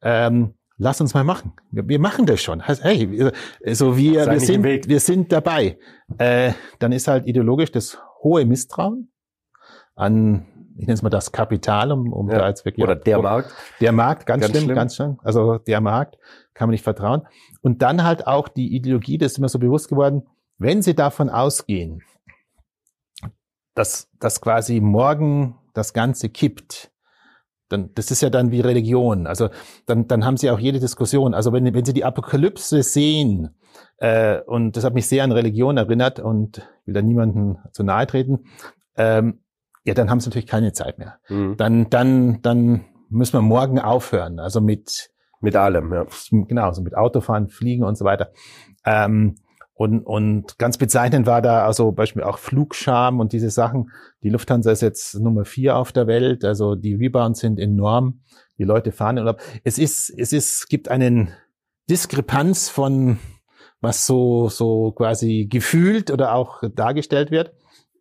ähm, 0.02 0.54
lass 0.78 1.00
uns 1.00 1.14
mal 1.14 1.24
machen. 1.24 1.52
Wir, 1.70 1.86
wir 1.88 1.98
machen 1.98 2.26
das 2.26 2.40
schon. 2.42 2.60
Hey, 2.60 3.10
wir, 3.10 3.32
so 3.74 3.96
wir, 3.96 4.26
wir 4.30 4.40
sind, 4.40 4.64
wir 4.64 5.00
sind 5.00 5.32
dabei. 5.32 5.78
Äh, 6.18 6.52
dann 6.78 6.92
ist 6.92 7.08
halt 7.08 7.26
ideologisch 7.26 7.70
das 7.72 7.98
hohe 8.22 8.44
Misstrauen 8.44 9.10
an, 9.94 10.46
ich 10.76 10.86
nenne 10.86 10.94
es 10.94 11.02
mal 11.02 11.10
das 11.10 11.32
Kapital, 11.32 11.92
um, 11.92 12.12
um 12.12 12.30
Ja. 12.30 12.38
da 12.38 12.48
jetzt 12.48 12.64
wirklich 12.64 12.82
Oder 12.84 12.96
der 12.96 13.20
Markt. 13.20 13.52
der 13.80 13.92
Markt, 13.92 14.24
ganz, 14.26 14.40
Ganz 14.42 14.52
schlimm, 14.52 14.64
schlimm. 14.64 14.76
ganz 14.76 14.96
schlimm. 14.96 15.18
Also 15.22 15.58
der 15.58 15.80
Markt 15.80 16.16
kann 16.54 16.68
man 16.68 16.72
nicht 16.72 16.84
vertrauen. 16.84 17.26
Und 17.60 17.82
dann 17.82 18.02
halt 18.04 18.26
auch 18.26 18.48
die 18.48 18.74
Ideologie, 18.74 19.18
das 19.18 19.32
ist 19.32 19.38
mir 19.38 19.48
so 19.48 19.58
bewusst 19.58 19.88
geworden, 19.88 20.26
wenn 20.56 20.80
Sie 20.82 20.94
davon 20.94 21.28
ausgehen, 21.28 22.02
dass, 23.74 24.08
dass 24.18 24.40
quasi 24.40 24.80
morgen 24.80 25.56
das 25.74 25.92
Ganze 25.92 26.28
kippt, 26.28 26.89
dann, 27.70 27.90
das 27.94 28.10
ist 28.10 28.20
ja 28.20 28.28
dann 28.28 28.50
wie 28.50 28.60
Religion. 28.60 29.26
Also 29.26 29.48
dann, 29.86 30.06
dann 30.06 30.26
haben 30.26 30.36
Sie 30.36 30.50
auch 30.50 30.58
jede 30.58 30.78
Diskussion. 30.80 31.32
Also 31.32 31.52
wenn, 31.54 31.72
wenn 31.72 31.84
Sie 31.84 31.94
die 31.94 32.04
Apokalypse 32.04 32.82
sehen, 32.82 33.56
äh, 33.96 34.40
und 34.40 34.76
das 34.76 34.84
hat 34.84 34.92
mich 34.92 35.06
sehr 35.08 35.24
an 35.24 35.32
Religion 35.32 35.78
erinnert 35.78 36.20
und 36.20 36.58
ich 36.58 36.86
will 36.86 36.94
da 36.94 37.02
niemanden 37.02 37.58
zu 37.72 37.82
nahe 37.82 38.06
treten, 38.06 38.40
ähm, 38.96 39.40
ja, 39.84 39.94
dann 39.94 40.10
haben 40.10 40.20
Sie 40.20 40.28
natürlich 40.28 40.46
keine 40.48 40.72
Zeit 40.74 40.98
mehr 40.98 41.18
Mhm. 41.30 41.56
dann, 41.56 41.88
dann, 41.88 42.42
dann 42.42 42.84
müssen 43.08 43.32
wir 43.32 43.42
morgen 43.42 43.78
aufhören. 43.78 44.38
Also 44.38 44.60
mit, 44.60 45.10
Mit 45.40 45.56
allem, 45.56 45.92
ja. 45.92 46.04
genau, 46.30 46.64
also 46.66 46.82
mit 46.82 46.94
Autofahren, 46.96 47.48
Fliegen 47.48 47.82
und 47.84 47.96
so 47.96 48.04
weiter. 48.04 48.30
Ähm, 48.84 49.36
und, 49.80 50.02
und 50.02 50.58
ganz 50.58 50.76
bezeichnend 50.76 51.26
war 51.26 51.40
da 51.40 51.64
also 51.64 51.90
Beispiel 51.92 52.22
auch 52.22 52.36
Flugscham 52.36 53.18
und 53.18 53.32
diese 53.32 53.48
Sachen. 53.48 53.90
Die 54.22 54.28
Lufthansa 54.28 54.70
ist 54.72 54.82
jetzt 54.82 55.18
Nummer 55.18 55.46
vier 55.46 55.76
auf 55.76 55.90
der 55.90 56.06
Welt. 56.06 56.44
Also 56.44 56.74
die 56.74 56.92
Rebounds 56.92 57.40
sind 57.40 57.58
enorm. 57.58 58.20
Die 58.58 58.64
Leute 58.64 58.92
fahren 58.92 59.16
in 59.16 59.22
Urlaub. 59.22 59.40
Es 59.64 59.78
ist, 59.78 60.10
es 60.10 60.34
ist, 60.34 60.68
gibt 60.68 60.90
einen 60.90 61.30
Diskrepanz 61.88 62.68
von 62.68 63.20
was 63.80 64.04
so, 64.04 64.50
so 64.50 64.92
quasi 64.92 65.46
gefühlt 65.50 66.10
oder 66.10 66.34
auch 66.34 66.60
dargestellt 66.74 67.30
wird. 67.30 67.54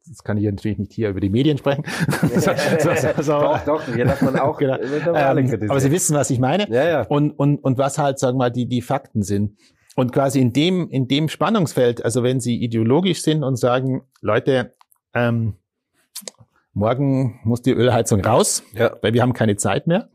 Das 0.05 0.21
kann 0.25 0.35
ich 0.35 0.43
ja 0.43 0.51
natürlich 0.51 0.79
nicht 0.79 0.91
hier 0.91 1.07
über 1.07 1.21
die 1.21 1.29
Medien 1.29 1.57
sprechen. 1.57 1.85
So, 2.35 2.51
so, 2.79 3.21
so. 3.23 3.31
Doch, 3.39 3.59
doch, 3.63 3.83
hier 3.85 4.03
darf 4.03 4.21
man 4.21 4.37
auch. 4.37 4.57
Genau. 4.57 4.77
Ähm, 4.81 5.69
aber 5.69 5.79
Sie 5.79 5.91
wissen, 5.91 6.13
was 6.13 6.29
ich 6.29 6.39
meine. 6.39 6.69
ja, 6.69 6.85
ja. 6.89 7.01
Und, 7.03 7.31
und, 7.31 7.63
und 7.63 7.77
was 7.77 7.97
halt, 7.97 8.19
sagen 8.19 8.35
wir 8.35 8.47
mal, 8.47 8.51
die, 8.51 8.65
die 8.65 8.81
Fakten 8.81 9.23
sind. 9.23 9.55
Und 9.99 10.13
quasi 10.13 10.39
in 10.39 10.53
dem, 10.53 10.89
in 10.89 11.09
dem 11.09 11.27
Spannungsfeld, 11.27 12.05
also 12.05 12.23
wenn 12.23 12.39
Sie 12.39 12.55
ideologisch 12.63 13.21
sind 13.21 13.43
und 13.43 13.57
sagen, 13.57 14.03
Leute, 14.21 14.73
ähm, 15.13 15.55
morgen 16.73 17.39
muss 17.43 17.61
die 17.61 17.71
Ölheizung 17.73 18.23
raus, 18.23 18.63
Ja. 18.73 18.95
weil 19.01 19.13
wir 19.13 19.21
haben 19.21 19.33
keine 19.33 19.57
Zeit 19.57 19.87
mehr. 19.87 20.09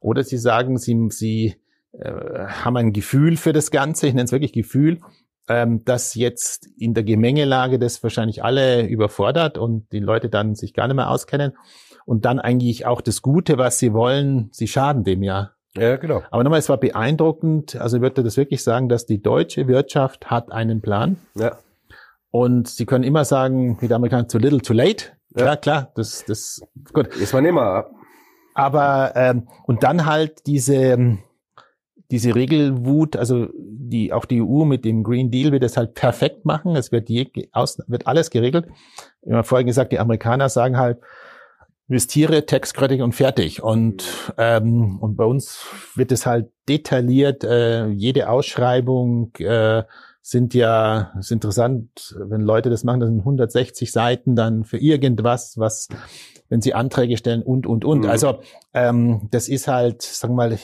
Oder 0.00 0.22
Sie 0.22 0.38
sagen, 0.38 0.78
Sie, 0.78 1.08
Sie 1.10 1.56
äh, 1.92 2.10
haben 2.10 2.76
ein 2.76 2.92
Gefühl 2.92 3.36
für 3.36 3.52
das 3.52 3.72
Ganze, 3.72 4.06
ich 4.06 4.14
nenne 4.14 4.24
es 4.26 4.32
wirklich 4.32 4.52
Gefühl, 4.52 5.00
ähm, 5.48 5.84
dass 5.84 6.14
jetzt 6.14 6.68
in 6.78 6.94
der 6.94 7.02
Gemengelage 7.02 7.80
das 7.80 8.02
wahrscheinlich 8.04 8.44
alle 8.44 8.86
überfordert 8.86 9.58
und 9.58 9.90
die 9.92 9.98
Leute 9.98 10.28
dann 10.28 10.54
sich 10.54 10.74
gar 10.74 10.86
nicht 10.86 10.96
mehr 10.96 11.10
auskennen. 11.10 11.56
Und 12.06 12.24
dann 12.24 12.38
eigentlich 12.38 12.86
auch 12.86 13.00
das 13.00 13.20
Gute, 13.20 13.58
was 13.58 13.78
sie 13.80 13.92
wollen, 13.94 14.48
sie 14.52 14.68
schaden 14.68 15.02
dem 15.02 15.22
ja. 15.24 15.50
Ja, 15.76 15.96
genau. 15.96 16.22
Aber 16.30 16.44
nochmal, 16.44 16.60
es 16.60 16.68
war 16.68 16.76
beeindruckend. 16.76 17.76
Also 17.76 17.96
ich 17.96 18.02
würde 18.02 18.22
das 18.22 18.36
wirklich 18.36 18.62
sagen, 18.62 18.88
dass 18.88 19.06
die 19.06 19.20
deutsche 19.20 19.66
Wirtschaft 19.66 20.30
hat 20.30 20.52
einen 20.52 20.80
Plan. 20.80 21.16
Ja. 21.34 21.58
Und 22.30 22.68
sie 22.68 22.86
können 22.86 23.04
immer 23.04 23.24
sagen, 23.24 23.80
wie 23.80 23.88
der 23.88 23.96
Amerikaner, 23.96 24.28
too 24.28 24.38
little, 24.38 24.60
too 24.60 24.72
late. 24.72 25.06
Ja. 25.36 25.42
Klar, 25.42 25.56
klar, 25.56 25.92
das, 25.96 26.24
das, 26.24 26.60
gut. 26.92 27.08
Ist 27.16 27.32
man 27.32 27.44
immer. 27.44 27.86
Aber, 28.54 29.12
ähm, 29.16 29.48
und 29.66 29.82
dann 29.82 30.06
halt 30.06 30.46
diese, 30.46 30.74
ähm, 30.74 31.18
diese 32.10 32.34
Regelwut, 32.34 33.16
also 33.16 33.48
die, 33.56 34.12
auch 34.12 34.24
die 34.24 34.40
EU 34.40 34.64
mit 34.64 34.84
dem 34.84 35.02
Green 35.02 35.30
Deal 35.30 35.50
wird 35.50 35.64
es 35.64 35.76
halt 35.76 35.94
perfekt 35.94 36.44
machen. 36.44 36.76
Es 36.76 36.92
wird, 36.92 37.08
je, 37.08 37.30
aus, 37.52 37.78
wird 37.88 38.06
alles 38.06 38.30
geregelt. 38.30 38.68
Ich 39.22 39.32
habe 39.32 39.42
vorhin 39.42 39.66
gesagt, 39.66 39.92
die 39.92 39.98
Amerikaner 39.98 40.48
sagen 40.48 40.76
halt, 40.76 40.98
investiere, 41.88 42.46
Tax 42.46 42.72
Credit 42.74 43.02
und 43.02 43.14
fertig. 43.14 43.62
Und, 43.62 44.32
ähm, 44.38 44.98
und 45.00 45.16
bei 45.16 45.24
uns 45.24 45.64
wird 45.94 46.12
es 46.12 46.26
halt 46.26 46.50
detailliert, 46.68 47.44
äh, 47.44 47.88
jede 47.88 48.28
Ausschreibung 48.28 49.34
äh, 49.36 49.84
sind 50.22 50.54
ja, 50.54 51.12
ist 51.18 51.30
interessant, 51.30 52.16
wenn 52.18 52.40
Leute 52.40 52.70
das 52.70 52.84
machen, 52.84 53.00
das 53.00 53.10
sind 53.10 53.18
160 53.18 53.92
Seiten 53.92 54.34
dann 54.34 54.64
für 54.64 54.78
irgendwas, 54.78 55.58
was, 55.58 55.88
wenn 56.48 56.62
sie 56.62 56.72
Anträge 56.72 57.18
stellen 57.18 57.42
und, 57.42 57.66
und, 57.66 57.84
und. 57.84 58.00
Mhm. 58.00 58.10
Also 58.10 58.40
ähm, 58.72 59.28
das 59.30 59.48
ist 59.48 59.68
halt, 59.68 60.00
sagen 60.00 60.34
wir 60.34 60.48
mal, 60.48 60.58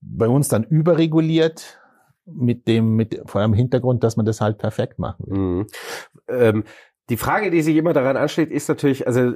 bei 0.00 0.28
uns 0.28 0.48
dann 0.48 0.64
überreguliert 0.64 1.78
mit 2.24 2.66
dem, 2.66 2.96
mit 2.96 3.20
vor 3.26 3.42
allem 3.42 3.52
Hintergrund, 3.52 4.02
dass 4.02 4.16
man 4.16 4.24
das 4.24 4.40
halt 4.40 4.56
perfekt 4.56 4.98
machen 4.98 5.26
will. 5.26 5.38
Mhm. 5.38 5.66
Ähm, 6.28 6.64
die 7.10 7.18
Frage, 7.18 7.50
die 7.50 7.60
sich 7.60 7.76
immer 7.76 7.92
daran 7.92 8.16
ansteht, 8.16 8.50
ist 8.50 8.68
natürlich, 8.70 9.06
also 9.06 9.34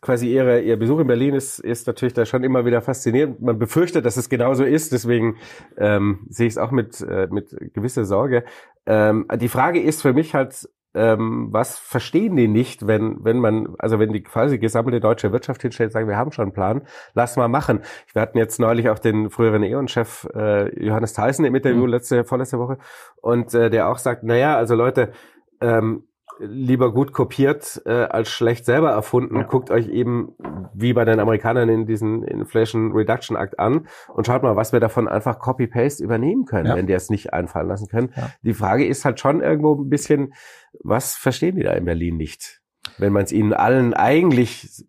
quasi 0.00 0.32
ihre, 0.32 0.60
ihr 0.60 0.76
Besuch 0.78 1.00
in 1.00 1.06
Berlin 1.06 1.34
ist, 1.34 1.58
ist 1.58 1.86
natürlich 1.86 2.14
da 2.14 2.24
schon 2.24 2.44
immer 2.44 2.64
wieder 2.64 2.80
faszinierend. 2.80 3.40
Man 3.40 3.58
befürchtet, 3.58 4.04
dass 4.04 4.16
es 4.16 4.28
genauso 4.28 4.64
ist, 4.64 4.92
deswegen 4.92 5.36
ähm, 5.76 6.26
sehe 6.28 6.46
ich 6.46 6.54
es 6.54 6.58
auch 6.58 6.70
mit, 6.70 7.00
äh, 7.00 7.28
mit 7.30 7.54
gewisser 7.74 8.04
Sorge. 8.04 8.44
Ähm, 8.86 9.26
die 9.36 9.48
Frage 9.48 9.80
ist 9.80 10.02
für 10.02 10.12
mich 10.12 10.34
halt, 10.34 10.68
ähm, 10.94 11.48
was 11.50 11.78
verstehen 11.78 12.36
die 12.36 12.48
nicht, 12.48 12.86
wenn, 12.86 13.24
wenn 13.24 13.38
man, 13.38 13.74
also 13.78 13.98
wenn 13.98 14.12
die 14.12 14.22
quasi 14.22 14.58
gesammelte 14.58 15.00
deutsche 15.00 15.32
Wirtschaft 15.32 15.62
hinstellt, 15.62 15.92
sagen, 15.92 16.08
wir 16.08 16.16
haben 16.16 16.32
schon 16.32 16.44
einen 16.44 16.52
Plan, 16.52 16.82
lass 17.14 17.36
mal 17.36 17.48
machen. 17.48 17.80
Wir 18.12 18.20
hatten 18.22 18.38
jetzt 18.38 18.60
neulich 18.60 18.88
auch 18.90 18.98
den 18.98 19.30
früheren 19.30 19.62
E.ON-Chef 19.62 20.28
äh, 20.34 20.84
Johannes 20.84 21.14
Theissen 21.14 21.44
im 21.44 21.54
Interview 21.54 21.84
Mhm. 21.84 21.88
letzte, 21.90 22.24
vorletzte 22.24 22.58
Woche 22.58 22.78
und 23.22 23.54
äh, 23.54 23.70
der 23.70 23.88
auch 23.88 23.98
sagt, 23.98 24.22
naja, 24.22 24.56
also 24.56 24.74
Leute, 24.74 25.12
ähm, 25.60 26.04
lieber 26.38 26.92
gut 26.92 27.12
kopiert 27.12 27.80
äh, 27.84 28.04
als 28.04 28.28
schlecht 28.30 28.64
selber 28.64 28.90
erfunden. 28.90 29.36
Ja. 29.36 29.42
Guckt 29.42 29.70
euch 29.70 29.88
eben 29.88 30.34
wie 30.74 30.92
bei 30.92 31.04
den 31.04 31.20
Amerikanern 31.20 31.68
in 31.68 31.86
diesen 31.86 32.24
Inflation 32.24 32.92
Reduction 32.92 33.36
Act 33.36 33.58
an 33.58 33.86
und 34.08 34.26
schaut 34.26 34.42
mal, 34.42 34.56
was 34.56 34.72
wir 34.72 34.80
davon 34.80 35.08
einfach 35.08 35.38
Copy-Paste 35.38 36.02
übernehmen 36.02 36.44
können, 36.44 36.66
Ja. 36.66 36.76
wenn 36.76 36.86
die 36.86 36.92
es 36.94 37.10
nicht 37.10 37.32
einfallen 37.32 37.68
lassen 37.68 37.88
können. 37.88 38.12
Ja. 38.16 38.30
Die 38.42 38.54
Frage 38.54 38.86
ist 38.86 39.04
halt 39.04 39.20
schon 39.20 39.40
irgendwo 39.40 39.74
ein 39.74 39.88
bisschen, 39.88 40.34
was 40.82 41.14
verstehen 41.14 41.56
die 41.56 41.62
da 41.62 41.72
in 41.72 41.84
Berlin 41.84 42.16
nicht? 42.16 42.60
Wenn 42.98 43.12
man 43.12 43.24
es 43.24 43.32
ihnen 43.32 43.52
allen 43.52 43.94
eigentlich 43.94 44.84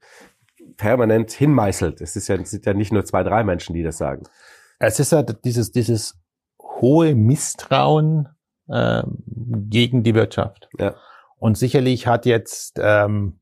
permanent 0.77 1.31
hinmeißelt. 1.31 2.01
Es 2.01 2.15
ist 2.15 2.27
ja, 2.27 2.35
es 2.35 2.51
sind 2.51 2.65
ja 2.65 2.73
nicht 2.73 2.91
nur 2.91 3.05
zwei, 3.05 3.23
drei 3.23 3.43
Menschen, 3.43 3.75
die 3.75 3.83
das 3.83 3.97
sagen. 3.97 4.23
Es 4.79 4.99
ist 4.99 5.11
halt 5.11 5.45
dieses, 5.45 5.71
dieses 5.71 6.19
hohe 6.59 7.15
Misstrauen 7.15 8.29
äh, 8.67 9.03
gegen 9.69 10.03
die 10.03 10.15
Wirtschaft. 10.15 10.69
Ja. 10.79 10.95
Und 11.43 11.57
sicherlich 11.57 12.07
hat 12.07 12.25
jetzt 12.25 12.79
ähm, 12.81 13.41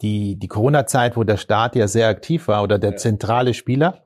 die, 0.00 0.38
die 0.38 0.48
Corona-Zeit, 0.48 1.14
wo 1.14 1.24
der 1.24 1.36
Staat 1.36 1.76
ja 1.76 1.86
sehr 1.86 2.08
aktiv 2.08 2.48
war 2.48 2.62
oder 2.62 2.78
der 2.78 2.92
Ja. 2.92 2.96
zentrale 2.96 3.52
Spieler, 3.52 4.02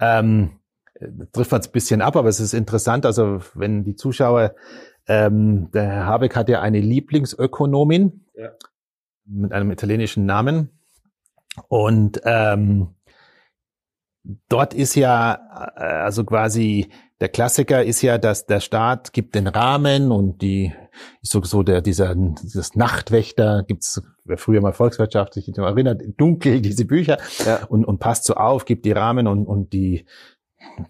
ähm, 0.00 0.52
äh, 0.94 1.06
trifft 1.34 1.50
man 1.50 1.60
es 1.60 1.68
ein 1.68 1.72
bisschen 1.72 2.00
ab, 2.00 2.16
aber 2.16 2.30
es 2.30 2.40
ist 2.40 2.54
interessant, 2.54 3.04
also 3.04 3.40
wenn 3.54 3.84
die 3.84 3.94
Zuschauer, 3.94 4.54
ähm, 5.06 5.70
der 5.72 5.82
Herr 5.82 6.06
Habeck 6.06 6.34
hat 6.34 6.48
ja 6.48 6.62
eine 6.62 6.80
Lieblingsökonomin 6.80 8.24
Ja. 8.34 8.52
mit 9.26 9.52
einem 9.52 9.70
italienischen 9.70 10.24
Namen 10.24 10.70
und 11.68 12.22
ähm, 12.24 12.94
dort 14.48 14.74
ist 14.74 14.94
ja, 14.94 15.72
äh, 15.76 15.82
also 15.82 16.24
quasi 16.24 16.88
der 17.20 17.28
Klassiker 17.28 17.84
ist 17.84 18.02
ja, 18.02 18.18
dass 18.18 18.46
der 18.46 18.60
Staat 18.60 19.12
gibt 19.12 19.34
den 19.36 19.46
Rahmen 19.46 20.10
und 20.10 20.42
die 20.42 20.72
ist 21.22 21.32
so, 21.32 21.42
so 21.42 21.62
der 21.62 21.80
dieser 21.80 22.14
dieses 22.16 22.74
Nachtwächter 22.74 23.62
gibt's 23.66 24.02
wer 24.24 24.38
früher 24.38 24.60
mal 24.60 24.72
volkswirtschaftlich 24.72 25.44
sich 25.46 25.56
noch 25.56 25.66
erinnert 25.66 26.02
dunkel 26.16 26.60
diese 26.60 26.84
Bücher 26.84 27.18
Ja. 27.46 27.64
und 27.68 27.84
und 27.84 27.98
passt 27.98 28.24
so 28.24 28.34
auf 28.34 28.64
gibt 28.64 28.84
die 28.84 28.92
Rahmen 28.92 29.26
und 29.28 29.46
und 29.46 29.72
die 29.72 30.04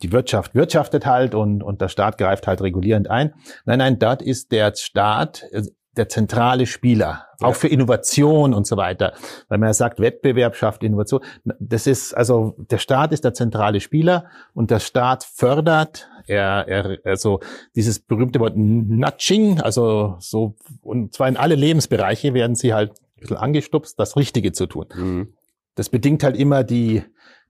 die 0.03 0.13
Wirtschaft 0.13 0.55
wirtschaftet 0.55 1.07
halt 1.07 1.35
und 1.35 1.63
und 1.63 1.81
der 1.81 1.89
Staat 1.89 2.19
greift 2.19 2.47
halt 2.47 2.63
regulierend 2.63 3.11
ein 3.11 3.35
nein 3.67 3.79
nein 3.79 3.99
dort 3.99 4.23
ist 4.23 4.53
der 4.53 4.75
Staat 4.75 5.45
äh, 5.53 5.63
der 5.97 6.09
zentrale 6.09 6.67
Spieler 6.67 7.27
Ja. 7.41 7.49
auch 7.49 7.55
für 7.55 7.69
Innovation 7.69 8.55
und 8.55 8.67
so 8.67 8.77
weiter 8.77 9.13
weil 9.49 9.59
man 9.59 9.69
ja 9.69 9.75
sagt 9.75 10.01
Wettbewerb 10.01 10.57
schafft 10.57 10.83
Innovation 10.83 11.21
das 11.45 11.87
ist 11.87 12.15
also 12.15 12.55
der 12.57 12.79
Staat 12.79 13.13
ist 13.13 13.25
der 13.25 13.35
zentrale 13.35 13.81
Spieler 13.81 14.27
und 14.55 14.71
der 14.71 14.81
Staat 14.81 15.25
fördert 15.25 16.09
er, 16.27 16.69
er 16.69 16.99
also 17.05 17.41
dieses 17.75 17.99
berühmte 17.99 18.39
Wort 18.41 18.57
Nudging, 18.57 19.61
also 19.61 20.17
so 20.21 20.55
und 20.83 21.15
zwar 21.15 21.29
in 21.29 21.37
alle 21.37 21.57
Lebensbereiche 21.57 22.33
werden 22.33 22.55
sie 22.55 22.73
halt 22.75 22.93
ein 22.93 23.21
bisschen 23.21 23.37
angestupst, 23.37 23.99
das 23.99 24.17
Richtige 24.17 24.53
zu 24.53 24.67
tun. 24.67 24.87
Mhm. 24.95 25.35
Das 25.75 25.89
bedingt 25.89 26.23
halt 26.23 26.37
immer 26.37 26.65
die 26.65 27.03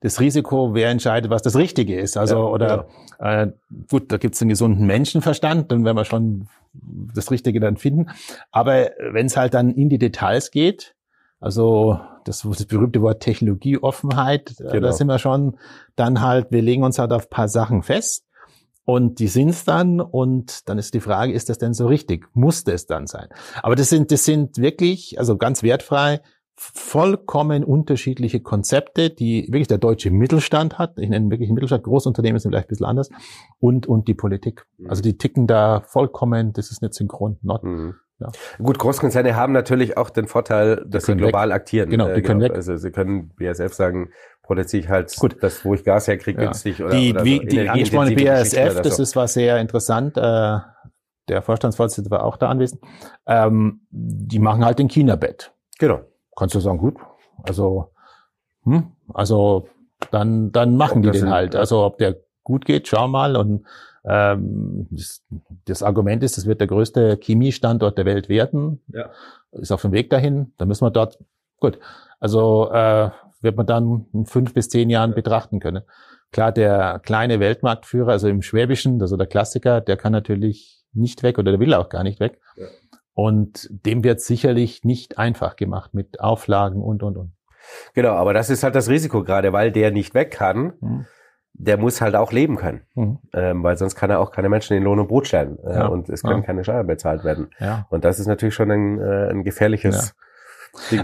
das 0.02 0.20
Risiko, 0.20 0.74
wer 0.74 0.90
entscheidet, 0.90 1.30
was 1.30 1.42
das 1.42 1.56
Richtige 1.56 1.98
ist. 1.98 2.16
Also 2.16 2.36
Ja, 2.36 2.42
oder 2.44 2.86
äh, 3.18 3.48
gut, 3.88 4.10
da 4.12 4.18
gibt 4.18 4.34
es 4.34 4.42
einen 4.42 4.50
gesunden 4.50 4.86
Menschenverstand, 4.86 5.70
dann 5.72 5.84
werden 5.84 5.96
wir 5.96 6.04
schon 6.04 6.48
das 7.14 7.30
Richtige 7.30 7.60
dann 7.60 7.76
finden. 7.76 8.10
Aber 8.50 8.90
wenn 9.12 9.26
es 9.26 9.36
halt 9.36 9.54
dann 9.54 9.70
in 9.70 9.88
die 9.88 9.98
Details 9.98 10.50
geht, 10.50 10.94
also 11.40 11.98
das, 12.24 12.42
das 12.42 12.64
berühmte 12.66 13.02
Wort 13.02 13.20
Technologieoffenheit, 13.20 14.60
äh, 14.60 14.64
Genau. 14.72 14.86
da 14.88 14.92
sind 14.92 15.06
wir 15.06 15.18
schon 15.18 15.56
dann 15.96 16.20
halt, 16.20 16.48
wir 16.50 16.62
legen 16.62 16.82
uns 16.84 16.98
halt 16.98 17.12
auf 17.12 17.30
paar 17.30 17.48
Sachen 17.48 17.82
fest 17.82 18.24
und 18.84 19.18
die 19.18 19.28
sind's 19.28 19.64
dann 19.64 20.00
und 20.00 20.68
dann 20.68 20.78
ist 20.78 20.94
die 20.94 21.00
Frage, 21.00 21.32
ist 21.32 21.48
das 21.48 21.58
denn 21.58 21.74
so 21.74 21.86
richtig? 21.86 22.26
Musste 22.34 22.72
es 22.72 22.86
dann 22.86 23.06
sein? 23.06 23.28
Aber 23.62 23.76
das 23.76 23.88
sind, 23.88 24.10
das 24.10 24.24
sind 24.24 24.58
wirklich, 24.58 25.18
also 25.18 25.36
ganz 25.36 25.62
wertfrei, 25.62 26.20
vollkommen 26.74 27.64
unterschiedliche 27.64 28.40
Konzepte, 28.40 29.10
die 29.10 29.46
wirklich 29.48 29.68
der 29.68 29.78
deutsche 29.78 30.10
Mittelstand 30.10 30.78
hat. 30.78 30.98
Ich 30.98 31.08
nenne 31.08 31.30
wirklich 31.30 31.50
Mittelstand, 31.50 31.82
Großunternehmen 31.82 32.38
sind 32.38 32.52
vielleicht 32.52 32.66
ein 32.66 32.68
bisschen 32.68 32.86
anders. 32.86 33.10
Und, 33.58 33.86
und 33.86 34.06
die 34.08 34.14
Politik. 34.14 34.66
Mhm. 34.78 34.90
Also 34.90 35.02
die 35.02 35.18
ticken 35.18 35.46
da 35.46 35.82
vollkommen, 35.86 36.52
das 36.52 36.70
ist 36.70 36.82
nicht 36.82 36.94
synchron. 36.94 37.38
Not. 37.42 37.64
Mhm. 37.64 37.94
Ja. 38.20 38.30
Gut, 38.58 38.78
Großkonzerne 38.78 39.34
haben 39.34 39.52
natürlich 39.52 39.96
auch 39.96 40.08
den 40.08 40.28
Vorteil, 40.28 40.84
dass 40.86 41.06
sie 41.06 41.16
global 41.16 41.50
agieren. 41.50 41.90
Genau, 41.90 42.14
die 42.14 42.22
können 42.22 42.40
weg. 42.40 42.54
Also 42.54 42.76
sie 42.76 42.92
können 42.92 43.32
BASF 43.36 43.72
sagen, 43.72 44.10
produziere 44.42 44.84
ich 44.84 44.88
halt 44.88 45.16
Gut. 45.16 45.36
das, 45.40 45.64
wo 45.64 45.74
ich 45.74 45.82
Gas 45.82 46.06
herkriege, 46.06 46.40
Ja. 46.40 46.46
günstig 46.46 46.82
oder, 46.82 46.90
die, 46.90 47.12
oder 47.12 47.24
wie, 47.24 47.38
so 47.38 47.46
die 47.46 47.68
angesprochene 47.68 48.14
BASF, 48.14 48.80
das 48.80 49.00
ist 49.00 49.16
was 49.16 49.34
sehr 49.34 49.58
interessant. 49.58 50.16
Äh, 50.16 50.58
der 51.28 51.42
Vorstandsvorsitzende 51.42 52.10
war 52.10 52.24
auch 52.24 52.36
da 52.36 52.48
anwesend. 52.48 52.80
Ähm, 53.26 53.80
die 53.90 54.38
machen 54.38 54.64
halt 54.64 54.78
den 54.78 54.88
China-Bett. 54.88 55.52
Genau. 55.78 56.02
Kannst 56.36 56.54
du 56.54 56.60
sagen, 56.60 56.78
gut. 56.78 56.96
Also, 57.42 57.90
hm, 58.64 58.92
also 59.12 59.68
dann, 60.10 60.52
dann 60.52 60.76
machen 60.76 60.98
Ob 60.98 61.02
die 61.02 61.08
das 61.08 61.18
den 61.18 61.30
halt. 61.30 61.56
Also 61.56 61.84
ob 61.84 61.98
der 61.98 62.16
gut 62.42 62.64
geht, 62.64 62.88
schau 62.88 63.08
mal. 63.08 63.36
Und 63.36 63.66
ähm, 64.04 64.88
das, 64.90 65.22
das 65.66 65.82
Argument 65.82 66.22
ist, 66.22 66.38
es 66.38 66.46
wird 66.46 66.60
der 66.60 66.68
größte 66.68 67.18
Chemiestandort 67.20 67.96
der 67.98 68.04
Welt 68.04 68.28
werden. 68.28 68.80
Ja. 68.88 69.10
Ist 69.52 69.72
auf 69.72 69.82
dem 69.82 69.92
Weg 69.92 70.10
dahin. 70.10 70.52
Da 70.58 70.64
müssen 70.64 70.84
wir 70.84 70.90
dort, 70.90 71.18
gut. 71.58 71.78
Also 72.18 72.70
äh, 72.72 73.10
wird 73.40 73.56
man 73.56 73.66
dann 73.66 74.06
in 74.12 74.26
fünf 74.26 74.54
bis 74.54 74.68
zehn 74.68 74.90
Jahren 74.90 75.14
betrachten 75.14 75.60
können. 75.60 75.82
Klar, 76.30 76.52
der 76.52 77.00
kleine 77.00 77.40
Weltmarktführer, 77.40 78.12
also 78.12 78.28
im 78.28 78.40
Schwäbischen, 78.40 79.00
also 79.02 79.16
der 79.16 79.26
Klassiker, 79.26 79.80
der 79.80 79.96
kann 79.96 80.12
natürlich 80.12 80.82
nicht 80.94 81.22
weg 81.22 81.38
oder 81.38 81.50
der 81.52 81.60
will 81.60 81.74
auch 81.74 81.88
gar 81.88 82.04
nicht 82.04 82.20
weg. 82.20 82.40
Ja. 82.56 82.66
Und 83.14 83.68
dem 83.70 84.04
wird 84.04 84.20
sicherlich 84.20 84.84
nicht 84.84 85.18
einfach 85.18 85.56
gemacht 85.56 85.92
mit 85.94 86.20
Auflagen 86.20 86.80
und, 86.82 87.02
und, 87.02 87.16
und. 87.16 87.32
Genau, 87.94 88.12
aber 88.14 88.32
das 88.34 88.50
ist 88.50 88.62
halt 88.62 88.74
das 88.74 88.88
Risiko 88.88 89.22
gerade, 89.22 89.52
weil 89.52 89.70
der 89.70 89.90
nicht 89.90 90.14
weg 90.14 90.30
kann, 90.30 90.72
Mhm. 90.80 91.06
der 91.54 91.76
muss 91.76 92.00
halt 92.00 92.16
auch 92.16 92.32
leben 92.32 92.56
können. 92.56 92.82
Mhm. 92.94 93.18
Ähm, 93.34 93.62
weil 93.62 93.76
sonst 93.76 93.94
kann 93.94 94.10
er 94.10 94.18
auch 94.20 94.30
keine 94.32 94.48
Menschen 94.48 94.76
in 94.76 94.82
Lohn 94.82 94.98
und 94.98 95.08
Brot 95.08 95.26
stellen. 95.28 95.58
Äh, 95.64 95.74
Ja. 95.74 95.86
Und 95.86 96.08
es 96.08 96.22
können 96.22 96.40
Ja. 96.40 96.46
keine 96.46 96.64
Steuern 96.64 96.86
bezahlt 96.86 97.22
werden. 97.24 97.50
Ja. 97.60 97.86
Und 97.90 98.04
das 98.04 98.18
ist 98.18 98.26
natürlich 98.26 98.54
schon 98.54 98.70
ein, 98.70 98.98
äh, 98.98 99.28
ein 99.30 99.44
gefährliches. 99.44 100.14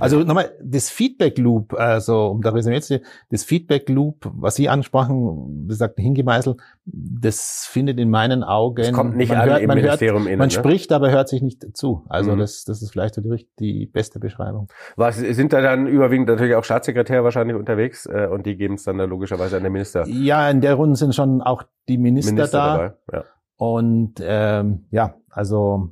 Also 0.00 0.20
nochmal, 0.20 0.52
das 0.62 0.88
Feedback 0.88 1.36
Loop, 1.36 1.74
also 1.74 2.28
um 2.28 2.40
da 2.40 2.50
Resümee 2.50 2.80
zu 2.80 3.00
das 3.30 3.44
Feedback 3.44 3.88
Loop, 3.90 4.30
was 4.34 4.54
Sie 4.54 4.68
ansprachen, 4.68 5.64
wie 5.64 5.68
gesagt, 5.68 5.98
hingemeißelt, 6.00 6.58
das 6.86 7.68
findet 7.70 8.00
in 8.00 8.08
meinen 8.08 8.42
Augen, 8.42 8.80
es 8.80 8.92
kommt 8.92 9.16
nicht 9.16 9.28
man 9.28 9.38
an 9.38 9.48
hört, 9.48 9.60
im 9.60 9.68
man 9.68 9.76
hört, 9.76 9.84
Ministerium 9.84 10.26
innen. 10.26 10.38
man 10.38 10.48
ne? 10.48 10.52
spricht, 10.54 10.90
aber 10.92 11.10
hört 11.10 11.28
sich 11.28 11.42
nicht 11.42 11.76
zu. 11.76 12.04
Also 12.08 12.32
Mhm. 12.32 12.38
das, 12.38 12.64
das 12.64 12.80
ist 12.80 12.92
vielleicht 12.92 13.14
so 13.14 13.20
die, 13.20 13.46
die 13.58 13.86
beste 13.86 14.18
Beschreibung. 14.20 14.68
Was, 14.96 15.18
sind 15.18 15.52
da 15.52 15.60
dann 15.60 15.86
überwiegend 15.86 16.28
natürlich 16.28 16.54
auch 16.54 16.64
Staatssekretär 16.64 17.22
wahrscheinlich 17.22 17.56
unterwegs 17.56 18.06
äh, 18.06 18.26
und 18.30 18.46
die 18.46 18.56
geben 18.56 18.74
es 18.74 18.84
dann, 18.84 18.96
dann 18.96 19.10
logischerweise 19.10 19.58
an 19.58 19.62
den 19.64 19.72
Minister, 19.72 20.06
Ja, 20.08 20.48
in 20.48 20.62
der 20.62 20.74
Runde 20.74 20.96
sind 20.96 21.14
schon 21.14 21.42
auch 21.42 21.62
die 21.88 21.98
Minister, 21.98 22.32
Minister 22.32 22.58
da. 22.58 22.76
dabei. 22.76 22.94
Ja. 23.12 23.24
Und 23.56 24.14
ähm, 24.22 24.86
ja, 24.90 25.14
also 25.30 25.90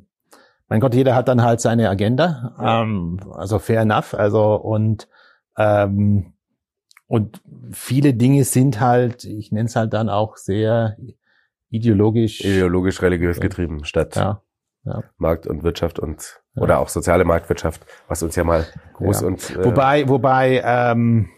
mein 0.69 0.81
Gott, 0.81 0.95
jeder 0.95 1.15
hat 1.15 1.29
dann 1.29 1.43
halt 1.43 1.61
seine 1.61 1.89
Agenda. 1.89 2.55
Ja. 2.61 2.83
Ähm, 2.83 3.21
also 3.33 3.59
fair 3.59 3.81
enough. 3.83 4.15
Also 4.15 4.55
und 4.57 5.09
ähm, 5.57 6.33
und 7.09 7.41
viele 7.73 8.15
Dinge 8.15 8.45
sind 8.45 8.81
halt, 8.81 9.25
ich 9.25 9.53
nenne 9.53 9.67
es 9.67 9.77
halt 9.77 9.93
dann 9.93 10.09
auch 10.09 10.37
sehr 10.37 10.97
ideologisch. 11.71 12.41
Ideologisch 12.45 13.01
religiös 13.01 13.41
getrieben 13.41 13.85
statt 13.85 14.17
Ja, 14.17 14.43
Markt 15.17 15.47
und 15.47 15.63
Wirtschaft 15.63 15.99
und 15.99 16.41
Ja. 16.55 16.63
oder 16.63 16.79
auch 16.81 16.89
soziale 16.89 17.25
Marktwirtschaft, 17.25 17.87
was 18.09 18.23
uns 18.23 18.35
ja 18.35 18.45
mal 18.45 18.65
groß 18.95 19.21
Ja. 19.21 19.27
und 19.27 19.51
äh, 19.57 19.65
Wobei, 19.65 20.09
wobei, 20.09 20.63
ähm, 20.65 21.29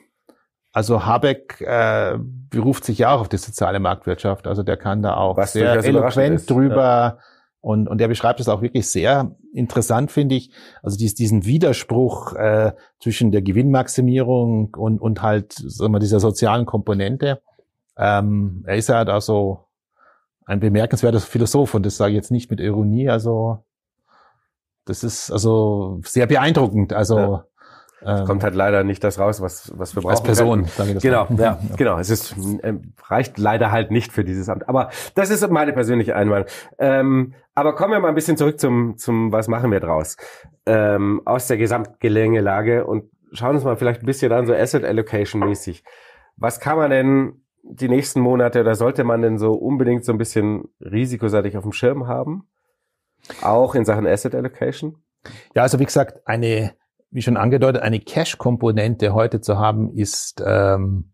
also 0.73 1.05
Habeck 1.05 1.61
äh, 1.61 2.19
beruft 2.19 2.85
sich 2.85 2.99
ja 2.99 3.13
auch 3.15 3.23
auf 3.23 3.29
die 3.29 3.37
soziale 3.39 3.81
Marktwirtschaft. 3.81 4.47
Also 4.47 4.63
der 4.63 4.77
kann 4.77 5.03
da 5.03 5.17
auch 5.17 5.43
sehr 5.45 5.85
eloquent 5.85 6.49
drüber 6.49 7.19
und, 7.61 7.89
und 7.89 7.99
der 7.99 8.09
beschreibt 8.09 8.41
es 8.41 8.49
auch 8.49 8.63
wirklich 8.63 8.89
sehr 8.91 9.35
interessant, 9.53 10.13
finde 10.13 10.37
ich. 10.37 10.51
Also 10.83 10.97
dies, 10.97 11.15
diesen 11.15 11.45
Widerspruch 11.45 12.35
äh, 12.35 12.73
zwischen 13.01 13.33
der 13.33 13.43
Gewinnmaximierung 13.43 14.75
und, 14.75 15.01
und 15.01 15.23
halt 15.23 15.55
sagen 15.55 15.93
wir, 15.93 15.99
dieser 15.99 16.21
sozialen 16.21 16.67
Komponente. 16.67 17.43
Ähm, 17.97 18.63
er 18.67 18.77
ist 18.77 18.89
ja 18.89 19.05
da 19.05 19.21
so 19.21 19.65
ein 20.47 20.61
bemerkenswerter 20.61 21.21
Philosoph 21.21 21.75
und 21.75 21.85
das 21.85 21.97
sage 21.97 22.13
ich 22.13 22.17
jetzt 22.17 22.31
nicht 22.31 22.51
mit 22.51 22.61
Ironie. 22.61 23.09
Also 23.09 23.65
das 24.85 25.05
ist 25.05 25.31
also 25.31 26.01
sehr 26.05 26.27
beeindruckend. 26.27 26.93
Also 26.93 27.43
ähm, 28.05 28.25
kommt 28.27 28.43
halt 28.45 28.55
leider 28.55 28.85
nicht 28.85 29.03
das 29.05 29.19
raus, 29.19 29.41
was 29.41 29.73
was 29.77 29.95
wir 29.95 30.03
brauchen. 30.03 30.13
als 30.13 30.23
Person, 30.23 30.65
sage 30.67 30.89
ich 30.91 30.95
das 30.95 31.03
Genau, 31.03 31.27
mal. 31.29 31.41
ja, 31.41 31.59
genau. 31.77 31.99
Es 31.99 32.11
ist 32.11 32.35
ähm, 32.63 32.93
reicht 33.07 33.39
leider 33.39 33.71
halt 33.73 33.91
nicht 33.91 34.13
für 34.13 34.25
dieses 34.25 34.49
Amt. 34.49 34.69
Aber 34.69 34.91
das 35.15 35.31
ist 35.31 35.49
meine 35.51 35.73
persönliche 35.73 36.15
Einwand. 36.17 36.47
Ähm, 36.79 37.35
aber 37.55 37.75
kommen 37.75 37.93
wir 37.93 38.01
mal 38.01 38.09
ein 38.09 38.15
bisschen 38.15 38.37
zurück 38.37 38.61
zum 38.61 38.97
zum 38.99 39.33
was 39.33 39.49
machen 39.49 39.71
wir 39.73 39.81
draus 39.81 40.17
ähm, 40.67 41.23
aus 41.25 41.47
der 41.49 41.57
Gesamtgelengelage 41.57 42.87
und 42.87 43.11
schauen 43.33 43.55
uns 43.57 43.65
mal 43.65 43.77
vielleicht 43.77 44.03
ein 44.03 44.07
bisschen 44.07 44.33
an 44.33 44.47
so 44.47 44.55
Asset 44.55 44.85
Allocation 44.85 45.41
mäßig. 45.41 45.83
Was 46.37 46.61
kann 46.61 46.77
man 46.79 46.91
denn 46.91 47.43
die 47.63 47.89
nächsten 47.89 48.21
Monate 48.21 48.61
oder 48.61 48.75
sollte 48.75 49.05
man 49.05 49.21
denn 49.23 49.39
so 49.39 49.53
unbedingt 49.55 50.05
so 50.05 50.13
ein 50.13 50.19
bisschen 50.19 50.69
risikoseitig 50.81 51.57
auf 51.57 51.65
dem 51.65 51.73
Schirm 51.73 52.07
haben? 52.07 52.49
Auch 53.43 53.75
in 53.75 53.85
Sachen 53.85 54.07
Asset 54.07 54.35
Allocation? 54.35 55.03
Ja, 55.55 55.63
also 55.63 55.79
wie 55.81 55.85
gesagt, 55.85 56.27
eine, 56.27 56.73
wie 57.11 57.23
schon 57.23 57.37
angedeutet, 57.37 57.83
eine 57.83 58.01
Cash-Komponente 58.01 59.15
heute 59.15 59.41
zu 59.41 59.59
haben, 59.59 59.91
ist 59.95 60.43
ähm, 60.45 61.13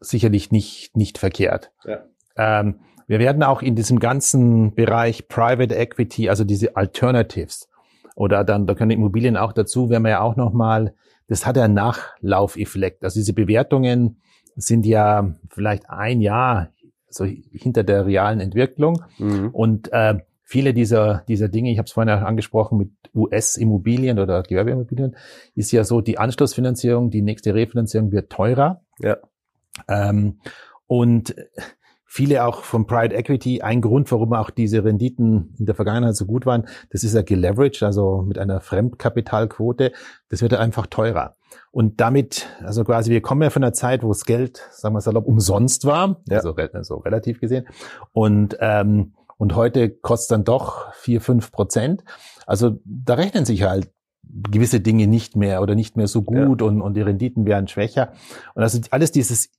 sicherlich 0.00 0.50
nicht, 0.50 0.96
nicht 0.96 1.18
verkehrt. 1.18 1.72
Ja. 1.84 2.04
Ähm, 2.36 2.80
wir 3.06 3.18
werden 3.18 3.42
auch 3.42 3.62
in 3.62 3.76
diesem 3.76 3.98
ganzen 4.00 4.74
Bereich 4.74 5.28
Private 5.28 5.74
Equity, 5.74 6.28
also 6.28 6.44
diese 6.44 6.76
Alternatives, 6.76 7.68
oder 8.16 8.44
dann, 8.44 8.66
da 8.66 8.74
können 8.74 8.92
Immobilien 8.92 9.36
auch 9.36 9.52
dazu, 9.52 9.90
werden 9.90 10.04
wir 10.04 10.10
ja 10.10 10.20
auch 10.20 10.36
nochmal, 10.36 10.94
das 11.28 11.46
hat 11.46 11.56
ja 11.56 11.64
einen 11.64 11.74
Nachlaufeffekt. 11.74 13.04
Also 13.04 13.20
diese 13.20 13.32
Bewertungen 13.32 14.20
sind 14.56 14.86
ja 14.86 15.34
vielleicht 15.50 15.90
ein 15.90 16.20
Jahr 16.20 16.70
so 17.08 17.24
hinter 17.24 17.82
der 17.82 18.06
realen 18.06 18.40
Entwicklung. 18.40 19.02
Mhm. 19.18 19.50
Und 19.50 19.92
äh, 19.92 20.18
viele 20.44 20.74
dieser, 20.74 21.24
dieser 21.26 21.48
Dinge, 21.48 21.72
ich 21.72 21.78
habe 21.78 21.86
es 21.86 21.92
vorhin 21.92 22.12
auch 22.12 22.22
angesprochen 22.22 22.78
mit 22.78 22.90
US-Immobilien 23.14 24.18
oder 24.18 24.42
Gewerbeimmobilien, 24.42 25.16
ist 25.54 25.72
ja 25.72 25.84
so, 25.84 26.00
die 26.00 26.18
Anschlussfinanzierung, 26.18 27.10
die 27.10 27.22
nächste 27.22 27.54
Refinanzierung 27.54 28.12
wird 28.12 28.30
teurer. 28.30 28.82
Ja. 29.00 29.16
Ähm, 29.88 30.38
und 30.86 31.34
viele 32.04 32.44
auch 32.44 32.62
von 32.62 32.86
Private 32.86 33.14
Equity, 33.14 33.62
ein 33.62 33.80
Grund, 33.80 34.12
warum 34.12 34.34
auch 34.34 34.50
diese 34.50 34.84
Renditen 34.84 35.54
in 35.58 35.66
der 35.66 35.74
Vergangenheit 35.74 36.14
so 36.14 36.26
gut 36.26 36.46
waren, 36.46 36.68
das 36.90 37.02
ist 37.02 37.14
ja 37.14 37.22
geleveraged, 37.22 37.82
also 37.82 38.22
mit 38.22 38.38
einer 38.38 38.60
Fremdkapitalquote, 38.60 39.92
das 40.28 40.42
wird 40.42 40.52
ja 40.52 40.60
einfach 40.60 40.86
teurer. 40.86 41.36
Und 41.72 42.00
damit, 42.00 42.46
also 42.62 42.84
quasi, 42.84 43.10
wir 43.10 43.20
kommen 43.20 43.42
ja 43.42 43.50
von 43.50 43.64
einer 43.64 43.72
Zeit, 43.72 44.02
wo 44.04 44.08
das 44.08 44.24
Geld, 44.24 44.68
sagen 44.70 44.94
wir 44.94 45.00
salopp, 45.00 45.26
umsonst 45.26 45.86
war, 45.86 46.20
Ja. 46.28 46.36
also, 46.36 46.54
also 46.54 46.96
relativ 46.98 47.40
gesehen. 47.40 47.66
Und, 48.12 48.56
ähm, 48.60 49.14
und 49.36 49.54
heute 49.54 49.90
kostet 49.90 50.32
dann 50.32 50.44
doch 50.44 50.92
vier 50.94 51.20
fünf 51.20 51.52
Prozent. 51.52 52.04
Also 52.46 52.78
da 52.84 53.14
rechnen 53.14 53.44
sich 53.44 53.62
halt 53.62 53.90
gewisse 54.22 54.80
Dinge 54.80 55.06
nicht 55.06 55.36
mehr 55.36 55.62
oder 55.62 55.74
nicht 55.74 55.96
mehr 55.96 56.08
so 56.08 56.22
gut 56.22 56.62
und, 56.62 56.80
und 56.80 56.94
die 56.94 57.02
Renditen 57.02 57.46
werden 57.46 57.68
schwächer. 57.68 58.12
Und 58.54 58.62
also 58.62 58.80
alles 58.90 59.12
dieses 59.12 59.50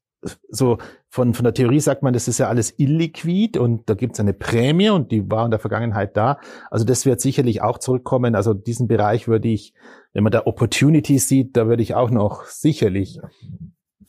so 0.49 0.77
von, 1.09 1.33
von 1.33 1.43
der 1.43 1.53
Theorie 1.53 1.79
sagt 1.79 2.03
man, 2.03 2.13
das 2.13 2.27
ist 2.27 2.39
ja 2.39 2.47
alles 2.47 2.73
illiquid 2.77 3.57
und 3.57 3.89
da 3.89 3.93
gibt 3.93 4.13
es 4.13 4.19
eine 4.19 4.33
Prämie 4.33 4.89
und 4.89 5.11
die 5.11 5.29
war 5.29 5.45
in 5.45 5.51
der 5.51 5.59
Vergangenheit 5.59 6.17
da. 6.17 6.39
Also 6.69 6.85
das 6.85 7.05
wird 7.05 7.21
sicherlich 7.21 7.61
auch 7.61 7.77
zurückkommen. 7.77 8.35
Also 8.35 8.53
diesen 8.53 8.87
Bereich 8.87 9.27
würde 9.27 9.47
ich, 9.47 9.73
wenn 10.13 10.23
man 10.23 10.31
da 10.31 10.43
Opportunities 10.45 11.27
sieht, 11.27 11.55
da 11.55 11.67
würde 11.67 11.83
ich 11.83 11.95
auch 11.95 12.09
noch 12.09 12.45
sicherlich 12.45 13.19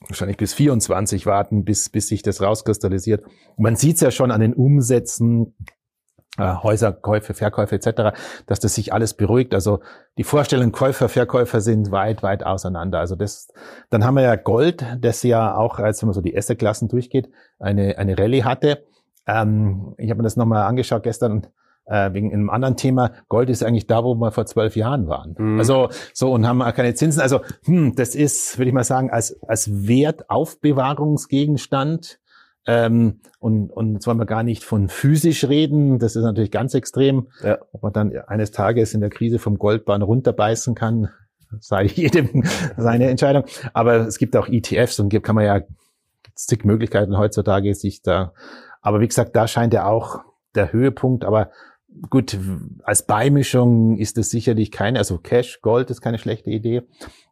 wahrscheinlich 0.09 0.37
bis 0.37 0.55
24 0.55 1.27
warten, 1.27 1.65
bis, 1.65 1.89
bis 1.89 2.09
sich 2.09 2.23
das 2.23 2.41
rauskristallisiert. 2.41 3.25
Und 3.25 3.63
man 3.63 3.77
sieht 3.77 3.97
es 3.97 4.01
ja 4.01 4.11
schon 4.11 4.31
an 4.31 4.41
den 4.41 4.55
Umsätzen, 4.55 5.55
äh, 6.39 6.55
Häuserkäufe, 6.63 7.35
Verkäufe 7.35 7.77
etc., 7.77 8.17
dass 8.47 8.61
das 8.61 8.75
sich 8.75 8.93
alles 8.93 9.15
beruhigt. 9.15 9.55
Also 9.55 9.81
die 10.19 10.25
Vorstellungen 10.25 10.73
Käufer, 10.73 11.09
Verkäufer 11.09 11.61
sind 11.61 11.91
weit, 11.91 12.23
weit 12.23 12.45
auseinander. 12.45 12.99
Also 12.99 13.17
das, 13.17 13.49
dann 13.91 14.05
haben 14.05 14.15
wir 14.15 14.23
ja 14.23 14.37
Gold, 14.37 14.85
das 15.01 15.23
ja 15.23 15.57
auch, 15.57 15.79
als 15.79 16.03
wenn 16.03 16.09
man 16.09 16.15
so 16.15 16.21
die 16.21 16.37
Assetklassen 16.37 16.89
durchgeht, 16.89 17.31
eine, 17.59 17.99
eine 17.99 18.19
Rallye 18.19 18.45
hatte. 18.45 18.85
Ähm, 19.27 19.95
ich 19.99 20.11
habe 20.11 20.19
mir 20.19 20.25
das 20.25 20.37
nochmal 20.37 20.65
angeschaut 20.65 21.03
gestern 21.03 21.47
äh, 21.87 22.13
wegen 22.13 22.33
einem 22.33 22.51
anderen 22.51 22.77
Thema. 22.77 23.13
Gold 23.29 23.51
ist 23.51 23.63
eigentlich 23.63 23.87
da, 23.87 24.03
wo 24.05 24.15
wir 24.15 24.33
vor 24.33 24.47
zwölf 24.47 24.75
Jahren 24.77 25.09
waren. 25.09 25.35
Mhm. 25.39 25.59
Also 25.59 25.89
so 26.13 26.33
und 26.33 26.47
haben 26.47 26.63
auch 26.63 26.75
keine 26.75 26.95
Zinsen. 26.95 27.23
Also 27.23 27.41
hm, 27.65 27.95
das 27.95 28.15
ist, 28.15 28.59
würde 28.59 28.69
ich 28.69 28.75
mal 28.75 28.85
sagen, 28.85 29.11
als 29.11 29.43
als 29.43 29.89
Wertaufbewahrungsgegenstand 29.89 32.21
ähm, 32.67 33.21
und, 33.39 33.71
und 33.71 33.95
jetzt 33.95 34.07
wollen 34.07 34.19
wir 34.19 34.27
gar 34.27 34.43
nicht 34.43 34.65
von 34.65 34.89
physisch 34.89 35.45
reden, 35.45 36.01
das 36.01 36.17
ist 36.17 36.25
natürlich 36.25 36.51
ganz 36.51 36.75
extrem. 36.75 37.29
Ja. 37.43 37.59
Ob 37.73 37.85
man 37.85 37.93
dann 37.93 38.13
eines 38.27 38.51
Tages 38.51 38.93
in 38.93 39.01
der 39.01 39.11
Krise 39.11 39.39
vom 39.39 39.57
Goldbahn 39.57 40.03
runterbeißen 40.03 40.75
kann, 40.75 41.11
sei 41.61 41.85
jedem 41.85 42.43
seine 42.77 43.09
Entscheidung. 43.09 43.45
Aber 43.73 44.07
es 44.07 44.19
gibt 44.19 44.37
auch 44.37 44.49
ETFs 44.49 44.99
und 44.99 45.11
kann 45.23 45.37
man 45.37 45.45
ja 45.45 45.61
zig 46.35 46.65
Möglichkeiten 46.65 47.17
heutzutage 47.17 47.75
sich 47.75 48.03
da. 48.03 48.33
Aber 48.83 49.01
wie 49.01 49.09
gesagt, 49.09 49.37
da 49.37 49.47
scheint 49.47 49.73
ja 49.73 49.87
auch 49.87 50.21
der 50.55 50.73
Höhepunkt. 50.73 51.25
Aber 51.25 51.51
gut, 52.11 52.39
als 52.83 53.07
Beimischung 53.07 53.99
ist 53.99 54.19
es 54.19 54.31
sicherlich 54.31 54.71
keine, 54.71 54.99
also 54.99 55.19
Cash, 55.19 55.61
Gold 55.63 55.91
ist 55.91 56.01
keine 56.01 56.19
schlechte 56.19 56.51
Idee. 56.51 56.83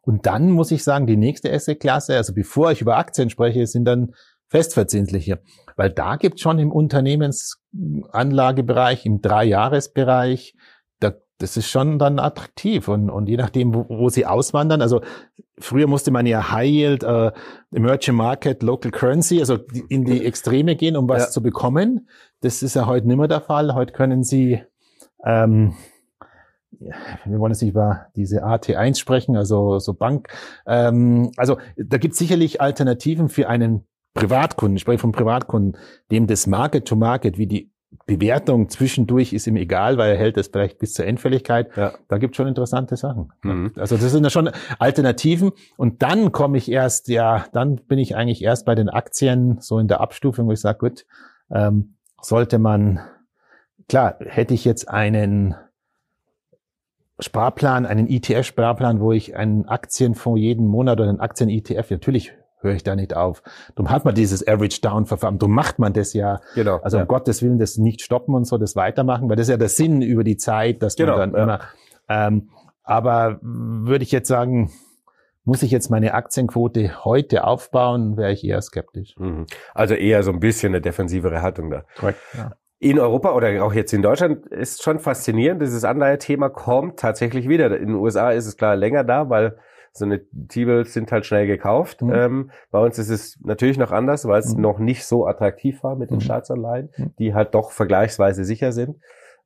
Und 0.01 0.25
dann 0.25 0.51
muss 0.51 0.71
ich 0.71 0.83
sagen, 0.83 1.07
die 1.07 1.17
nächste 1.17 1.51
Asset-Klasse, 1.51 2.15
also 2.15 2.33
bevor 2.33 2.71
ich 2.71 2.81
über 2.81 2.97
Aktien 2.97 3.29
spreche, 3.29 3.67
sind 3.67 3.85
dann 3.85 4.13
festverzinsliche. 4.47 5.41
Weil 5.75 5.89
da 5.89 6.15
gibt 6.15 6.39
schon 6.39 6.59
im 6.59 6.71
Unternehmensanlagebereich, 6.71 9.05
im 9.05 9.21
Dreijahresbereich, 9.21 10.55
da, 10.99 11.13
das 11.37 11.57
ist 11.57 11.69
schon 11.69 11.99
dann 11.99 12.19
attraktiv. 12.19 12.87
Und, 12.87 13.09
und 13.09 13.27
je 13.27 13.35
nachdem, 13.37 13.73
wo, 13.73 13.85
wo 13.89 14.09
sie 14.09 14.25
auswandern, 14.25 14.81
also 14.81 15.01
früher 15.59 15.87
musste 15.87 16.11
man 16.11 16.25
ja 16.25 16.51
High 16.51 16.69
Yield, 16.69 17.03
äh, 17.03 17.31
Emerging 17.73 18.15
Market, 18.15 18.63
Local 18.63 18.91
Currency, 18.91 19.39
also 19.39 19.59
in 19.89 20.05
die 20.05 20.25
Extreme 20.25 20.75
gehen, 20.75 20.97
um 20.97 21.07
was 21.07 21.23
ja. 21.23 21.29
zu 21.29 21.41
bekommen. 21.41 22.09
Das 22.41 22.63
ist 22.63 22.75
ja 22.75 22.85
heute 22.85 23.07
nicht 23.07 23.17
mehr 23.17 23.27
der 23.27 23.41
Fall. 23.41 23.73
Heute 23.73 23.93
können 23.93 24.23
sie 24.23 24.61
ähm, 25.23 25.73
wir 26.79 27.39
wollen 27.39 27.51
jetzt 27.51 27.61
nicht 27.61 27.71
über 27.71 28.07
diese 28.15 28.45
AT1 28.45 28.97
sprechen, 28.97 29.35
also 29.35 29.79
so 29.79 29.93
Bank. 29.93 30.29
Ähm, 30.67 31.31
also 31.37 31.57
da 31.77 31.97
gibt 31.97 32.13
es 32.13 32.19
sicherlich 32.19 32.61
Alternativen 32.61 33.29
für 33.29 33.47
einen 33.47 33.85
Privatkunden, 34.13 34.77
ich 34.77 34.81
spreche 34.81 34.99
von 34.99 35.11
Privatkunden, 35.11 35.77
dem 36.11 36.27
das 36.27 36.47
Market 36.47 36.87
to 36.87 36.95
Market, 36.95 37.37
wie 37.37 37.47
die 37.47 37.71
Bewertung 38.05 38.69
zwischendurch 38.69 39.33
ist 39.33 39.47
ihm 39.47 39.55
egal, 39.55 39.97
weil 39.97 40.11
er 40.11 40.17
hält 40.17 40.37
das 40.37 40.47
vielleicht 40.47 40.79
bis 40.79 40.93
zur 40.93 41.05
Endfälligkeit. 41.05 41.75
Ja. 41.75 41.93
Da 42.07 42.17
gibt 42.17 42.33
es 42.33 42.37
schon 42.37 42.47
interessante 42.47 42.97
Sachen. 42.97 43.31
Mhm. 43.43 43.73
Also 43.75 43.97
das 43.97 44.11
sind 44.11 44.23
ja 44.23 44.29
schon 44.29 44.49
Alternativen. 44.79 45.51
Und 45.77 46.01
dann 46.01 46.31
komme 46.31 46.57
ich 46.57 46.71
erst, 46.71 47.07
ja, 47.07 47.45
dann 47.53 47.77
bin 47.77 47.99
ich 47.99 48.15
eigentlich 48.15 48.43
erst 48.43 48.65
bei 48.65 48.75
den 48.75 48.89
Aktien 48.89 49.57
so 49.59 49.79
in 49.79 49.87
der 49.87 50.01
Abstufung, 50.01 50.47
wo 50.47 50.51
ich 50.51 50.59
sage, 50.61 50.77
gut, 50.77 51.05
ähm, 51.51 51.95
sollte 52.21 52.59
man, 52.59 52.99
klar, 53.87 54.15
hätte 54.19 54.53
ich 54.53 54.65
jetzt 54.65 54.89
einen 54.89 55.55
Sparplan, 57.19 57.85
einen 57.85 58.07
ETF-Sparplan, 58.07 58.99
wo 58.99 59.11
ich 59.11 59.35
einen 59.35 59.67
Aktienfonds 59.67 60.39
jeden 60.39 60.67
Monat 60.67 60.99
oder 60.99 61.09
einen 61.09 61.19
Aktien-ETF, 61.21 61.91
natürlich 61.91 62.33
höre 62.65 62.75
ich 62.75 62.83
da 62.83 62.95
nicht 62.95 63.15
auf. 63.15 63.41
Darum 63.75 63.89
hat 63.89 64.03
man 64.03 64.13
dieses 64.15 64.45
Average-Down-Verfahren, 64.45 65.39
darum 65.39 65.55
macht 65.55 65.79
man 65.79 65.93
das 65.93 66.13
ja. 66.13 66.41
Genau. 66.55 66.79
Also 66.81 66.97
um 66.97 67.01
ja. 67.01 67.05
Gottes 67.05 67.41
Willen 67.41 67.59
das 67.59 67.77
nicht 67.77 68.01
stoppen 68.01 68.35
und 68.35 68.45
so, 68.45 68.57
das 68.57 68.75
weitermachen, 68.75 69.29
weil 69.29 69.37
das 69.37 69.47
ist 69.47 69.51
ja 69.51 69.57
der 69.57 69.69
Sinn 69.69 70.01
über 70.01 70.23
die 70.23 70.37
Zeit, 70.37 70.83
dass 70.83 70.95
genau, 70.95 71.17
man 71.17 71.31
dann 71.31 71.39
ja. 71.39 71.43
immer, 71.43 71.59
ähm, 72.09 72.49
aber 72.83 73.39
würde 73.41 74.03
ich 74.03 74.11
jetzt 74.11 74.27
sagen, 74.27 74.71
muss 75.45 75.63
ich 75.63 75.71
jetzt 75.71 75.89
meine 75.89 76.13
Aktienquote 76.13 77.05
heute 77.05 77.43
aufbauen, 77.43 78.17
wäre 78.17 78.31
ich 78.31 78.43
eher 78.43 78.61
skeptisch. 78.61 79.15
Mhm. 79.17 79.45
Also 79.73 79.93
eher 79.93 80.23
so 80.23 80.31
ein 80.31 80.39
bisschen 80.39 80.73
eine 80.73 80.81
defensivere 80.81 81.41
Haltung 81.41 81.69
da. 81.69 81.83
Korrekt. 81.97 82.19
Ja. 82.35 82.53
In 82.79 82.99
Europa 82.99 83.31
oder 83.31 83.63
auch 83.63 83.73
jetzt 83.73 83.93
in 83.93 84.01
Deutschland 84.01 84.47
ist 84.47 84.83
schon 84.83 84.99
faszinierend, 84.99 85.61
dieses 85.61 85.85
Anleihe-Thema 85.85 86.49
kommt 86.49 86.99
tatsächlich 86.99 87.47
wieder. 87.47 87.67
In 87.77 87.87
den 87.87 87.95
USA 87.95 88.31
ist 88.31 88.47
es 88.47 88.57
klar 88.57 88.75
länger 88.75 89.03
da, 89.03 89.29
weil 89.29 89.57
so 89.97 90.05
eine 90.05 90.21
T-Bills 90.49 90.93
sind 90.93 91.11
halt 91.11 91.25
schnell 91.25 91.47
gekauft. 91.47 92.01
Mhm. 92.01 92.13
Ähm, 92.13 92.51
bei 92.69 92.79
uns 92.79 92.99
ist 92.99 93.09
es 93.09 93.39
natürlich 93.41 93.77
noch 93.77 93.91
anders, 93.91 94.27
weil 94.27 94.39
es 94.39 94.53
mhm. 94.53 94.61
noch 94.61 94.79
nicht 94.79 95.05
so 95.05 95.25
attraktiv 95.25 95.83
war 95.83 95.95
mit 95.95 96.11
den 96.11 96.17
mhm. 96.17 96.21
Staatsanleihen, 96.21 96.89
mhm. 96.97 97.13
die 97.17 97.33
halt 97.33 97.55
doch 97.55 97.71
vergleichsweise 97.71 98.43
sicher 98.43 98.71
sind 98.71 98.97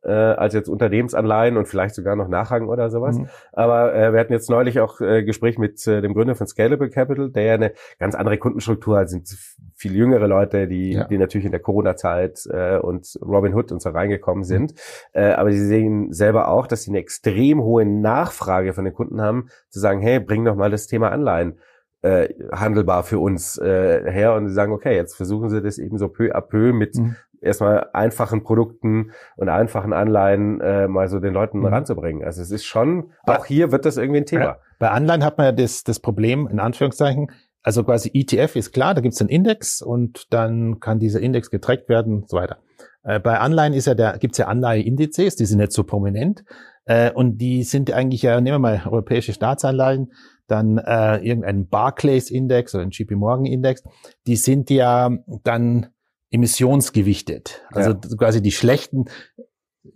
äh, 0.04 0.12
als 0.12 0.54
jetzt 0.54 0.70
Unternehmensanleihen 0.70 1.58
und 1.58 1.68
vielleicht 1.68 1.96
sogar 1.96 2.16
noch 2.16 2.28
Nachrang 2.28 2.68
oder 2.68 2.90
sowas. 2.90 3.18
Mhm. 3.18 3.28
Aber 3.52 3.94
äh, 3.94 4.14
wir 4.14 4.20
hatten 4.20 4.34
jetzt 4.34 4.50
neulich 4.50 4.80
auch 4.80 5.02
äh, 5.02 5.24
Gespräch 5.24 5.58
mit 5.58 5.86
äh, 5.88 6.02
dem 6.02 6.14
Gründer 6.14 6.36
von 6.36 6.48
Scalable 6.48 6.90
Capital, 6.90 7.30
der 7.30 7.44
ja 7.44 7.54
eine 7.56 7.74
ganz 7.98 8.16
andere 8.16 8.38
Kundenstruktur 8.38 8.98
hat, 8.98 9.10
sind 9.10 9.28
viel 9.76 9.96
jüngere 9.96 10.28
Leute, 10.28 10.68
die, 10.68 10.94
ja. 10.94 11.06
die 11.06 11.18
natürlich 11.18 11.46
in 11.46 11.52
der 11.52 11.60
Corona-Zeit 11.60 12.46
äh, 12.52 12.78
und 12.78 13.20
Robin 13.22 13.54
Hood 13.54 13.72
und 13.72 13.82
so 13.82 13.90
reingekommen 13.90 14.44
sind. 14.44 14.72
Mhm. 14.72 14.78
Äh, 15.14 15.32
aber 15.34 15.52
sie 15.52 15.66
sehen 15.66 16.14
selber 16.14 16.48
auch, 16.48 16.68
dass 16.68 16.84
sie 16.84 16.92
eine 16.92 17.00
extrem 17.00 17.62
hohe 17.62 17.86
Nachfrage 17.86 18.74
von 18.74 18.86
den 18.86 18.94
Kunden 18.94 19.22
haben, 19.22 19.50
zu 19.70 19.80
sagen, 19.80 20.02
hey, 20.02 20.20
bring 20.20 20.46
doch 20.46 20.56
mal 20.56 20.72
das 20.72 20.88
Thema 20.88 21.12
Anleihen 21.12 21.60
äh, 22.02 22.30
handelbar 22.54 23.04
für 23.04 23.20
uns 23.20 23.58
äh, 23.58 24.10
her 24.10 24.34
und 24.36 24.48
sie 24.48 24.54
sagen, 24.54 24.72
okay, 24.72 24.96
jetzt 24.96 25.16
versuchen 25.16 25.50
sie 25.50 25.62
das 25.62 25.78
eben 25.78 25.98
so 25.98 26.08
peu 26.08 26.34
à 26.34 26.40
peu 26.40 26.72
mit 26.72 26.96
mhm 26.96 27.16
erstmal 27.42 27.90
einfachen 27.94 28.44
Produkten 28.44 29.12
und 29.36 29.50
einfachen 29.50 29.94
Anleihen 29.94 30.62
äh, 30.62 30.88
mal 30.88 31.08
so 31.08 31.20
den 31.20 31.34
Leuten 31.34 31.60
mhm. 31.60 31.68
ranzubringen. 31.68 32.24
Also 32.24 32.42
es 32.42 32.52
ist 32.52 32.66
schon, 32.66 33.12
auch 33.24 33.46
hier 33.46 33.72
wird 33.72 33.86
das 33.86 33.98
irgendwie 33.98 34.22
ein 34.22 34.26
Thema. 34.26 34.58
Bei 34.80 34.90
Anleihen 34.92 35.24
hat 35.24 35.38
man 35.38 35.46
ja 35.46 35.52
das, 35.52 35.84
das 35.84 36.00
Problem, 36.00 36.48
in 36.48 36.60
Anführungszeichen, 36.60 37.32
also 37.62 37.84
quasi 37.84 38.10
ETF 38.14 38.56
ist 38.56 38.72
klar, 38.72 38.94
da 38.94 39.02
gibt 39.02 39.14
es 39.14 39.22
einen 39.22 39.30
Index 39.30 39.82
und 39.82 40.34
dann 40.34 40.80
kann 40.80 41.00
dieser 41.00 41.20
Index 41.20 41.52
getrackt 41.52 41.90
werden 41.90 42.16
und 42.16 42.30
so 42.30 42.38
weiter. 42.38 42.60
Äh, 43.04 43.20
bei 43.20 43.38
Anleihen 43.40 43.74
ist 43.74 43.88
ja 43.88 43.96
der, 43.96 44.18
gibt's 44.18 44.38
ja 44.38 44.48
Anleiheindizes, 44.48 45.36
die 45.36 45.46
sind 45.46 45.60
nicht 45.60 45.74
so 45.74 45.84
prominent. 45.84 46.44
Äh, 46.86 47.12
und 47.12 47.38
die 47.38 47.64
sind 47.64 47.92
eigentlich 47.92 48.22
ja, 48.22 48.40
nehmen 48.40 48.56
wir 48.56 48.60
mal 48.60 48.82
europäische 48.86 49.34
Staatsanleihen, 49.34 50.12
dann 50.48 50.78
äh, 50.78 51.18
irgendeinen 51.18 51.68
Barclays-Index 51.68 52.74
oder 52.74 52.82
einen 52.82 52.92
JP 52.92 53.16
Morgan-Index, 53.16 53.84
die 54.26 54.36
sind 54.36 54.70
ja 54.70 55.12
dann 55.44 55.88
emissionsgewichtet. 56.32 57.62
Also 57.72 57.92
ja. 57.92 58.18
quasi 58.18 58.42
die 58.42 58.52
schlechten, 58.52 59.06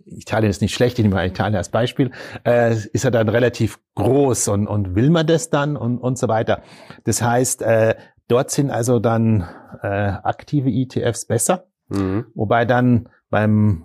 Italien 0.06 0.50
ist 0.50 0.60
nicht 0.60 0.74
schlecht, 0.74 0.98
ich 0.98 1.04
nehme 1.04 1.16
mal 1.16 1.26
Italien 1.26 1.56
als 1.56 1.68
Beispiel, 1.68 2.10
äh, 2.44 2.74
ist 2.74 3.04
er 3.04 3.10
dann 3.10 3.28
relativ 3.28 3.78
groß 3.94 4.48
und, 4.48 4.66
und 4.66 4.94
will 4.94 5.10
man 5.10 5.26
das 5.26 5.50
dann 5.50 5.76
und, 5.76 5.98
und 5.98 6.18
so 6.18 6.28
weiter. 6.28 6.62
Das 7.04 7.22
heißt, 7.22 7.62
äh, 7.62 7.94
dort 8.28 8.50
sind 8.50 8.70
also 8.70 8.98
dann 8.98 9.48
äh, 9.82 9.86
aktive 9.86 10.70
ETFs 10.70 11.26
besser, 11.26 11.66
mhm. 11.88 12.26
wobei 12.34 12.64
dann 12.64 13.08
beim, 13.30 13.84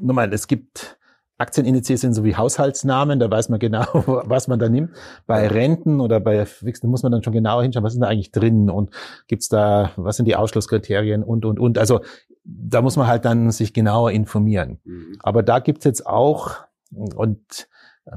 nochmal, 0.00 0.32
es 0.32 0.48
gibt 0.48 0.98
Aktienindizes 1.36 2.00
sind 2.00 2.14
so 2.14 2.22
wie 2.22 2.36
Haushaltsnamen, 2.36 3.18
da 3.18 3.30
weiß 3.30 3.48
man 3.48 3.58
genau, 3.58 3.86
was 3.92 4.46
man 4.46 4.58
da 4.58 4.68
nimmt. 4.68 4.90
Bei 5.26 5.48
Renten 5.48 6.00
oder 6.00 6.20
bei 6.20 6.46
Fixen 6.46 6.90
muss 6.90 7.02
man 7.02 7.10
dann 7.10 7.22
schon 7.22 7.32
genauer 7.32 7.62
hinschauen, 7.62 7.84
was 7.84 7.94
ist 7.94 8.00
da 8.00 8.06
eigentlich 8.06 8.30
drin 8.30 8.70
und 8.70 8.90
gibt's 9.26 9.48
da, 9.48 9.90
was 9.96 10.16
sind 10.16 10.26
die 10.26 10.36
Ausschlusskriterien 10.36 11.24
und, 11.24 11.44
und, 11.44 11.58
und. 11.58 11.78
Also 11.78 12.00
da 12.44 12.82
muss 12.82 12.96
man 12.96 13.06
halt 13.06 13.24
dann 13.24 13.50
sich 13.50 13.72
genauer 13.72 14.12
informieren. 14.12 14.78
Mhm. 14.84 15.16
Aber 15.22 15.42
da 15.42 15.58
gibt's 15.58 15.84
jetzt 15.84 16.06
auch, 16.06 16.56
und 16.92 17.68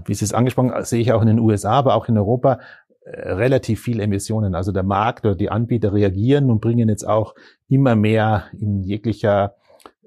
wie 0.06 0.14
Sie 0.14 0.26
es 0.26 0.34
angesprochen, 0.34 0.74
sehe 0.84 1.02
ich 1.02 1.12
auch 1.12 1.22
in 1.22 1.28
den 1.28 1.40
USA, 1.40 1.72
aber 1.72 1.96
auch 1.96 2.08
in 2.10 2.18
Europa, 2.18 2.60
äh, 3.06 3.32
relativ 3.32 3.82
viel 3.82 4.00
Emissionen. 4.00 4.54
Also 4.54 4.72
der 4.72 4.84
Markt 4.84 5.26
oder 5.26 5.36
die 5.36 5.50
Anbieter 5.50 5.94
reagieren 5.94 6.52
und 6.52 6.60
bringen 6.60 6.90
jetzt 6.90 7.08
auch 7.08 7.36
immer 7.70 7.96
mehr 7.96 8.46
in 8.60 8.84
jeglicher 8.84 9.56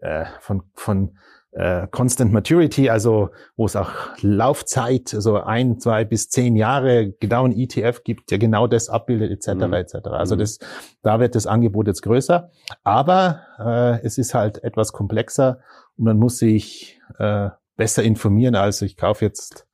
äh, 0.00 0.26
von, 0.40 0.62
von 0.74 1.16
äh, 1.52 1.86
Constant 1.88 2.32
Maturity, 2.32 2.90
also 2.90 3.30
wo 3.56 3.66
es 3.66 3.76
auch 3.76 3.90
Laufzeit, 4.20 5.08
so 5.08 5.36
ein, 5.36 5.80
zwei 5.80 6.04
bis 6.04 6.28
zehn 6.28 6.56
Jahre 6.56 7.12
genau 7.20 7.44
ein 7.44 7.52
ETF 7.52 8.02
gibt, 8.04 8.30
der 8.30 8.38
genau 8.38 8.66
das 8.66 8.88
abbildet, 8.88 9.30
etc. 9.30 9.66
Mhm. 9.66 9.72
etc. 9.72 9.94
Also 10.10 10.36
mhm. 10.36 10.40
das, 10.40 10.58
da 11.02 11.20
wird 11.20 11.34
das 11.34 11.46
Angebot 11.46 11.86
jetzt 11.86 12.02
größer, 12.02 12.50
aber 12.84 13.40
äh, 13.58 14.04
es 14.04 14.18
ist 14.18 14.34
halt 14.34 14.62
etwas 14.62 14.92
komplexer 14.92 15.60
und 15.96 16.04
man 16.04 16.18
muss 16.18 16.38
sich 16.38 17.00
äh, 17.18 17.50
besser 17.76 18.02
informieren, 18.02 18.54
als 18.54 18.82
ich 18.82 18.96
kaufe 18.96 19.24
jetzt 19.24 19.66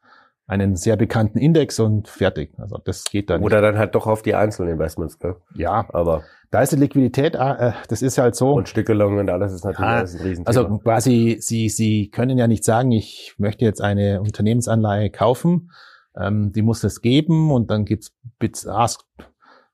einen 0.46 0.76
sehr 0.76 0.96
bekannten 0.96 1.38
Index 1.38 1.80
und 1.80 2.08
fertig. 2.08 2.52
Also 2.58 2.78
das 2.78 3.04
geht 3.04 3.30
dann. 3.30 3.42
Oder 3.42 3.60
dann 3.60 3.78
halt 3.78 3.94
doch 3.94 4.06
auf 4.06 4.22
die 4.22 4.34
einzelnen 4.34 4.72
Investments, 4.72 5.18
gell? 5.18 5.36
Ja, 5.54 5.86
aber 5.92 6.22
da 6.50 6.62
ist 6.62 6.72
die 6.72 6.76
Liquidität, 6.76 7.34
äh, 7.34 7.72
das 7.88 8.02
ist 8.02 8.18
halt 8.18 8.36
so. 8.36 8.52
Und 8.52 8.68
Stückelung 8.68 9.18
und 9.18 9.28
alles 9.28 9.52
ist 9.52 9.64
natürlich 9.64 9.90
ah, 9.90 9.98
alles 9.98 10.14
ein 10.14 10.20
Riesenthema. 10.20 10.46
Also 10.46 10.78
quasi, 10.78 11.38
Sie, 11.40 11.68
Sie 11.68 12.10
können 12.10 12.38
ja 12.38 12.46
nicht 12.46 12.64
sagen, 12.64 12.92
ich 12.92 13.34
möchte 13.38 13.64
jetzt 13.64 13.80
eine 13.80 14.20
Unternehmensanleihe 14.20 15.10
kaufen. 15.10 15.72
Ähm, 16.16 16.52
die 16.52 16.62
muss 16.62 16.82
es 16.84 17.02
geben 17.02 17.50
und 17.50 17.70
dann 17.70 17.84
gibt's 17.84 18.14
Bits, 18.38 18.66
Ask, 18.66 19.02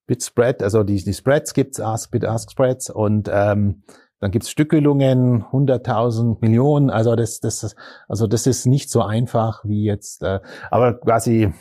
Bit 0.07 0.25
Spread, 0.25 0.63
also 0.63 0.83
die, 0.83 1.03
die 1.03 1.15
Spreads 1.15 1.55
gibt's, 1.55 1.79
Ask, 1.81 2.11
Bit, 2.11 2.25
Ask 2.25 2.51
Spreads 2.51 2.91
und 2.91 3.31
ähm, 3.33 3.85
dann 4.23 4.31
gibt's 4.31 4.51
Stückelungen, 4.51 5.43
100.000 5.43 6.37
Millionen. 6.41 6.91
Also 6.91 7.17
das, 7.17 7.41
das, 7.41 7.75
also 8.07 8.29
das 8.29 8.47
ist 8.47 8.67
nicht 8.67 8.89
so 8.89 9.03
einfach 9.03 9.65
wie 9.65 9.85
jetzt. 9.85 10.23
Äh, 10.23 10.39
aber 10.71 10.95
quasi 10.95 11.53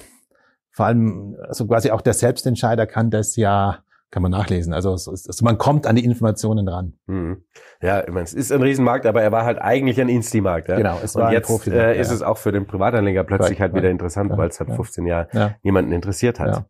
vor 0.69 0.85
allem, 0.85 1.35
also 1.47 1.65
quasi 1.65 1.89
auch 1.89 2.01
der 2.01 2.13
Selbstentscheider 2.13 2.85
kann 2.85 3.09
das 3.09 3.35
ja 3.35 3.79
kann 4.11 4.21
man 4.21 4.31
nachlesen. 4.31 4.73
Also, 4.73 4.93
es, 4.93 5.07
es, 5.07 5.25
also 5.25 5.45
man 5.45 5.57
kommt 5.57 5.87
an 5.87 5.95
die 5.95 6.03
Informationen 6.03 6.67
ran. 6.67 6.93
Mhm. 7.07 7.45
Ja, 7.81 8.01
ich 8.01 8.09
meine, 8.09 8.25
es 8.25 8.33
ist 8.33 8.51
ein 8.51 8.61
Riesenmarkt, 8.61 9.05
aber 9.05 9.21
er 9.21 9.31
war 9.31 9.45
halt 9.45 9.59
eigentlich 9.59 10.01
ein 10.01 10.09
Insti-Markt. 10.09 10.67
Ja? 10.67 10.75
Genau, 10.75 10.99
es 11.01 11.15
war 11.15 11.27
Und 11.27 11.31
jetzt 11.31 11.67
äh, 11.67 11.97
ist 11.97 12.09
ja. 12.09 12.15
es 12.15 12.21
auch 12.21 12.37
für 12.37 12.51
den 12.51 12.67
Privatanleger 12.67 13.23
plötzlich 13.23 13.57
Correct. 13.57 13.73
halt 13.73 13.75
wieder 13.75 13.89
interessant, 13.89 14.31
ja. 14.31 14.37
weil 14.37 14.49
es 14.49 14.57
seit 14.57 14.69
15 14.69 15.05
Jahren 15.05 15.55
niemanden 15.63 15.93
interessiert 15.93 16.41
hat. 16.41 16.65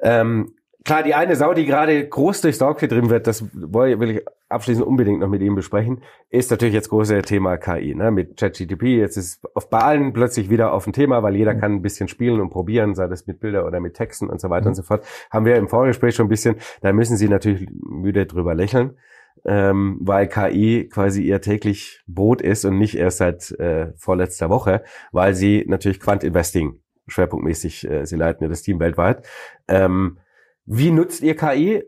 Ähm, 0.00 0.57
klar, 0.88 1.02
die 1.02 1.14
eine 1.14 1.36
Sau, 1.36 1.52
die 1.52 1.66
gerade 1.66 2.08
groß 2.08 2.40
durchs 2.40 2.58
Dorf 2.58 2.78
getrieben 2.78 3.10
wird, 3.10 3.26
das 3.26 3.44
will 3.52 4.10
ich 4.10 4.24
abschließend 4.48 4.86
unbedingt 4.86 5.20
noch 5.20 5.28
mit 5.28 5.42
ihm 5.42 5.54
besprechen, 5.54 6.02
ist 6.30 6.50
natürlich 6.50 6.72
jetzt 6.72 6.88
große 6.88 7.20
Thema 7.20 7.58
KI, 7.58 7.94
ne? 7.94 8.10
mit 8.10 8.38
ChatGTP. 8.38 8.82
Jetzt 8.96 9.18
ist 9.18 9.44
auf 9.54 9.68
bei 9.68 9.78
allen 9.78 10.14
plötzlich 10.14 10.48
wieder 10.48 10.72
auf 10.72 10.86
ein 10.86 10.94
Thema, 10.94 11.22
weil 11.22 11.36
jeder 11.36 11.52
mhm. 11.52 11.60
kann 11.60 11.72
ein 11.74 11.82
bisschen 11.82 12.08
spielen 12.08 12.40
und 12.40 12.48
probieren, 12.48 12.94
sei 12.94 13.06
das 13.06 13.26
mit 13.26 13.38
Bilder 13.38 13.66
oder 13.66 13.80
mit 13.80 13.94
Texten 13.94 14.30
und 14.30 14.40
so 14.40 14.48
weiter 14.48 14.64
mhm. 14.64 14.68
und 14.68 14.74
so 14.76 14.82
fort. 14.82 15.04
Haben 15.30 15.44
wir 15.44 15.56
im 15.56 15.68
Vorgespräch 15.68 16.14
schon 16.14 16.26
ein 16.26 16.30
bisschen, 16.30 16.56
da 16.80 16.92
müssen 16.94 17.18
Sie 17.18 17.28
natürlich 17.28 17.68
müde 17.70 18.24
drüber 18.24 18.54
lächeln 18.54 18.96
ähm, 19.44 19.98
weil 20.00 20.26
KI 20.26 20.88
quasi 20.88 21.22
ihr 21.22 21.40
täglich 21.40 22.02
Brot 22.08 22.42
ist 22.42 22.64
und 22.64 22.76
nicht 22.76 22.96
erst 22.96 23.18
seit 23.18 23.52
äh, 23.52 23.92
vorletzter 23.96 24.50
Woche, 24.50 24.82
weil 25.12 25.34
sie 25.34 25.64
natürlich 25.68 26.00
Quant 26.00 26.24
Investing 26.24 26.80
schwerpunktmäßig, 27.06 27.88
äh, 27.88 28.04
sie 28.04 28.16
leiten 28.16 28.42
ja 28.42 28.48
das 28.48 28.62
Team 28.62 28.80
weltweit. 28.80 29.26
Ähm, 29.68 30.18
wie 30.68 30.90
nutzt 30.90 31.22
ihr 31.22 31.34
KI? 31.34 31.82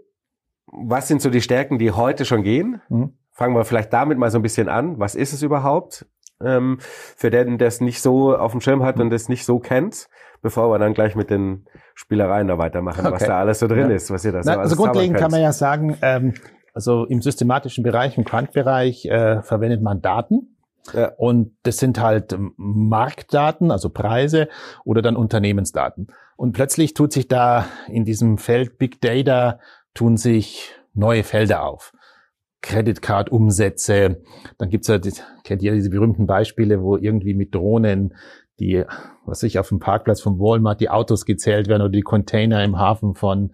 Was 0.67 1.09
sind 1.09 1.21
so 1.21 1.31
die 1.31 1.43
Stärken, 1.43 1.79
die 1.79 1.91
heute 1.91 2.25
schon 2.25 2.43
gehen? 2.43 2.81
Mhm. 2.89 3.13
Fangen 3.33 3.55
wir 3.55 3.65
vielleicht 3.65 3.93
damit 3.93 4.19
mal 4.19 4.31
so 4.31 4.39
ein 4.39 4.43
bisschen 4.43 4.69
an. 4.69 4.99
Was 4.99 5.15
ist 5.15 5.33
es 5.33 5.43
überhaupt? 5.43 6.07
Ähm, 6.43 6.79
für 6.81 7.31
den, 7.31 7.59
der 7.59 7.69
es 7.69 7.83
nicht 7.83 8.01
so 8.01 8.35
auf 8.35 8.53
dem 8.53 8.63
Schirm 8.63 8.83
hat 8.83 8.99
und 8.99 9.13
es 9.13 9.29
nicht 9.29 9.45
so 9.45 9.59
kennt, 9.59 10.09
bevor 10.41 10.71
wir 10.71 10.79
dann 10.79 10.95
gleich 10.95 11.15
mit 11.15 11.29
den 11.29 11.67
Spielereien 11.95 12.49
da 12.49 12.57
weitermachen, 12.57 13.05
okay. 13.05 13.15
was 13.15 13.25
da 13.25 13.39
alles 13.39 13.59
so 13.59 13.67
drin 13.67 13.91
ja. 13.91 13.97
ist, 13.97 14.11
was 14.11 14.25
ihr 14.25 14.33
da 14.33 14.43
so 14.43 14.51
Na, 14.51 14.59
Also 14.59 14.77
grundlegend 14.77 15.19
kann 15.19 15.31
man 15.31 15.43
ja 15.43 15.53
sagen, 15.53 15.99
ähm, 16.01 16.33
also 16.73 17.05
im 17.05 17.21
systematischen 17.21 17.85
Bereich, 17.85 18.17
im 18.17 18.25
Quantbereich 18.25 19.05
äh, 19.05 19.43
verwendet 19.43 19.83
man 19.83 20.01
Daten. 20.01 20.57
Ja. 20.93 21.13
Und 21.17 21.53
das 21.63 21.79
sind 21.79 22.01
halt 22.01 22.37
Marktdaten, 22.57 23.71
also 23.71 23.91
Preise 23.91 24.49
oder 24.85 25.03
dann 25.03 25.17
Unternehmensdaten. 25.17 26.09
Und 26.37 26.53
plötzlich 26.53 26.95
tut 26.95 27.13
sich 27.13 27.29
da 27.29 27.67
in 27.89 28.05
diesem 28.05 28.39
Feld 28.39 28.79
Big 28.79 29.01
Data 29.01 29.59
tun 29.95 30.17
sich 30.17 30.75
neue 30.95 31.23
Felder 31.23 31.65
auf. 31.65 31.93
Credit 32.63 33.01
Card 33.01 33.31
Umsätze, 33.31 34.23
dann 34.59 34.69
gibt's 34.69 34.89
ja, 34.89 34.99
kennt 35.45 35.63
ihr 35.63 35.73
diese 35.73 35.91
berühmten 35.91 36.27
Beispiele, 36.27 36.83
wo 36.83 36.97
irgendwie 36.97 37.35
mit 37.35 37.55
Drohnen 37.55 38.15
die, 38.59 38.85
was 39.25 39.43
ich 39.43 39.59
auf 39.59 39.69
dem 39.71 39.79
Parkplatz 39.79 40.21
von 40.21 40.39
Walmart 40.39 40.81
die 40.81 40.91
Autos 40.91 41.25
gezählt 41.25 41.69
werden 41.69 41.83
oder 41.83 41.93
die 41.93 42.03
Container 42.03 42.63
im 42.63 42.79
Hafen 42.79 43.15
von 43.15 43.53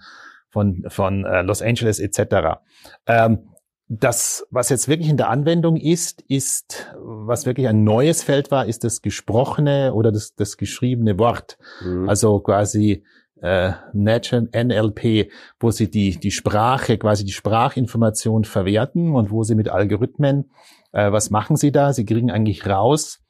von, 0.57 0.85
von 0.89 1.25
äh, 1.27 1.43
Los 1.43 1.61
Angeles 1.61 2.01
etc. 2.01 2.61
Ähm, 3.07 3.51
das, 3.89 4.47
was 4.51 4.69
jetzt 4.69 4.89
wirklich 4.89 5.09
in 5.09 5.17
der 5.17 5.31
Anwendung 5.31 5.77
ist, 5.77 6.23
ist, 6.23 6.93
was 6.99 7.47
wirklich 7.47 7.69
ein 7.69 7.85
neues 7.85 8.23
Feld 8.23 8.51
war, 8.51 8.67
ist 8.67 8.83
das 8.83 9.01
gesprochene 9.01 9.95
oder 9.95 10.11
das, 10.11 10.35
das 10.35 10.57
geschriebene 10.57 11.19
Wort. 11.19 11.57
Mhm. 11.85 12.09
Also 12.09 12.41
quasi 12.41 13.05
äh, 13.41 13.73
NLP, 13.95 15.31
wo 15.61 15.71
sie 15.71 15.91
die, 15.91 16.19
die 16.19 16.31
Sprache, 16.33 16.99
quasi 16.99 17.25
die 17.25 17.33
Sprachinformation 17.33 18.45
verwerten 18.45 19.15
und 19.15 19.31
wo 19.31 19.45
sie 19.45 19.55
mit 19.55 19.69
Algorithmen, 19.69 20.51
äh, 20.93 21.13
was 21.13 21.31
machen 21.31 21.57
sie 21.57 21.71
da? 21.71 21.93
Sie 21.93 22.05
kriegen 22.05 22.31
eigentlich 22.31 22.67
raus, 22.67 23.21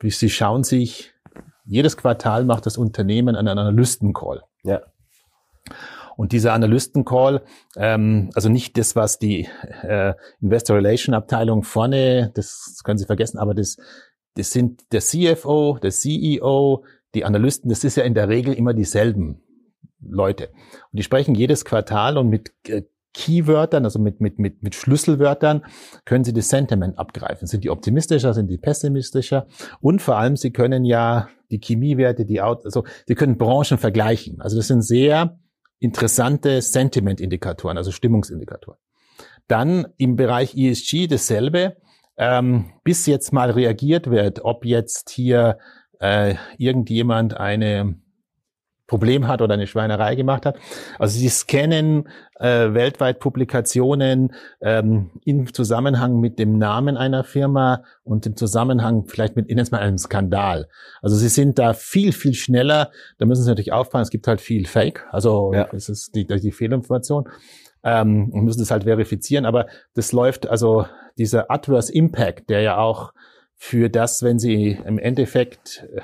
wie 0.00 0.10
sie 0.10 0.30
schauen 0.30 0.64
sich, 0.64 1.12
jedes 1.66 1.96
Quartal 1.96 2.44
macht 2.44 2.64
das 2.64 2.78
Unternehmen 2.78 3.36
einen 3.36 3.58
Analystencall. 3.58 4.44
Ja. 4.62 4.82
Und 6.16 6.32
dieser 6.32 6.52
Analysten-Call, 6.54 7.42
ähm, 7.76 8.30
also 8.34 8.48
nicht 8.48 8.78
das, 8.78 8.96
was 8.96 9.18
die 9.18 9.48
äh, 9.82 10.14
Investor 10.40 10.76
Relation 10.76 11.14
Abteilung 11.14 11.62
vorne, 11.62 12.32
das 12.34 12.80
können 12.84 12.98
Sie 12.98 13.04
vergessen, 13.04 13.38
aber 13.38 13.54
das, 13.54 13.76
das 14.34 14.50
sind 14.50 14.92
der 14.92 15.00
CFO, 15.00 15.78
der 15.82 15.90
CEO, 15.90 16.84
die 17.14 17.24
Analysten, 17.24 17.68
das 17.68 17.84
ist 17.84 17.96
ja 17.96 18.04
in 18.04 18.14
der 18.14 18.28
Regel 18.28 18.54
immer 18.54 18.74
dieselben 18.74 19.42
Leute. 20.00 20.48
Und 20.92 20.98
die 20.98 21.02
sprechen 21.02 21.34
jedes 21.34 21.64
Quartal 21.64 22.18
und 22.18 22.28
mit 22.28 22.52
äh, 22.68 22.82
Keywörtern, 23.16 23.84
also 23.84 23.98
mit, 23.98 24.20
mit, 24.20 24.38
mit, 24.38 24.62
mit 24.62 24.74
Schlüsselwörtern, 24.74 25.64
können 26.04 26.24
Sie 26.24 26.34
das 26.34 26.50
Sentiment 26.50 26.98
abgreifen. 26.98 27.48
Sind 27.48 27.64
die 27.64 27.70
optimistischer, 27.70 28.34
sind 28.34 28.48
die 28.48 28.58
pessimistischer? 28.58 29.46
Und 29.80 30.02
vor 30.02 30.18
allem, 30.18 30.36
Sie 30.36 30.50
können 30.50 30.84
ja 30.84 31.28
die 31.50 31.58
Chemiewerte, 31.58 32.26
die, 32.26 32.42
also 32.42 32.84
Sie 33.06 33.14
können 33.14 33.38
Branchen 33.38 33.78
vergleichen. 33.78 34.42
Also 34.42 34.56
das 34.56 34.68
sind 34.68 34.82
sehr 34.82 35.38
interessante 35.78 36.62
Sentiment-Indikatoren, 36.62 37.76
also 37.76 37.90
Stimmungsindikatoren. 37.90 38.78
Dann 39.48 39.86
im 39.96 40.16
Bereich 40.16 40.56
ESG 40.56 41.06
dasselbe, 41.06 41.76
ähm, 42.16 42.72
bis 42.82 43.06
jetzt 43.06 43.32
mal 43.32 43.50
reagiert 43.50 44.10
wird, 44.10 44.44
ob 44.44 44.64
jetzt 44.64 45.10
hier 45.10 45.58
äh, 46.00 46.34
irgendjemand 46.58 47.36
eine 47.36 47.98
Problem 48.86 49.26
hat 49.26 49.42
oder 49.42 49.54
eine 49.54 49.66
Schweinerei 49.66 50.14
gemacht 50.14 50.46
hat. 50.46 50.58
Also 50.98 51.18
sie 51.18 51.28
scannen 51.28 52.08
äh, 52.38 52.72
weltweit 52.72 53.18
Publikationen 53.18 54.34
ähm, 54.60 55.10
im 55.24 55.52
Zusammenhang 55.52 56.20
mit 56.20 56.38
dem 56.38 56.58
Namen 56.58 56.96
einer 56.96 57.24
Firma 57.24 57.82
und 58.04 58.26
im 58.26 58.36
Zusammenhang 58.36 59.06
vielleicht 59.06 59.36
mit 59.36 59.48
innen 59.48 59.66
mal 59.70 59.80
einem 59.80 59.98
Skandal. 59.98 60.68
Also 61.02 61.16
sie 61.16 61.28
sind 61.28 61.58
da 61.58 61.72
viel, 61.72 62.12
viel 62.12 62.34
schneller. 62.34 62.90
Da 63.18 63.26
müssen 63.26 63.42
sie 63.42 63.50
natürlich 63.50 63.72
aufpassen, 63.72 64.02
es 64.02 64.10
gibt 64.10 64.28
halt 64.28 64.40
viel 64.40 64.66
Fake. 64.66 65.06
Also 65.10 65.52
ja. 65.52 65.64
das 65.70 65.88
ist 65.88 66.14
die, 66.14 66.26
die 66.26 66.52
Fehlinformation. 66.52 67.28
Ähm, 67.82 68.30
und 68.32 68.44
müssen 68.44 68.60
das 68.60 68.70
halt 68.70 68.84
verifizieren. 68.84 69.46
Aber 69.46 69.66
das 69.94 70.12
läuft, 70.12 70.48
also 70.48 70.86
dieser 71.18 71.50
Adverse 71.50 71.92
Impact, 71.92 72.50
der 72.50 72.60
ja 72.60 72.78
auch 72.78 73.12
für 73.56 73.88
das, 73.88 74.22
wenn 74.22 74.38
sie 74.38 74.78
im 74.84 74.98
Endeffekt 74.98 75.86
äh, 75.94 76.02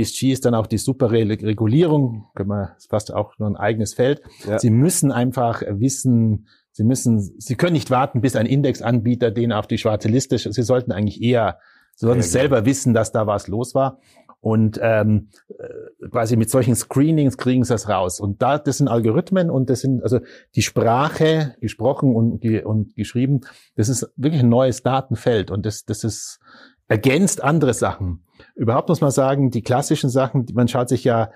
ESG 0.00 0.32
ist 0.32 0.44
dann 0.44 0.54
auch 0.54 0.66
die 0.66 0.78
super 0.78 1.10
Regulierung, 1.10 2.26
können 2.34 2.48
wir, 2.48 2.74
ist 2.76 2.90
fast 2.90 3.12
auch 3.12 3.38
nur 3.38 3.48
ein 3.48 3.56
eigenes 3.56 3.94
Feld. 3.94 4.22
Ja. 4.46 4.58
Sie 4.58 4.70
müssen 4.70 5.12
einfach 5.12 5.62
wissen, 5.68 6.48
Sie 6.76 6.82
müssen, 6.82 7.20
Sie 7.20 7.54
können 7.54 7.74
nicht 7.74 7.90
warten, 7.92 8.20
bis 8.20 8.34
ein 8.34 8.46
Indexanbieter 8.46 9.30
den 9.30 9.52
auf 9.52 9.68
die 9.68 9.78
schwarze 9.78 10.08
Liste, 10.08 10.38
Sie 10.38 10.62
sollten 10.62 10.90
eigentlich 10.90 11.22
eher, 11.22 11.58
Sie 11.94 12.06
sollten 12.06 12.22
ja, 12.22 12.26
selber 12.26 12.56
genau. 12.56 12.66
wissen, 12.66 12.94
dass 12.94 13.12
da 13.12 13.26
was 13.26 13.46
los 13.46 13.74
war. 13.74 14.00
Und 14.40 14.78
ähm, 14.82 15.30
äh, 15.48 16.08
quasi 16.10 16.36
mit 16.36 16.50
solchen 16.50 16.74
Screenings 16.74 17.38
kriegen 17.38 17.64
sie 17.64 17.72
das 17.72 17.88
raus. 17.88 18.20
Und 18.20 18.42
da, 18.42 18.58
das 18.58 18.76
sind 18.76 18.88
Algorithmen 18.88 19.48
und 19.48 19.70
das 19.70 19.80
sind 19.80 20.02
also 20.02 20.20
die 20.54 20.60
Sprache, 20.60 21.54
gesprochen 21.62 22.14
und, 22.14 22.44
und 22.66 22.94
geschrieben, 22.94 23.40
das 23.74 23.88
ist 23.88 24.06
wirklich 24.16 24.42
ein 24.42 24.50
neues 24.50 24.82
Datenfeld 24.82 25.50
und 25.50 25.64
das, 25.64 25.86
das 25.86 26.04
ist 26.04 26.40
ergänzt 26.88 27.42
andere 27.42 27.74
Sachen. 27.74 28.24
Überhaupt 28.54 28.88
muss 28.88 29.00
man 29.00 29.10
sagen, 29.10 29.50
die 29.50 29.62
klassischen 29.62 30.10
Sachen, 30.10 30.46
man 30.54 30.68
schaut 30.68 30.88
sich 30.88 31.04
ja, 31.04 31.30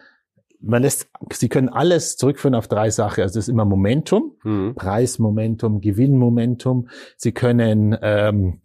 man 0.61 0.83
lässt, 0.83 1.09
sie 1.33 1.49
können 1.49 1.69
alles 1.69 2.17
zurückführen 2.17 2.55
auf 2.55 2.69
drei 2.69 2.91
Sachen. 2.91 3.23
Also 3.23 3.39
das 3.39 3.45
ist 3.45 3.49
immer 3.49 3.65
Momentum, 3.65 4.37
mhm. 4.43 4.75
Preismomentum, 4.75 5.81
Gewinnmomentum. 5.81 6.89
Sie 7.17 7.33
können 7.33 7.97
ähm, 8.03 8.61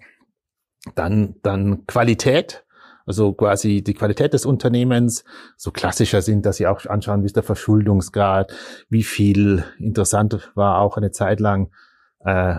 dann 0.96 1.36
dann 1.44 1.86
Qualität, 1.86 2.66
also 3.06 3.34
quasi 3.34 3.84
die 3.84 3.94
Qualität 3.94 4.34
des 4.34 4.46
Unternehmens. 4.46 5.24
So 5.56 5.72
klassischer 5.72 6.22
sind, 6.22 6.46
dass 6.46 6.58
sie 6.58 6.68
auch 6.68 6.86
anschauen, 6.86 7.22
wie 7.22 7.28
ist 7.28 7.36
der 7.36 7.44
Verschuldungsgrad, 7.44 8.54
wie 8.90 9.04
viel 9.04 9.64
interessant 9.78 10.52
war 10.56 10.80
auch 10.80 10.98
eine 10.98 11.12
Zeit 11.12 11.40
lang 11.40 11.72
äh, 12.20 12.56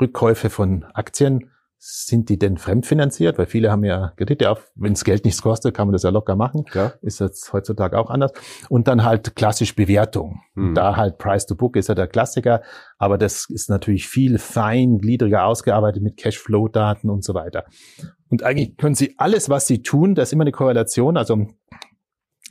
Rückkäufe 0.00 0.48
von 0.48 0.84
Aktien 0.94 1.49
sind 1.82 2.28
die 2.28 2.38
denn 2.38 2.58
fremdfinanziert? 2.58 3.38
Weil 3.38 3.46
viele 3.46 3.72
haben 3.72 3.84
ja 3.84 4.12
Kredite 4.16 4.50
auf, 4.50 4.70
wenn 4.74 4.92
es 4.92 5.02
Geld 5.02 5.24
nichts 5.24 5.40
kostet, 5.40 5.74
kann 5.74 5.86
man 5.86 5.94
das 5.94 6.02
ja 6.02 6.10
locker 6.10 6.36
machen. 6.36 6.66
Ja. 6.74 6.92
Ist 7.00 7.20
jetzt 7.20 7.54
heutzutage 7.54 7.98
auch 7.98 8.10
anders. 8.10 8.32
Und 8.68 8.86
dann 8.86 9.02
halt 9.02 9.34
klassisch 9.34 9.74
Bewertung. 9.74 10.42
Mhm. 10.54 10.74
Da 10.74 10.96
halt 10.96 11.16
Price 11.16 11.46
to 11.46 11.54
Book 11.54 11.76
ist 11.76 11.88
ja 11.88 11.94
der 11.94 12.06
Klassiker, 12.06 12.60
aber 12.98 13.16
das 13.16 13.46
ist 13.48 13.70
natürlich 13.70 14.06
viel 14.08 14.36
feingliedriger 14.36 15.44
ausgearbeitet 15.44 16.02
mit 16.02 16.18
Cashflow-Daten 16.18 17.08
und 17.08 17.24
so 17.24 17.32
weiter. 17.32 17.64
Und 18.28 18.42
eigentlich 18.42 18.76
können 18.76 18.94
Sie 18.94 19.14
alles, 19.16 19.48
was 19.48 19.66
Sie 19.66 19.82
tun, 19.82 20.14
das 20.14 20.28
ist 20.28 20.32
immer 20.34 20.44
eine 20.44 20.52
Korrelation, 20.52 21.16
also 21.16 21.46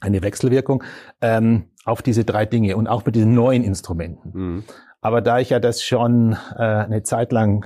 eine 0.01 0.23
Wechselwirkung 0.23 0.83
ähm, 1.21 1.65
auf 1.85 2.01
diese 2.01 2.25
drei 2.25 2.47
Dinge 2.47 2.75
und 2.75 2.87
auch 2.87 3.05
mit 3.05 3.15
diesen 3.15 3.35
neuen 3.35 3.63
Instrumenten. 3.63 4.31
Mhm. 4.33 4.63
Aber 5.01 5.21
da 5.21 5.39
ich 5.39 5.51
ja 5.51 5.59
das 5.59 5.83
schon 5.83 6.35
äh, 6.57 6.63
eine 6.63 7.03
Zeit 7.03 7.31
lang 7.31 7.65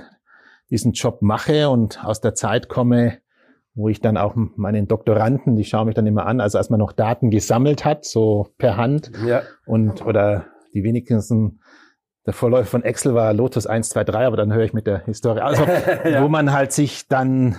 diesen 0.74 0.90
Job 0.90 1.22
mache 1.22 1.70
und 1.70 2.04
aus 2.04 2.20
der 2.20 2.34
Zeit 2.34 2.68
komme, 2.68 3.18
wo 3.76 3.88
ich 3.88 4.00
dann 4.00 4.16
auch 4.16 4.34
meinen 4.34 4.88
Doktoranden, 4.88 5.54
die 5.54 5.64
schauen 5.64 5.86
mich 5.86 5.94
dann 5.94 6.06
immer 6.06 6.26
an, 6.26 6.40
also 6.40 6.58
als 6.58 6.68
man 6.68 6.80
noch 6.80 6.90
Daten 6.90 7.30
gesammelt 7.30 7.84
hat, 7.84 8.04
so 8.04 8.48
per 8.58 8.76
Hand 8.76 9.12
ja. 9.24 9.42
und 9.66 10.04
oder 10.04 10.46
die 10.74 10.82
wenigsten 10.82 11.60
der 12.26 12.32
Vorläufer 12.32 12.66
von 12.66 12.82
Excel 12.82 13.14
war 13.14 13.32
Lotus 13.32 13.68
1, 13.68 13.90
2, 13.90 14.02
3, 14.02 14.26
aber 14.26 14.36
dann 14.36 14.52
höre 14.52 14.64
ich 14.64 14.72
mit 14.72 14.88
der 14.88 15.04
Historie. 15.04 15.42
Also, 15.42 15.62
ja. 16.04 16.22
wo 16.24 16.28
man 16.28 16.52
halt 16.52 16.72
sich 16.72 17.06
dann 17.06 17.54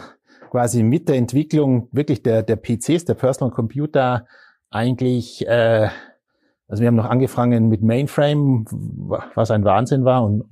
quasi 0.51 0.83
mit 0.83 1.07
der 1.07 1.15
Entwicklung 1.15 1.87
wirklich 1.93 2.21
der, 2.21 2.43
der 2.43 2.57
PCs, 2.57 3.05
der 3.05 3.13
Personal 3.13 3.53
Computer 3.53 4.25
eigentlich 4.71 5.47
äh, 5.47 5.87
also 6.67 6.81
wir 6.81 6.87
haben 6.87 6.95
noch 6.95 7.09
angefangen 7.09 7.69
mit 7.69 7.83
Mainframe, 7.83 8.65
was 9.35 9.51
ein 9.51 9.65
Wahnsinn 9.65 10.03
war 10.03 10.23
und, 10.23 10.45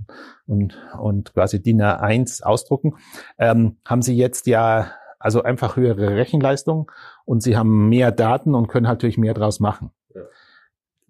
und, 0.46 0.78
und 1.00 1.34
quasi 1.34 1.62
DIN 1.62 1.82
A1 1.82 2.44
ausdrucken, 2.44 2.96
ähm, 3.40 3.78
haben 3.86 4.02
sie 4.02 4.16
jetzt 4.16 4.46
ja 4.48 4.92
also 5.20 5.42
einfach 5.42 5.76
höhere 5.78 6.16
Rechenleistung 6.16 6.92
und 7.26 7.42
sie 7.42 7.58
haben 7.58 7.90
mehr 7.90 8.12
Daten 8.12 8.56
und 8.56 8.68
können 8.68 8.86
natürlich 8.86 9.18
mehr 9.18 9.34
draus 9.34 9.60
machen. 9.60 9.92
Ja. 10.14 10.22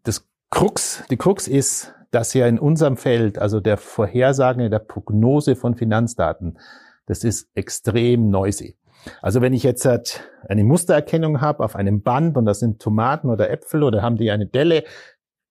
Das 0.04 0.28
Krux, 0.50 1.04
die 1.10 1.18
Krux 1.18 1.48
ist, 1.48 1.94
dass 2.12 2.34
ja 2.36 2.48
in 2.48 2.60
unserem 2.60 2.96
Feld, 2.96 3.40
also 3.40 3.60
der 3.60 3.78
Vorhersage, 3.78 4.70
der 4.70 4.80
Prognose 4.80 5.56
von 5.56 5.76
Finanzdaten, 5.76 6.60
das 7.08 7.24
ist 7.24 7.50
extrem 7.56 8.30
noisy. 8.30 8.78
Also 9.22 9.42
wenn 9.42 9.54
ich 9.54 9.64
jetzt 9.64 9.86
halt 9.86 10.30
eine 10.48 10.64
Mustererkennung 10.64 11.42
habe 11.42 11.64
auf 11.64 11.76
einem 11.76 12.02
Band 12.02 12.38
und 12.38 12.46
das 12.46 12.60
sind 12.60 12.82
Tomaten 12.82 13.30
oder 13.30 13.50
Äpfel 13.50 13.84
oder 13.84 14.02
haben 14.02 14.18
die 14.18 14.32
eine 14.32 14.48
Delle, 14.48 14.84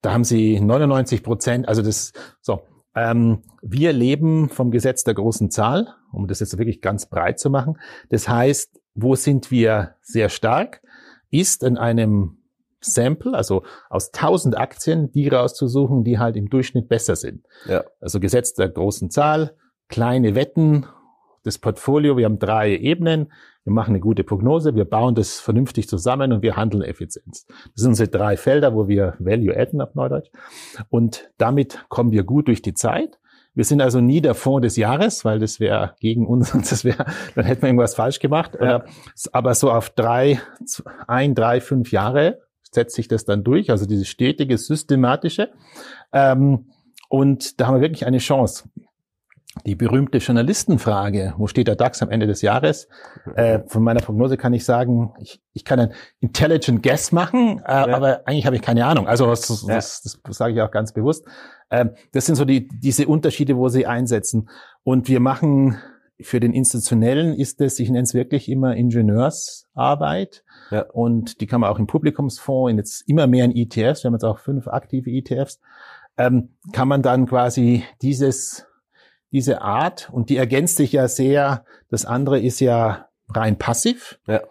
da 0.03 0.13
haben 0.13 0.25
sie 0.25 0.61
99 0.61 1.23
Prozent, 1.23 1.69
also 1.69 1.83
das, 1.83 2.13
so. 2.41 2.63
Ähm, 2.95 3.43
wir 3.63 3.95
leben 3.95 4.51
vom 4.51 4.71
Gesetz 4.71 5.03
der 5.03 5.15
großen 5.15 5.51
Zahl, 5.51 5.95
um 6.13 6.27
das 6.27 6.41
jetzt 6.41 6.59
wirklich 6.59 6.83
ganz 6.83 7.09
breit 7.09 7.39
zu 7.39 7.49
machen. 7.49 7.79
Das 8.11 8.29
heißt, 8.29 8.79
wo 8.95 9.15
sind 9.15 9.51
wir 9.51 9.95
sehr 10.03 10.29
stark? 10.29 10.83
Ist 11.31 11.63
in 11.63 11.79
einem 11.79 12.43
Sample, 12.83 13.33
also 13.33 13.63
aus 13.89 14.13
1000 14.13 14.59
Aktien, 14.59 15.11
die 15.13 15.29
rauszusuchen, 15.29 16.05
die 16.05 16.19
halt 16.19 16.37
im 16.37 16.51
Durchschnitt 16.51 16.89
besser 16.89 17.17
sind. 17.17 17.47
Ja. 17.67 17.85
Also 18.01 18.21
Gesetz 18.21 18.55
der 18.55 18.69
großen 18.69 19.11
Zahl, 19.11 19.57
kleine 19.89 20.35
Wetten, 20.35 20.87
das 21.43 21.59
Portfolio, 21.59 22.17
wir 22.17 22.25
haben 22.25 22.39
drei 22.39 22.77
Ebenen, 22.77 23.33
wir 23.65 23.73
machen 23.73 23.91
eine 23.91 24.01
gute 24.01 24.25
Prognose, 24.25 24.75
wir 24.75 24.85
bauen 24.85 25.15
das 25.15 25.41
vernünftig 25.41 25.89
zusammen 25.89 26.33
und 26.33 26.43
wir 26.43 26.57
handeln 26.57 26.83
Effizienz. 26.83 27.47
Das 27.47 27.83
sind 27.83 27.91
unsere 27.91 28.09
drei 28.09 28.37
Felder, 28.37 28.75
wo 28.75 28.89
wir 28.89 29.15
Value 29.19 29.57
adden 29.57 29.81
auf 29.81 29.95
Neudeutsch. 29.95 30.31
Und 30.89 31.31
damit 31.39 31.85
kommen 31.89 32.11
wir 32.11 32.25
gut 32.25 32.49
durch 32.49 32.63
die 32.63 32.75
Zeit. 32.75 33.19
Wir 33.55 33.65
sind 33.65 33.83
also 33.83 34.01
nie 34.01 34.21
der 34.21 34.35
Fonds 34.35 34.65
des 34.65 34.77
Jahres, 34.77 35.25
weil 35.25 35.39
das 35.39 35.61
wäre 35.61 35.95
gegen 36.01 36.27
uns, 36.27 36.53
das 36.53 36.85
wäre, 36.85 37.05
dann 37.35 37.45
hätten 37.45 37.63
wir 37.63 37.69
irgendwas 37.69 37.95
falsch 37.95 38.19
gemacht. 38.19 38.57
Ja. 38.61 38.85
Aber 39.33 39.55
so 39.55 39.71
auf 39.71 39.91
drei, 39.91 40.41
ein, 41.07 41.35
drei, 41.35 41.61
fünf 41.61 41.93
Jahre 41.93 42.41
setzt 42.63 42.97
sich 42.97 43.07
das 43.07 43.25
dann 43.25 43.45
durch, 43.45 43.71
also 43.71 43.85
dieses 43.87 44.09
stetige, 44.09 44.57
systematische. 44.57 45.51
Ähm, 46.13 46.71
und 47.11 47.61
da 47.61 47.67
haben 47.67 47.75
wir 47.75 47.83
wirklich 47.83 48.07
eine 48.07 48.19
Chance 48.19 48.65
die 49.67 49.75
berühmte 49.75 50.19
Journalistenfrage, 50.19 51.35
wo 51.37 51.47
steht 51.47 51.69
der 51.69 51.77
DAX 51.77 52.03
am 52.03 52.11
Ende 52.11 52.27
des 52.27 52.41
Jahres? 52.41 52.89
Äh, 53.35 53.61
von 53.67 53.83
meiner 53.83 54.01
Prognose 54.01 54.39
kann 54.39 54.55
ich 54.55 54.65
sagen, 54.65 55.13
ich, 55.21 55.43
ich 55.53 55.65
kann 55.65 55.79
ein 55.79 55.93
intelligent 56.21 56.83
guess 56.83 57.13
machen, 57.13 57.61
äh, 57.67 57.71
ja. 57.71 57.89
aber 57.89 58.27
eigentlich 58.27 58.47
habe 58.47 58.57
ich 58.57 58.63
keine 58.63 58.87
Ahnung. 58.87 59.07
Also 59.07 59.27
das, 59.27 59.43
das, 59.49 59.63
ja. 59.67 59.75
das, 59.75 60.21
das 60.25 60.37
sage 60.37 60.55
ich 60.55 60.61
auch 60.63 60.71
ganz 60.71 60.93
bewusst. 60.93 61.27
Ähm, 61.71 61.91
das 62.13 62.27
sind 62.27 62.37
so 62.37 62.47
die, 62.47 62.67
diese 62.69 63.07
Unterschiede, 63.07 63.57
wo 63.57 63.69
sie 63.69 63.87
einsetzen. 63.87 64.49
Und 64.85 65.09
wir 65.09 65.21
machen 65.21 65.77
für 66.21 66.41
den 66.41 66.53
Institutionellen 66.53 67.35
ist 67.35 67.61
es, 67.61 67.79
ich 67.79 67.91
nenne 67.91 68.05
es 68.05 68.15
wirklich 68.15 68.49
immer 68.49 68.75
Ingenieursarbeit. 68.77 70.45
Ja. 70.71 70.83
Und 70.93 71.41
die 71.41 71.47
kann 71.47 71.61
man 71.61 71.71
auch 71.71 71.79
im 71.79 71.87
Publikumsfonds, 71.87 72.71
in 72.71 72.79
jetzt 72.79 73.09
immer 73.09 73.27
mehr 73.27 73.45
in 73.45 73.55
ETFs, 73.55 74.03
wir 74.03 74.09
haben 74.09 74.15
jetzt 74.15 74.25
auch 74.25 74.39
fünf 74.39 74.69
aktive 74.69 75.11
ETFs, 75.11 75.61
ähm, 76.17 76.57
kann 76.73 76.89
man 76.89 77.03
dann 77.03 77.27
quasi 77.27 77.85
dieses 78.01 78.67
diese 79.33 79.63
Art 79.63 80.11
und 80.13 80.29
die 80.31 80.37
ergänzt 80.37 80.77
sich 80.77 80.93
ja 80.93 81.09
sehr. 81.09 81.65
Das 81.91 82.05
andere 82.05 82.39
ist 82.39 82.61
ja 82.61 83.09
rein 83.29 83.59
passiv. 83.59 84.19
Ja. 84.27 84.43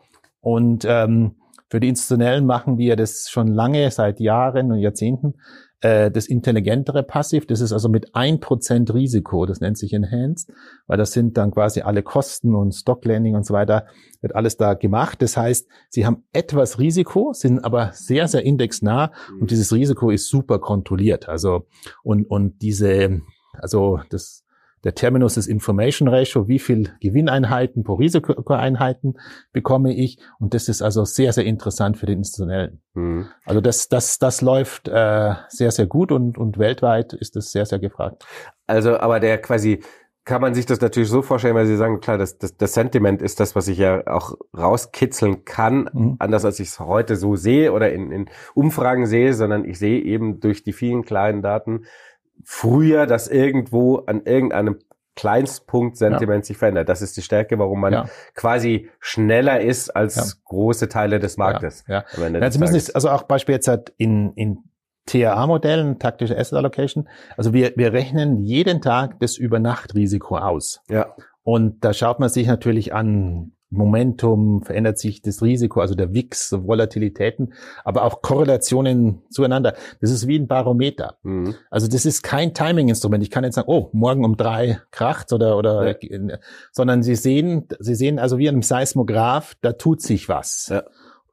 Und 0.41 0.85
ähm, 0.87 1.35
für 1.69 1.79
die 1.79 1.87
Institutionellen 1.87 2.45
machen 2.45 2.77
wir 2.77 2.95
das 2.95 3.29
schon 3.29 3.47
lange, 3.47 3.89
seit 3.91 4.19
Jahren 4.19 4.71
und 4.71 4.79
Jahrzehnten, 4.79 5.35
äh, 5.81 6.11
das 6.11 6.27
intelligentere 6.27 7.03
Passiv. 7.03 7.45
Das 7.45 7.61
ist 7.61 7.71
also 7.71 7.89
mit 7.89 8.15
ein 8.15 8.39
Prozent 8.39 8.93
Risiko, 8.93 9.45
das 9.45 9.61
nennt 9.61 9.77
sich 9.77 9.93
Enhanced, 9.93 10.51
weil 10.87 10.97
das 10.97 11.11
sind 11.11 11.37
dann 11.37 11.51
quasi 11.51 11.81
alle 11.81 12.03
Kosten 12.03 12.55
und 12.55 12.73
Stocklanding 12.73 13.35
und 13.35 13.45
so 13.45 13.53
weiter, 13.53 13.85
wird 14.21 14.35
alles 14.35 14.57
da 14.57 14.73
gemacht. 14.73 15.21
Das 15.21 15.37
heißt, 15.37 15.67
sie 15.89 16.05
haben 16.05 16.23
etwas 16.33 16.79
Risiko, 16.79 17.33
sind 17.33 17.63
aber 17.63 17.91
sehr, 17.93 18.27
sehr 18.27 18.43
indexnah 18.43 19.11
und 19.33 19.43
mhm. 19.43 19.47
dieses 19.47 19.73
Risiko 19.73 20.09
ist 20.09 20.27
super 20.27 20.59
kontrolliert. 20.59 21.29
Also 21.29 21.67
und, 22.03 22.25
und 22.25 22.61
diese, 22.61 23.21
also 23.53 24.01
das 24.09 24.43
der 24.83 24.95
Terminus 24.95 25.37
ist 25.37 25.47
Information 25.47 26.07
Ratio, 26.07 26.47
wie 26.47 26.59
viel 26.59 26.89
Gewinneinheiten 26.99 27.83
pro 27.83 27.95
Risikoeinheiten 27.95 29.19
bekomme 29.51 29.95
ich. 29.95 30.17
Und 30.39 30.53
das 30.53 30.67
ist 30.67 30.81
also 30.81 31.05
sehr, 31.05 31.33
sehr 31.33 31.45
interessant 31.45 31.97
für 31.97 32.05
den 32.05 32.19
Institutionellen. 32.19 32.81
Mhm. 32.93 33.27
Also 33.45 33.61
das, 33.61 33.89
das, 33.89 34.17
das 34.19 34.41
läuft 34.41 34.87
äh, 34.87 35.33
sehr, 35.49 35.71
sehr 35.71 35.85
gut 35.85 36.11
und, 36.11 36.37
und 36.37 36.57
weltweit 36.57 37.13
ist 37.13 37.35
das 37.35 37.51
sehr, 37.51 37.65
sehr 37.65 37.79
gefragt. 37.79 38.25
Also, 38.67 38.97
aber 38.97 39.19
der 39.19 39.37
quasi, 39.39 39.81
kann 40.23 40.41
man 40.41 40.53
sich 40.53 40.65
das 40.65 40.79
natürlich 40.79 41.09
so 41.09 41.21
vorstellen, 41.21 41.55
weil 41.55 41.65
Sie 41.65 41.77
sagen, 41.77 41.99
klar, 41.99 42.17
das, 42.17 42.37
das, 42.37 42.55
das 42.55 42.73
Sentiment 42.73 43.21
ist 43.21 43.39
das, 43.39 43.55
was 43.55 43.67
ich 43.67 43.79
ja 43.79 44.05
auch 44.05 44.35
rauskitzeln 44.55 45.45
kann, 45.45 45.89
mhm. 45.91 46.15
anders 46.19 46.45
als 46.45 46.59
ich 46.59 46.69
es 46.69 46.79
heute 46.79 47.15
so 47.15 47.35
sehe 47.35 47.71
oder 47.73 47.91
in, 47.91 48.11
in 48.11 48.29
Umfragen 48.53 49.07
sehe, 49.07 49.33
sondern 49.33 49.65
ich 49.65 49.79
sehe 49.79 50.01
eben 50.01 50.39
durch 50.39 50.63
die 50.63 50.73
vielen 50.73 51.03
kleinen 51.03 51.41
Daten, 51.41 51.85
früher 52.45 53.05
das 53.05 53.27
irgendwo 53.27 53.97
an 53.97 54.23
irgendeinem 54.25 54.79
Kleinstpunkt 55.15 55.97
Sentiment 55.97 56.45
ja. 56.45 56.47
sich 56.47 56.57
verändert. 56.57 56.87
Das 56.89 57.01
ist 57.01 57.17
die 57.17 57.21
Stärke, 57.21 57.59
warum 57.59 57.81
man 57.81 57.93
ja. 57.93 58.05
quasi 58.33 58.89
schneller 58.99 59.59
ist 59.59 59.89
als 59.89 60.15
ja. 60.15 60.23
große 60.45 60.87
Teile 60.87 61.19
des 61.19 61.37
Marktes. 61.37 61.83
Ja, 61.87 62.05
ja. 62.17 62.51
Sie 62.51 62.59
müssen 62.59 62.75
es, 62.75 62.95
also 62.95 63.09
auch 63.09 63.23
Beispiel 63.23 63.55
jetzt 63.55 63.67
halt 63.67 63.93
in, 63.97 64.33
in 64.33 64.63
TAA-Modellen, 65.07 65.99
taktische 65.99 66.37
Asset 66.37 66.57
Allocation. 66.57 67.09
Also 67.35 67.53
wir, 67.53 67.73
wir 67.75 67.91
rechnen 67.91 68.39
jeden 68.39 68.81
Tag 68.81 69.19
das 69.19 69.37
Übernachtrisiko 69.37 70.37
aus. 70.37 70.81
Ja. 70.89 71.13
Und 71.43 71.83
da 71.83 71.93
schaut 71.93 72.19
man 72.19 72.29
sich 72.29 72.47
natürlich 72.47 72.93
an, 72.93 73.51
Momentum, 73.71 74.63
verändert 74.63 74.99
sich 74.99 75.21
das 75.21 75.41
Risiko, 75.41 75.79
also 75.79 75.95
der 75.95 76.13
WIX, 76.13 76.63
Volatilitäten, 76.63 77.53
aber 77.85 78.03
auch 78.03 78.21
Korrelationen 78.21 79.21
zueinander. 79.29 79.75
Das 80.01 80.11
ist 80.11 80.27
wie 80.27 80.37
ein 80.37 80.47
Barometer. 80.47 81.17
Mhm. 81.23 81.55
Also 81.69 81.87
das 81.87 82.05
ist 82.05 82.21
kein 82.21 82.53
Timing-Instrument. 82.53 83.23
Ich 83.23 83.31
kann 83.31 83.45
jetzt 83.45 83.55
sagen, 83.55 83.69
oh, 83.69 83.89
morgen 83.93 84.25
um 84.25 84.35
drei 84.35 84.81
kracht 84.91 85.31
oder, 85.31 85.57
oder, 85.57 85.95
ja. 86.01 86.37
sondern 86.71 87.01
Sie 87.01 87.15
sehen, 87.15 87.67
Sie 87.79 87.95
sehen 87.95 88.19
also 88.19 88.37
wie 88.37 88.49
einem 88.49 88.61
Seismograph, 88.61 89.55
da 89.61 89.73
tut 89.73 90.01
sich 90.01 90.27
was. 90.27 90.67
Ja. 90.67 90.83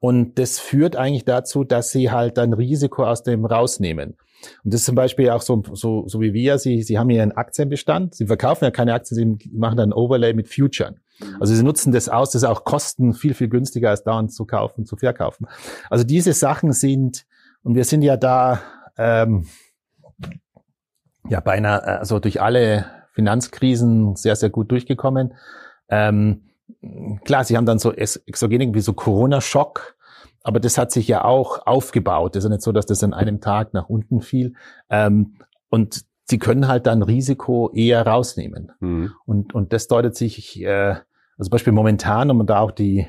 Und 0.00 0.38
das 0.38 0.60
führt 0.60 0.94
eigentlich 0.94 1.24
dazu, 1.24 1.64
dass 1.64 1.90
Sie 1.90 2.12
halt 2.12 2.38
dann 2.38 2.52
Risiko 2.52 3.04
aus 3.04 3.24
dem 3.24 3.44
rausnehmen. 3.44 4.16
Und 4.64 4.72
das 4.72 4.82
ist 4.82 4.86
zum 4.86 4.94
Beispiel 4.94 5.30
auch 5.30 5.42
so, 5.42 5.62
so, 5.72 6.06
so 6.06 6.20
wie 6.20 6.32
wir, 6.32 6.58
Sie, 6.58 6.82
Sie 6.82 6.98
haben 6.98 7.10
hier 7.10 7.22
einen 7.22 7.32
Aktienbestand, 7.32 8.14
Sie 8.14 8.26
verkaufen 8.26 8.64
ja 8.64 8.70
keine 8.70 8.94
Aktien, 8.94 9.38
Sie 9.40 9.50
machen 9.50 9.76
dann 9.76 9.90
ein 9.90 9.92
Overlay 9.92 10.34
mit 10.34 10.48
Futuren. 10.48 11.00
Mhm. 11.20 11.36
Also 11.40 11.54
Sie 11.54 11.62
nutzen 11.62 11.92
das 11.92 12.08
aus, 12.08 12.30
das 12.30 12.42
ist 12.42 12.48
auch 12.48 12.64
Kosten 12.64 13.14
viel, 13.14 13.34
viel 13.34 13.48
günstiger 13.48 13.90
als 13.90 14.04
dauernd 14.04 14.32
zu 14.32 14.44
kaufen, 14.44 14.86
zu 14.86 14.96
verkaufen. 14.96 15.46
Also 15.90 16.04
diese 16.04 16.32
Sachen 16.32 16.72
sind, 16.72 17.26
und 17.62 17.74
wir 17.74 17.84
sind 17.84 18.02
ja 18.02 18.16
da, 18.16 18.60
ähm, 18.96 19.46
ja 21.28 21.40
beinahe, 21.40 21.82
also 21.82 22.18
durch 22.18 22.40
alle 22.40 22.86
Finanzkrisen 23.12 24.16
sehr, 24.16 24.36
sehr 24.36 24.50
gut 24.50 24.70
durchgekommen. 24.70 25.34
Ähm, 25.88 26.42
klar, 27.24 27.44
Sie 27.44 27.56
haben 27.56 27.66
dann 27.66 27.78
so 27.78 27.92
Exogenik 27.92 28.74
wie 28.74 28.80
so 28.80 28.92
Corona-Schock, 28.92 29.96
aber 30.42 30.60
das 30.60 30.78
hat 30.78 30.92
sich 30.92 31.08
ja 31.08 31.24
auch 31.24 31.66
aufgebaut. 31.66 32.34
Das 32.34 32.44
ist 32.44 32.48
ja 32.48 32.54
nicht 32.54 32.62
so, 32.62 32.72
dass 32.72 32.86
das 32.86 33.02
an 33.02 33.12
einem 33.12 33.40
Tag 33.40 33.74
nach 33.74 33.88
unten 33.88 34.20
fiel. 34.20 34.54
Ähm, 34.88 35.36
und 35.68 36.04
sie 36.24 36.38
können 36.38 36.68
halt 36.68 36.86
dann 36.86 37.02
Risiko 37.02 37.70
eher 37.74 38.06
rausnehmen. 38.06 38.72
Mhm. 38.80 39.12
Und, 39.26 39.54
und 39.54 39.72
das 39.72 39.88
deutet 39.88 40.16
sich, 40.16 40.62
äh, 40.62 40.96
also 41.38 41.50
Beispiel 41.50 41.72
momentan, 41.72 42.30
um 42.30 42.44
da 42.46 42.60
auch 42.60 42.72
die, 42.72 43.06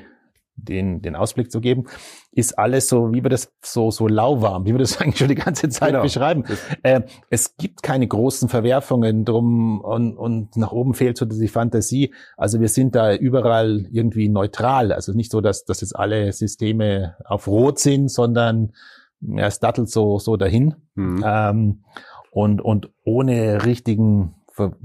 den, 0.54 1.02
den 1.02 1.16
Ausblick 1.16 1.50
zu 1.50 1.60
geben, 1.60 1.86
ist 2.32 2.58
alles 2.58 2.88
so, 2.88 3.12
wie 3.12 3.22
wir 3.22 3.30
das 3.30 3.52
so, 3.62 3.90
so 3.90 4.06
lauwarm, 4.06 4.66
wie 4.66 4.72
wir 4.72 4.78
das 4.78 4.98
eigentlich 5.00 5.18
schon 5.18 5.28
die 5.28 5.34
ganze 5.34 5.68
Zeit 5.68 5.90
genau. 5.90 6.02
beschreiben. 6.02 6.44
Äh, 6.82 7.02
es 7.28 7.56
gibt 7.56 7.82
keine 7.82 8.06
großen 8.06 8.48
Verwerfungen 8.48 9.24
drum 9.24 9.80
und, 9.80 10.16
und 10.16 10.56
nach 10.56 10.72
oben 10.72 10.94
fehlt 10.94 11.16
so 11.16 11.24
die 11.24 11.48
Fantasie. 11.48 12.14
Also 12.36 12.60
wir 12.60 12.68
sind 12.68 12.94
da 12.94 13.14
überall 13.14 13.86
irgendwie 13.90 14.28
neutral. 14.28 14.92
Also 14.92 15.12
nicht 15.12 15.32
so, 15.32 15.40
dass, 15.40 15.64
dass 15.64 15.80
jetzt 15.80 15.96
alle 15.96 16.32
Systeme 16.32 17.16
auf 17.24 17.46
Rot 17.48 17.78
sind, 17.78 18.10
sondern 18.10 18.72
ja, 19.20 19.46
es 19.46 19.58
dattelt 19.58 19.90
so, 19.90 20.18
so 20.18 20.36
dahin. 20.36 20.76
Mhm. 20.94 21.24
Ähm, 21.26 21.84
und, 22.30 22.60
und 22.62 22.90
ohne 23.04 23.64
richtigen, 23.64 24.36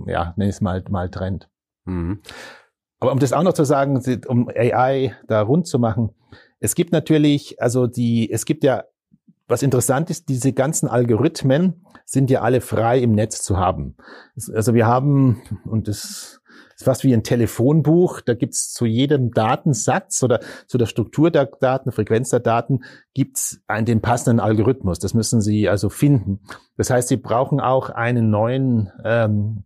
ja, 0.07 0.33
nenn 0.35 0.49
es 0.49 0.61
mal, 0.61 0.83
mal 0.89 1.09
Trend. 1.09 1.47
Mhm. 1.85 2.21
Aber 3.05 3.11
um 3.11 3.19
das 3.19 3.33
auch 3.33 3.43
noch 3.43 3.53
zu 3.53 3.65
sagen, 3.65 4.01
um 4.27 4.49
AI 4.49 5.15
da 5.27 5.41
rund 5.41 5.67
zu 5.67 5.77
machen, 5.77 6.09
es 6.59 6.73
gibt 6.73 6.91
natürlich, 6.91 7.61
also 7.61 7.85
die, 7.85 8.31
es 8.31 8.45
gibt 8.45 8.63
ja, 8.63 8.85
was 9.47 9.61
interessant 9.61 10.09
ist, 10.09 10.27
diese 10.27 10.53
ganzen 10.53 10.89
Algorithmen 10.89 11.85
sind 12.03 12.31
ja 12.31 12.41
alle 12.41 12.61
frei 12.61 12.99
im 12.99 13.11
Netz 13.11 13.43
zu 13.43 13.57
haben. 13.57 13.95
Also 14.53 14.73
wir 14.73 14.87
haben, 14.87 15.43
und 15.65 15.87
das 15.87 16.41
ist 16.75 16.83
fast 16.83 17.03
wie 17.03 17.13
ein 17.13 17.23
Telefonbuch, 17.23 18.21
da 18.21 18.33
gibt's 18.33 18.73
zu 18.73 18.85
jedem 18.85 19.31
Datensatz 19.31 20.23
oder 20.23 20.39
zu 20.67 20.77
der 20.77 20.87
Struktur 20.87 21.29
der 21.29 21.45
Daten, 21.45 21.91
Frequenz 21.91 22.31
der 22.31 22.39
Daten, 22.39 22.83
gibt's 23.13 23.61
einen, 23.67 23.85
den 23.85 24.01
passenden 24.01 24.39
Algorithmus. 24.39 24.99
Das 24.99 25.13
müssen 25.13 25.41
Sie 25.41 25.69
also 25.69 25.89
finden. 25.89 26.41
Das 26.75 26.89
heißt, 26.89 27.07
Sie 27.07 27.17
brauchen 27.17 27.59
auch 27.59 27.91
einen 27.91 28.31
neuen 28.31 28.91
ähm, 29.03 29.63
äh, 29.63 29.64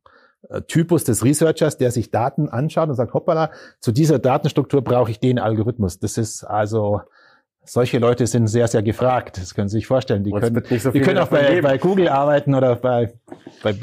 Typus 0.67 1.03
des 1.03 1.23
Researchers, 1.23 1.77
der 1.77 1.91
sich 1.91 2.11
Daten 2.11 2.49
anschaut 2.49 2.89
und 2.89 2.95
sagt, 2.95 3.13
hoppala, 3.13 3.51
zu 3.79 3.91
dieser 3.91 4.19
Datenstruktur 4.19 4.83
brauche 4.83 5.11
ich 5.11 5.19
den 5.19 5.39
Algorithmus. 5.39 5.99
Das 5.99 6.17
ist 6.17 6.43
also 6.43 7.01
solche 7.63 7.99
Leute 7.99 8.25
sind 8.25 8.47
sehr, 8.47 8.67
sehr 8.67 8.81
gefragt. 8.81 9.37
Das 9.37 9.53
können 9.53 9.69
Sie 9.69 9.77
sich 9.77 9.87
vorstellen. 9.87 10.23
Die 10.23 10.33
es 10.33 10.41
können, 10.41 10.79
so 10.79 10.91
die 10.91 11.01
können 11.01 11.19
auch 11.19 11.27
bei, 11.27 11.61
bei 11.61 11.77
Google 11.77 12.09
arbeiten 12.09 12.55
oder 12.55 12.75
bei, 12.75 13.13
bei, 13.61 13.75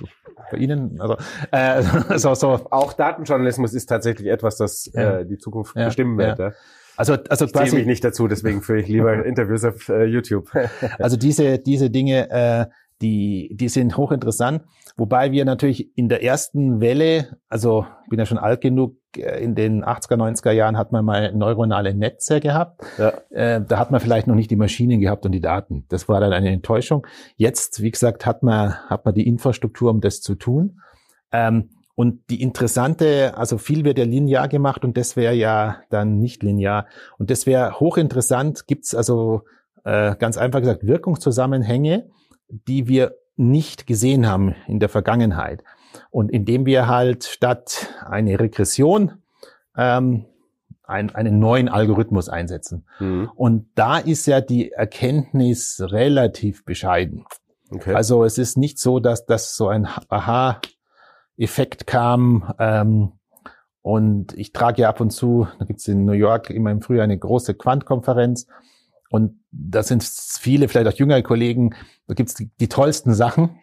bei 0.51 0.59
Ihnen. 0.59 1.01
Also, 1.01 1.17
äh, 1.53 1.83
so, 2.19 2.35
so. 2.35 2.67
Auch 2.71 2.93
Datenjournalismus 2.95 3.73
ist 3.75 3.87
tatsächlich 3.87 4.29
etwas, 4.29 4.57
das 4.57 4.91
Ja. 4.93 5.19
äh, 5.19 5.27
die 5.27 5.39
Zukunft 5.39 5.77
Ja, 5.77 5.87
bestimmen 5.87 6.19
wird. 6.19 6.39
Ja. 6.39 6.53
Also, 6.97 7.12
also 7.29 7.45
Ich 7.45 7.53
zähle 7.53 7.64
mich 7.64 7.73
quasi, 7.73 7.87
nicht 7.87 8.05
dazu, 8.05 8.27
deswegen 8.27 8.62
führe 8.62 8.81
ich 8.81 8.89
lieber 8.89 9.25
Interviews 9.25 9.64
auf 9.64 9.89
äh, 9.89 10.05
YouTube. 10.05 10.51
also 10.99 11.17
diese, 11.17 11.59
diese 11.59 11.91
Dinge, 11.91 12.31
äh, 12.31 12.67
die, 13.03 13.51
die 13.55 13.69
sind 13.69 13.97
hochinteressant. 13.97 14.63
Wobei 14.97 15.31
wir 15.31 15.45
natürlich 15.45 15.97
in 15.97 16.09
der 16.09 16.23
ersten 16.23 16.81
Welle, 16.81 17.39
also 17.49 17.87
ich 18.05 18.11
bin 18.11 18.19
ja 18.19 18.27
schon 18.27 18.39
alt 18.39 18.61
genug, 18.61 18.97
äh, 19.17 19.43
in 19.43 19.55
den 19.55 19.85
80er, 19.85 20.17
90er 20.17 20.53
Jahren 20.53 20.79
hat 20.79 20.93
man 20.93 21.05
mal 21.05 21.33
neuronale 21.35 21.95
Netze 21.95 22.41
gehabt. 22.41 22.83
Ja. 22.99 23.13
Äh, 23.31 23.61
da 23.67 23.79
hat 23.79 23.91
man 23.91 24.01
vielleicht 24.01 24.27
noch 24.27 24.35
nicht 24.35 24.51
die 24.51 24.57
Maschinen 24.57 25.01
gehabt 25.01 25.27
und 25.27 25.33
die 25.33 25.41
Daten. 25.41 25.85
Das 25.89 26.09
war 26.09 26.21
dann 26.21 26.33
eine 26.33 26.51
Enttäuschung. 26.51 27.07
Jetzt, 27.37 27.83
wie 27.83 27.91
gesagt, 27.91 28.25
hat 28.25 28.43
man, 28.43 28.75
hat 28.89 29.05
man 29.05 29.15
die 29.15 29.27
Infrastruktur, 29.27 29.91
um 29.91 30.01
das 30.01 30.21
zu 30.21 30.35
tun. 30.35 30.81
Ähm, 31.33 31.71
und 31.95 32.29
die 32.29 32.43
interessante, 32.43 33.37
also 33.37 33.57
viel 33.57 33.85
wird 33.85 33.99
ja 33.99 34.05
linear 34.05 34.49
gemacht 34.49 34.85
und 34.85 34.99
das 34.99 35.17
wäre 35.17 35.33
ja 35.33 35.81
dann 35.89 36.19
nicht 36.19 36.43
linear. 36.43 36.87
Und 37.19 37.31
das 37.31 37.47
wäre 37.47 37.81
hochinteressant. 37.81 38.67
Gibt 38.67 38.85
es 38.85 38.95
also 38.95 39.43
äh, 39.85 40.15
ganz 40.17 40.37
einfach 40.37 40.61
gesagt 40.61 40.87
Wirkungszusammenhänge, 40.87 42.11
die 42.49 42.89
wir 42.89 43.15
nicht 43.37 43.87
gesehen 43.87 44.27
haben 44.27 44.55
in 44.67 44.81
der 44.81 44.89
Vergangenheit. 44.89 45.63
Und 46.11 46.31
indem 46.31 46.67
wir 46.67 46.87
halt 46.89 47.25
statt 47.25 47.89
eine 48.05 48.39
Regression 48.39 49.23
ähm, 49.77 50.27
ein, 50.87 51.15
einen 51.15 51.39
neuen 51.39 51.69
Algorithmus 51.69 52.29
einsetzen. 52.29 52.87
Mhm. 52.99 53.31
Und 53.35 53.69
da 53.75 53.99
ist 53.99 54.27
ja 54.27 54.41
die 54.41 54.73
Erkenntnis 54.73 55.81
relativ 55.81 56.65
bescheiden. 56.65 57.25
Okay. 57.71 57.95
Also 57.95 58.25
es 58.25 58.39
ist 58.39 58.57
nicht 58.57 58.79
so, 58.79 59.01
dass 59.01 59.27
das 59.27 59.57
so 59.57 59.69
ein 59.69 59.89
Aha-Effekt 60.09 61.87
kam. 61.87 62.55
Ähm, 62.59 63.13
und 63.83 64.33
ich 64.35 64.53
trage 64.53 64.83
ja 64.83 64.89
ab 64.89 65.01
und 65.01 65.11
zu, 65.11 65.49
da 65.59 65.65
gibt's 65.65 65.89
in 65.89 66.05
New 66.05 66.13
York 66.13 66.51
immer 66.51 66.71
im 66.71 66.83
Frühjahr 66.83 67.05
eine 67.05 67.19
große 67.19 67.55
Quant-Konferenz. 67.55 68.47
Und 69.11 69.41
da 69.51 69.83
sind 69.83 70.03
viele, 70.05 70.69
vielleicht 70.69 70.89
auch 70.89 70.99
jüngere 70.99 71.23
Kollegen, 71.23 71.75
da 72.07 72.15
gibt's 72.15 72.35
die, 72.35 72.51
die 72.61 72.69
tollsten 72.69 73.15
Sachen. 73.15 73.59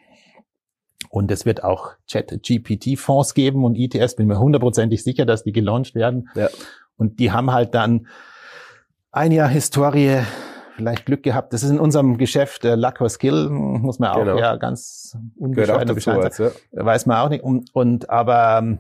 Und 1.10 1.30
es 1.32 1.46
wird 1.46 1.64
auch 1.64 1.92
Chat-GPT-Fonds 2.08 3.34
geben 3.34 3.66
und 3.66 3.76
ETS, 3.76 4.16
bin 4.16 4.28
mir 4.28 4.40
hundertprozentig 4.40 5.04
sicher, 5.04 5.26
dass 5.26 5.44
die 5.44 5.52
gelauncht 5.52 5.96
werden. 5.96 6.30
Ja. 6.36 6.50
Und 6.98 7.20
die 7.20 7.32
haben 7.32 7.52
halt 7.52 7.76
dann 7.76 8.08
ein 9.12 9.32
Jahr 9.32 9.50
Historie, 9.50 10.22
vielleicht 10.76 11.06
Glück 11.06 11.24
gehabt. 11.24 11.54
Das 11.54 11.62
ist 11.62 11.70
in 11.70 11.80
unserem 11.80 12.18
Geschäft 12.18 12.66
äh, 12.66 12.76
Luck 12.76 13.00
or 13.02 13.10
Skill, 13.10 13.50
muss 13.50 14.00
man 14.00 14.10
auch 14.10 14.20
Genau. 14.20 14.38
ja 14.40 14.56
ganz 14.56 15.16
unbescheiden. 15.38 15.96
Als, 16.24 16.38
ja. 16.40 16.52
Weiß 16.72 17.06
man 17.06 17.18
auch 17.18 17.30
nicht. 17.30 17.44
Und, 17.44 17.70
und 17.74 18.10
aber 18.10 18.58
ähm, 18.60 18.80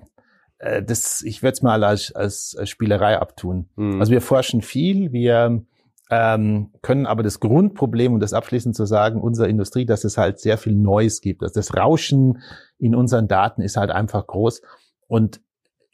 äh, 0.58 0.82
das, 0.82 1.22
ich 1.22 1.44
würde 1.44 1.54
es 1.54 1.62
mal 1.62 1.84
als, 1.84 2.12
als 2.14 2.56
als 2.58 2.70
Spielerei 2.70 3.20
abtun. 3.20 3.70
Mhm. 3.76 4.00
Also 4.00 4.12
wir 4.12 4.22
forschen 4.22 4.62
viel, 4.62 5.12
wir 5.12 5.62
ähm, 6.10 6.72
können 6.82 7.06
aber 7.06 7.24
das 7.24 7.40
Grundproblem, 7.40 8.14
um 8.14 8.20
das 8.20 8.34
abschließend 8.34 8.76
zu 8.76 8.86
sagen, 8.86 9.22
unserer 9.22 9.48
Industrie, 9.48 9.86
dass 9.86 10.04
es 10.04 10.18
halt 10.18 10.40
sehr 10.40 10.58
viel 10.58 10.76
Neues 10.76 11.22
gibt. 11.22 11.42
Also 11.44 11.56
das 11.56 11.76
Rauschen 11.76 12.40
in 12.78 12.96
unseren 12.96 13.28
Daten 13.28 13.62
ist 13.62 13.78
halt 13.78 13.90
einfach 13.90 14.28
groß. 14.28 14.62
Und 15.08 15.42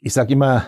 ich 0.00 0.12
sage 0.12 0.32
immer 0.32 0.64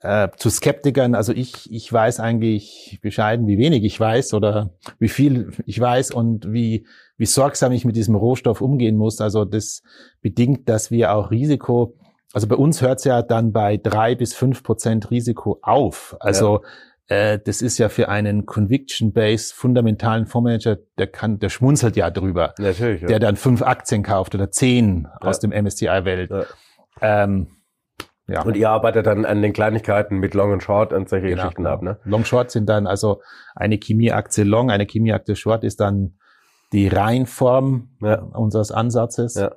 äh, 0.00 0.28
zu 0.36 0.50
Skeptikern, 0.50 1.14
also 1.14 1.32
ich, 1.32 1.72
ich 1.72 1.92
weiß 1.92 2.20
eigentlich 2.20 2.98
bescheiden, 3.02 3.46
wie 3.46 3.58
wenig 3.58 3.84
ich 3.84 3.98
weiß 3.98 4.34
oder 4.34 4.70
wie 4.98 5.08
viel 5.08 5.50
ich 5.66 5.80
weiß 5.80 6.12
und 6.12 6.52
wie, 6.52 6.86
wie 7.16 7.26
sorgsam 7.26 7.72
ich 7.72 7.84
mit 7.84 7.96
diesem 7.96 8.14
Rohstoff 8.14 8.60
umgehen 8.60 8.96
muss. 8.96 9.20
Also 9.20 9.44
das 9.44 9.82
bedingt, 10.20 10.68
dass 10.68 10.90
wir 10.90 11.14
auch 11.14 11.30
Risiko, 11.30 11.96
also 12.32 12.46
bei 12.46 12.56
uns 12.56 12.82
hört 12.82 12.98
es 12.98 13.04
ja 13.04 13.22
dann 13.22 13.52
bei 13.52 13.76
drei 13.76 14.14
bis 14.14 14.34
fünf 14.34 14.62
Prozent 14.62 15.10
Risiko 15.10 15.58
auf. 15.62 16.16
Also 16.20 16.62
äh, 17.08 17.38
das 17.44 17.62
ist 17.62 17.78
ja 17.78 17.88
für 17.88 18.08
einen 18.08 18.46
Conviction-Based 18.46 19.52
fundamentalen 19.54 20.26
Fondsmanager, 20.26 20.76
der 20.98 21.06
kann, 21.08 21.38
der 21.38 21.48
schmunzelt 21.48 21.96
ja 21.96 22.10
drüber, 22.10 22.54
Natürlich. 22.58 23.02
Ja. 23.02 23.08
der 23.08 23.18
dann 23.18 23.36
fünf 23.36 23.62
Aktien 23.62 24.02
kauft 24.02 24.34
oder 24.34 24.50
zehn 24.50 25.08
aus 25.20 25.40
dem 25.40 25.50
MSCI-Welt. 25.50 26.30
Ja. 26.30 26.44
Ähm, 27.00 27.48
ja. 28.26 28.42
Und 28.42 28.56
ihr 28.56 28.68
arbeitet 28.68 29.06
dann 29.06 29.24
an 29.24 29.40
den 29.40 29.54
Kleinigkeiten 29.54 30.18
mit 30.18 30.34
Long 30.34 30.52
und 30.52 30.62
Short 30.62 30.92
und 30.92 31.08
solche 31.08 31.28
Genau, 31.28 31.42
Geschichten 31.44 31.66
ab, 31.66 31.80
ne? 31.82 31.98
Long 32.04 32.24
Short 32.26 32.50
sind 32.50 32.68
dann 32.68 32.86
also 32.86 33.22
eine 33.56 33.78
Chemieaktie 33.82 34.44
Long, 34.44 34.70
eine 34.70 34.84
Chemieaktie 34.86 35.34
Short 35.34 35.64
ist 35.64 35.80
dann 35.80 36.18
die 36.74 36.88
Reinform 36.88 37.88
Ja. 38.02 38.16
unseres 38.20 38.70
Ansatzes. 38.70 39.34
Ja. 39.36 39.52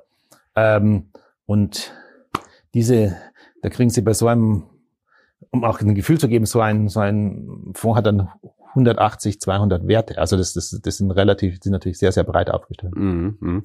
Ähm, 0.56 1.10
und 1.44 1.92
diese, 2.72 3.14
da 3.60 3.68
kriegen 3.68 3.90
Sie 3.90 4.00
bei 4.00 4.14
so 4.14 4.26
einem, 4.26 4.64
um 5.52 5.64
auch 5.64 5.80
ein 5.80 5.94
Gefühl 5.94 6.18
zu 6.18 6.28
geben, 6.28 6.46
so 6.46 6.60
ein, 6.60 6.88
so 6.88 7.00
ein 7.00 7.72
Fonds 7.74 7.98
hat 7.98 8.06
dann 8.06 8.28
180, 8.70 9.40
200 9.40 9.86
Werte. 9.86 10.18
Also 10.18 10.36
das, 10.36 10.54
das, 10.54 10.80
das 10.82 10.96
sind 10.96 11.10
relativ, 11.10 11.62
sind 11.62 11.72
natürlich 11.72 11.98
sehr, 11.98 12.10
sehr 12.10 12.24
breit 12.24 12.50
aufgestellt. 12.50 12.96
Mhm. 12.96 13.36
Mhm. 13.38 13.62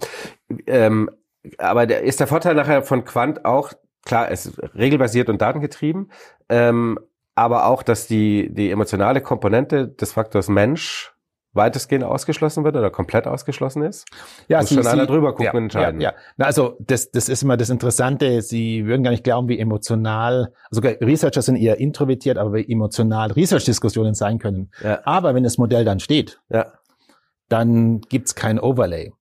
Ähm, 0.67 1.09
aber 1.57 1.87
der, 1.87 2.03
ist 2.03 2.19
der 2.19 2.27
Vorteil 2.27 2.55
nachher 2.55 2.83
von 2.83 3.05
Quant 3.05 3.45
auch, 3.45 3.71
klar, 4.03 4.29
es 4.29 4.45
ist 4.45 4.59
regelbasiert 4.75 5.29
und 5.29 5.41
datengetrieben, 5.41 6.11
ähm, 6.49 6.99
aber 7.35 7.67
auch, 7.67 7.83
dass 7.83 8.07
die, 8.07 8.49
die 8.53 8.69
emotionale 8.69 9.21
Komponente 9.21 9.87
des 9.87 10.11
Faktors 10.11 10.49
Mensch 10.49 11.13
weitestgehend 11.57 12.05
ausgeschlossen 12.05 12.63
wird 12.63 12.75
oder 12.75 12.89
komplett 12.89 13.27
ausgeschlossen 13.27 13.81
ist? 13.83 14.05
Ja, 14.47 14.61
Muss 14.61 14.69
schon 14.73 14.87
einer 14.87 15.05
drüber 15.05 15.31
gucken 15.31 15.45
ja, 15.45 15.51
und 15.51 15.63
entscheiden. 15.63 15.99
Ja, 16.01 16.11
ja. 16.11 16.15
Na, 16.37 16.45
also 16.45 16.77
das, 16.79 17.11
das 17.11 17.27
ist 17.27 17.43
immer 17.43 17.57
das 17.57 17.69
Interessante. 17.69 18.41
Sie 18.41 18.85
würden 18.85 19.03
gar 19.03 19.11
nicht 19.11 19.23
glauben, 19.23 19.49
wie 19.49 19.59
emotional, 19.59 20.53
also 20.71 20.81
Researcher 20.81 21.41
sind 21.41 21.57
eher 21.57 21.79
introvertiert, 21.79 22.37
aber 22.37 22.53
wie 22.53 22.71
emotional 22.71 23.31
Research-Diskussionen 23.31 24.13
sein 24.13 24.39
können. 24.39 24.71
Ja. 24.83 25.01
Aber 25.03 25.35
wenn 25.35 25.43
das 25.43 25.57
Modell 25.57 25.83
dann 25.83 25.99
steht, 25.99 26.39
Ja. 26.49 26.73
dann 27.49 28.01
gibt's 28.01 28.35
kein 28.35 28.59
Overlay. 28.59 29.11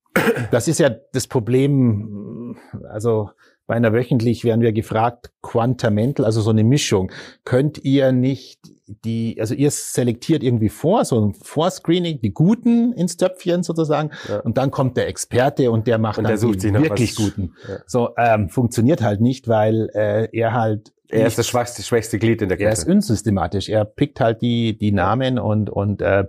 Das 0.50 0.68
ist 0.68 0.78
ja 0.78 0.90
das 1.12 1.26
Problem, 1.26 2.56
also 2.88 3.30
bei 3.66 3.74
einer 3.74 3.92
wöchentlich 3.92 4.44
werden 4.44 4.60
wir 4.60 4.72
gefragt, 4.72 5.32
Quantamental, 5.42 6.24
also 6.24 6.40
so 6.40 6.50
eine 6.50 6.64
Mischung. 6.64 7.10
Könnt 7.44 7.84
ihr 7.84 8.12
nicht 8.12 8.60
die, 8.86 9.36
also 9.40 9.54
ihr 9.54 9.70
selektiert 9.70 10.42
irgendwie 10.42 10.68
vor, 10.68 11.04
so 11.04 11.20
ein 11.20 11.34
Vorscreening, 11.34 12.20
die 12.20 12.32
Guten 12.32 12.92
ins 12.92 13.16
Töpfchen 13.16 13.62
sozusagen, 13.62 14.10
Ja. 14.28 14.40
und 14.40 14.58
dann 14.58 14.70
kommt 14.70 14.96
der 14.96 15.08
Experte 15.08 15.70
und 15.70 15.86
der 15.86 15.98
macht 15.98 16.18
Und 16.18 16.24
dann 16.24 16.30
der 16.32 16.38
sucht 16.38 16.62
die 16.62 16.72
wirklich 16.72 17.18
was- 17.18 17.24
Guten. 17.24 17.54
Ja. 17.68 17.78
So, 17.86 18.10
ähm, 18.16 18.48
funktioniert 18.48 19.02
halt 19.02 19.20
nicht, 19.20 19.48
weil 19.48 19.90
äh, 19.94 20.28
er 20.32 20.52
halt 20.54 20.92
Er 21.08 21.26
ist 21.26 21.38
das 21.38 21.48
schwachste, 21.48 21.82
schwächste 21.82 22.18
Glied 22.18 22.42
in 22.42 22.48
der 22.48 22.60
er 22.60 22.72
ist 22.72 22.80
Kette. 22.84 22.92
unsystematisch. 22.92 23.68
Er 23.68 23.84
pickt 23.84 24.20
halt 24.20 24.40
die, 24.42 24.76
die 24.78 24.92
Namen 24.92 25.38
und, 25.38 25.68
und 25.70 26.00
äh, 26.02 26.24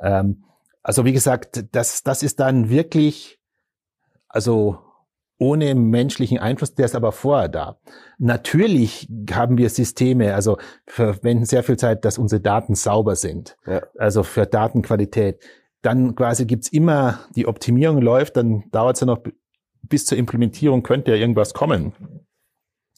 ähm, 0.00 0.44
also 0.82 1.04
wie 1.04 1.12
gesagt, 1.12 1.64
das, 1.72 2.02
das 2.04 2.22
ist 2.22 2.38
dann 2.40 2.70
wirklich, 2.70 3.38
also 4.28 4.78
ohne 5.38 5.74
menschlichen 5.74 6.38
Einfluss, 6.38 6.74
der 6.74 6.86
ist 6.86 6.96
aber 6.96 7.12
vorher 7.12 7.48
da. 7.48 7.78
Natürlich 8.18 9.08
haben 9.30 9.56
wir 9.56 9.70
Systeme, 9.70 10.34
also 10.34 10.58
verwenden 10.86 11.44
sehr 11.44 11.62
viel 11.62 11.76
Zeit, 11.76 12.04
dass 12.04 12.18
unsere 12.18 12.40
Daten 12.40 12.74
sauber 12.74 13.16
sind. 13.16 13.56
Ja. 13.66 13.82
Also 13.96 14.22
für 14.22 14.46
Datenqualität. 14.46 15.42
Dann 15.82 16.16
quasi 16.16 16.44
gibt's 16.44 16.68
immer, 16.68 17.20
die 17.36 17.46
Optimierung 17.46 18.02
läuft, 18.02 18.36
dann 18.36 18.64
dauert 18.72 18.96
es 18.96 19.00
ja 19.00 19.06
noch 19.06 19.20
bis 19.82 20.06
zur 20.06 20.18
Implementierung 20.18 20.82
könnte 20.82 21.12
ja 21.12 21.16
irgendwas 21.16 21.54
kommen 21.54 21.92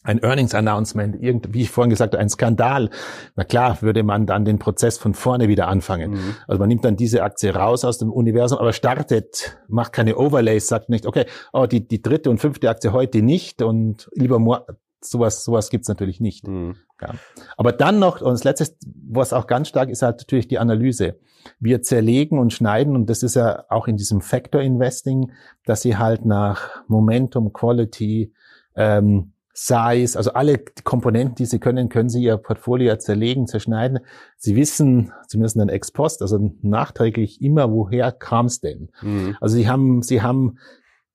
ein 0.03 0.23
Earnings 0.23 0.55
Announcement, 0.55 1.23
irgend, 1.23 1.53
wie 1.53 1.63
ich 1.63 1.71
vorhin 1.71 1.91
gesagt 1.91 2.15
habe, 2.15 2.21
ein 2.21 2.31
Skandal. 2.31 2.91
Na 3.37 3.45
klar, 3.45 3.83
würde 3.83 4.03
man 4.03 4.27
dann 4.27 4.45
den 4.45 4.59
Prozess 4.59 4.97
von 4.97 5.13
vorne 5.13 5.49
wieder 5.49 5.69
anfangen. 5.69 6.13
Mhm. 6.13 6.37
Also 6.49 6.59
man 6.59 6.69
nimmt 6.69 6.85
dann 6.85 6.97
diese 6.97 7.23
Aktie 7.23 7.55
raus 7.55 7.85
aus 7.85 7.99
dem 7.99 8.11
Universum, 8.11 8.59
aber 8.59 8.73
startet, 8.73 9.59
macht 9.69 9.93
keine 9.93 10.17
Overlays, 10.17 10.69
sagt 10.69 10.89
nicht, 10.89 11.07
okay, 11.07 11.27
oh, 11.53 11.67
die, 11.67 11.87
die 11.87 12.01
dritte 12.01 12.31
und 12.31 12.39
fünfte 12.39 12.71
Aktie 12.71 12.93
heute 12.93 13.23
nicht 13.23 13.61
und 13.61 14.09
lieber 14.15 14.39
mor 14.39 14.67
sowas, 15.03 15.45
sowas 15.45 15.71
gibt's 15.71 15.89
natürlich 15.89 16.21
nicht. 16.21 16.47
Mhm. 16.47 16.77
Ja. 17.01 17.15
Aber 17.57 17.73
dann 17.73 17.99
noch, 17.99 18.21
und 18.21 18.33
das 18.33 18.45
letzte, 18.45 18.75
was 19.09 19.33
auch 19.33 19.47
ganz 19.47 19.69
stark 19.69 19.89
ist, 19.89 20.03
halt 20.03 20.19
natürlich 20.19 20.49
die 20.49 20.59
Analyse. 20.59 21.19
Wir 21.59 21.83
zerlegen 21.83 22.39
und 22.39 22.53
schneiden, 22.53 22.95
und 22.95 23.09
das 23.09 23.23
ist 23.23 23.35
ja 23.35 23.65
auch 23.71 23.89
in 23.89 23.97
diesem 23.97 24.21
Factor 24.21 24.61
Investing, 24.61 25.33
dass 25.65 25.83
sie 25.83 25.97
halt 25.97 26.27
nach 26.27 26.83
Momentum, 26.87 27.53
Quality, 27.53 28.35
ähm, 28.77 29.33
Size, 29.63 30.17
also 30.17 30.33
alle 30.33 30.59
Komponenten, 30.85 31.35
die 31.35 31.45
sie 31.45 31.59
können, 31.59 31.91
können 31.91 32.09
sie 32.09 32.23
ihr 32.23 32.39
Portfolio 32.39 32.97
zerlegen, 32.97 33.47
zerschneiden. 33.47 33.99
Sie 34.39 34.57
wissen, 34.57 35.13
zumindest 35.29 35.59
dann 35.59 35.69
ex 35.69 35.91
post, 35.91 36.23
also 36.23 36.55
nachträglich 36.63 37.43
immer, 37.43 37.71
woher 37.71 38.11
kam 38.11 38.47
es 38.47 38.61
denn? 38.61 38.89
Mhm. 39.03 39.37
Also 39.39 39.57
sie 39.57 39.69
haben, 39.69 40.01
sie 40.01 40.23
haben, 40.23 40.57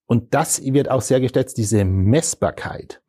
und 0.05 0.35
das 0.35 0.63
wird 0.63 0.91
auch 0.91 1.01
sehr 1.01 1.19
geschätzt, 1.21 1.57
diese 1.57 1.85
Messbarkeit. 1.85 3.01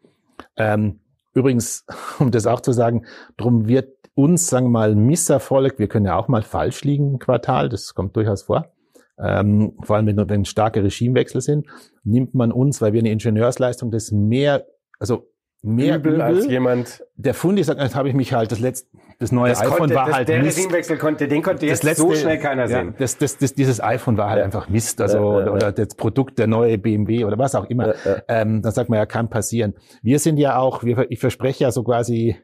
Ähm, 0.56 1.00
übrigens, 1.34 1.84
um 2.18 2.30
das 2.30 2.46
auch 2.46 2.60
zu 2.60 2.72
sagen, 2.72 3.04
drum 3.36 3.68
wird 3.68 3.90
uns, 4.14 4.46
sagen 4.46 4.68
wir 4.68 4.70
mal, 4.70 4.94
Misserfolg, 4.94 5.78
wir 5.78 5.88
können 5.88 6.06
ja 6.06 6.16
auch 6.16 6.28
mal 6.28 6.40
falsch 6.40 6.82
liegen 6.82 7.10
im 7.10 7.18
Quartal, 7.18 7.68
das 7.68 7.94
kommt 7.94 8.16
durchaus 8.16 8.44
vor. 8.44 8.72
Ähm, 9.18 9.74
vor 9.82 9.96
allem, 9.96 10.06
wenn, 10.06 10.30
wenn 10.30 10.44
starke 10.46 10.82
Regimewechsel 10.82 11.42
sind, 11.42 11.66
nimmt 12.04 12.34
man 12.34 12.52
uns, 12.52 12.80
weil 12.80 12.94
wir 12.94 13.00
eine 13.00 13.10
Ingenieursleistung 13.10 13.90
das 13.90 14.12
mehr, 14.12 14.64
also 14.98 15.26
mehr 15.62 15.96
Übel, 15.96 16.12
übel, 16.14 16.22
als 16.22 16.46
jemand. 16.46 17.04
Der 17.16 17.34
Fundi 17.34 17.62
sagt, 17.64 17.80
jetzt 17.80 17.94
habe 17.96 18.08
ich 18.08 18.14
mich 18.14 18.32
halt 18.32 18.52
das 18.52 18.60
letzte, 18.60 18.88
das 19.18 19.32
neue 19.32 19.50
Das 19.50 19.62
iPhone 19.62 19.78
konnte, 19.78 19.94
war 19.96 20.06
das, 20.06 20.14
halt 20.16 20.28
der 20.28 20.42
Mist. 20.42 20.58
Regimewechsel 20.58 20.98
konnte, 20.98 21.26
den 21.28 21.42
konnte 21.42 21.66
jetzt 21.66 21.82
Das 21.84 21.96
so 21.96 22.08
letzte- 22.08 22.22
schnell 22.22 22.38
keiner 22.38 22.62
Ja, 22.62 22.68
sehen. 22.68 22.94
das, 22.98 23.18
das, 23.18 23.38
das, 23.38 23.54
dieses 23.54 23.82
iPhone 23.82 24.16
war 24.16 24.28
halt 24.30 24.40
Ja. 24.40 24.44
einfach 24.44 24.68
Mist, 24.68 25.00
also 25.00 25.18
Ja, 25.18 25.38
ja, 25.40 25.46
ja. 25.46 25.52
oder 25.52 25.72
das 25.72 25.94
Produkt 25.96 26.38
der 26.38 26.46
neue 26.46 26.78
BMW 26.78 27.24
oder 27.24 27.38
was 27.38 27.54
auch 27.54 27.64
immer. 27.64 27.88
Ja, 27.88 27.94
ja. 28.04 28.22
Ähm, 28.28 28.62
dann 28.62 28.72
sagt 28.72 28.90
man 28.90 28.98
ja, 28.98 29.06
kann 29.06 29.28
passieren. 29.28 29.74
Wir 30.02 30.18
sind 30.18 30.36
ja 30.38 30.58
auch, 30.58 30.84
wir, 30.84 31.10
ich 31.10 31.18
verspreche 31.18 31.64
ja 31.64 31.70
so 31.72 31.82
quasi, 31.82 32.36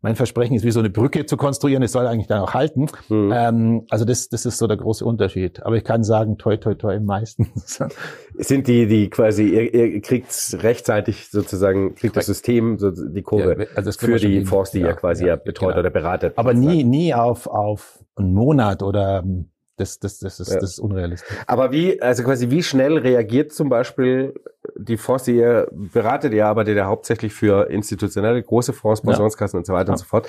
mein 0.00 0.14
Versprechen 0.14 0.54
ist 0.54 0.64
wie 0.64 0.70
so 0.70 0.78
eine 0.78 0.90
Brücke 0.90 1.26
zu 1.26 1.36
konstruieren, 1.36 1.82
es 1.82 1.92
soll 1.92 2.06
eigentlich 2.06 2.28
dann 2.28 2.40
auch 2.40 2.54
halten. 2.54 2.86
Hm. 3.08 3.32
Ähm, 3.34 3.86
also 3.90 4.04
das, 4.04 4.28
das 4.28 4.46
ist 4.46 4.58
so 4.58 4.66
der 4.66 4.76
große 4.76 5.04
Unterschied. 5.04 5.62
Aber 5.64 5.76
ich 5.76 5.84
kann 5.84 6.04
sagen, 6.04 6.38
toi, 6.38 6.56
toi, 6.56 6.74
toi, 6.74 7.00
meistens. 7.00 7.82
Sind 8.34 8.68
die, 8.68 8.86
die 8.86 9.10
quasi, 9.10 9.48
ihr, 9.48 9.74
ihr 9.74 10.00
kriegt 10.00 10.28
rechtzeitig 10.62 11.30
sozusagen, 11.30 11.94
kriegt 11.96 12.16
das 12.16 12.26
System 12.26 12.78
so 12.78 12.90
die 12.90 13.22
Kurve 13.22 13.56
Ja, 13.58 13.66
also 13.74 13.90
für 13.92 14.18
die. 14.18 14.44
Fonds, 14.44 14.70
die 14.70 14.80
Ja, 14.80 14.88
ihr 14.88 14.94
quasi 14.94 15.24
ja, 15.24 15.30
ja, 15.30 15.36
betreut 15.36 15.70
genau. 15.70 15.80
oder 15.80 15.90
beratet. 15.90 16.34
Aber 16.36 16.54
nie, 16.54 16.84
nie 16.84 17.14
auf, 17.14 17.46
auf 17.46 18.04
einen 18.14 18.32
Monat 18.34 18.82
oder 18.82 19.22
ähm, 19.24 19.50
das, 19.78 19.98
das, 19.98 20.18
das, 20.18 20.38
ist, 20.40 20.52
Ja. 20.52 20.58
das 20.60 20.72
ist 20.72 20.78
unrealistisch. 20.80 21.36
Aber 21.46 21.72
wie, 21.72 22.00
also 22.02 22.22
quasi, 22.24 22.50
wie 22.50 22.62
schnell 22.62 22.98
reagiert 22.98 23.52
zum 23.52 23.68
Beispiel 23.68 24.34
die 24.76 24.96
Fonds, 24.96 25.24
die 25.24 25.36
ihr 25.36 25.68
beratet? 25.72 26.32
Ihr 26.34 26.46
arbeitet 26.46 26.76
ja 26.76 26.86
hauptsächlich 26.86 27.32
für 27.32 27.70
institutionelle, 27.70 28.42
große 28.42 28.72
Fonds, 28.72 29.00
Ja. 29.02 29.06
Pensionskassen 29.08 29.58
und 29.58 29.66
so 29.66 29.72
weiter 29.72 29.88
Ja. 29.88 29.92
und 29.94 29.98
so 29.98 30.04
fort. 30.04 30.28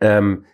Ähm, 0.00 0.44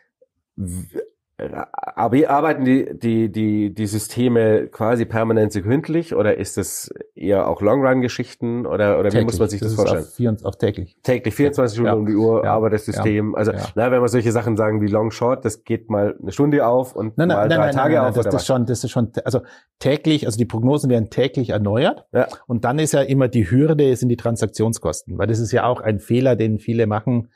arbeiten 1.96 2.64
die, 2.64 2.88
die, 2.98 3.30
die, 3.30 3.74
die 3.74 3.86
Systeme 3.86 4.66
quasi 4.68 5.04
permanent 5.04 5.52
sekündlich 5.52 6.14
oder 6.14 6.36
ist 6.36 6.56
das 6.56 6.90
eher 7.14 7.48
auch 7.48 7.60
Long-Run-Geschichten 7.62 8.66
oder, 8.66 8.98
oder 8.98 9.12
wie 9.12 9.24
muss 9.24 9.38
man 9.38 9.48
sich 9.48 9.60
das, 9.60 9.70
ist 9.70 9.76
vorstellen? 9.76 10.02
Auf, 10.04 10.14
24 10.14 10.46
auf 10.46 10.56
täglich. 10.58 10.96
täglich 11.02 11.34
24 11.34 11.74
Stunden 11.76 11.86
Ja. 11.88 11.94
um 11.94 12.06
die 12.06 12.14
Uhr 12.16 12.44
Ja. 12.44 12.54
arbeitet 12.54 12.78
das 12.80 12.84
System. 12.86 13.34
Also, 13.34 13.52
Ja. 13.52 13.58
na, 13.74 13.90
wenn 13.90 14.00
wir 14.02 14.08
solche 14.08 14.32
Sachen 14.32 14.56
sagen 14.56 14.80
wie 14.80 14.86
Long 14.86 15.10
Short, 15.10 15.44
das 15.44 15.64
geht 15.64 15.90
mal 15.90 16.16
eine 16.20 16.32
Stunde 16.32 16.66
auf 16.66 16.94
und 16.94 17.16
Nein, 17.18 17.28
mal 17.28 17.34
nein, 17.36 17.48
drei 17.48 17.56
nein, 17.56 17.66
nein, 17.66 17.74
Tage 17.74 17.94
nein, 17.94 18.02
nein, 18.02 18.08
auf 18.10 18.14
das, 18.16 18.24
oder 18.26 18.32
das 18.32 18.34
was? 18.42 18.46
schon, 18.46 18.66
das 18.66 18.84
ist 18.84 18.90
schon, 18.90 19.12
also 19.24 19.40
täglich, 19.78 20.26
also 20.26 20.38
die 20.38 20.44
Prognosen 20.46 20.90
werden 20.90 21.10
täglich 21.10 21.50
erneuert. 21.50 22.06
Ja. 22.12 22.26
Und 22.46 22.64
dann 22.64 22.78
ist 22.78 22.92
ja 22.92 23.02
immer 23.02 23.28
die 23.28 23.50
Hürde, 23.50 23.94
sind 23.96 24.08
die 24.08 24.16
Transaktionskosten, 24.16 25.18
weil 25.18 25.26
das 25.26 25.38
ist 25.38 25.52
ja 25.52 25.64
auch 25.64 25.80
ein 25.80 25.98
Fehler, 26.00 26.36
den 26.36 26.58
viele 26.58 26.86
machen. 26.86 27.28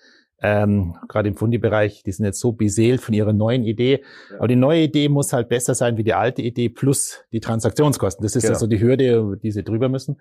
Ähm, 0.42 0.96
gerade 1.08 1.28
im 1.28 1.36
Fundi-Bereich, 1.36 2.02
die 2.02 2.12
sind 2.12 2.26
jetzt 2.26 2.40
so 2.40 2.52
beseelt 2.52 3.00
von 3.00 3.14
ihrer 3.14 3.32
neuen 3.32 3.64
Idee. 3.64 4.02
Aber 4.38 4.48
die 4.48 4.56
neue 4.56 4.82
Idee 4.82 5.08
muss 5.08 5.32
halt 5.32 5.48
besser 5.48 5.74
sein 5.74 5.96
wie 5.96 6.04
die 6.04 6.12
alte 6.14 6.42
Idee 6.42 6.68
plus 6.68 7.24
die 7.32 7.40
Transaktionskosten. 7.40 8.22
Das 8.22 8.36
ist 8.36 8.42
Genau. 8.42 8.54
also 8.54 8.66
die 8.66 8.80
Hürde, 8.80 9.38
die 9.42 9.50
sie 9.52 9.62
drüber 9.64 9.88
müssen. 9.88 10.20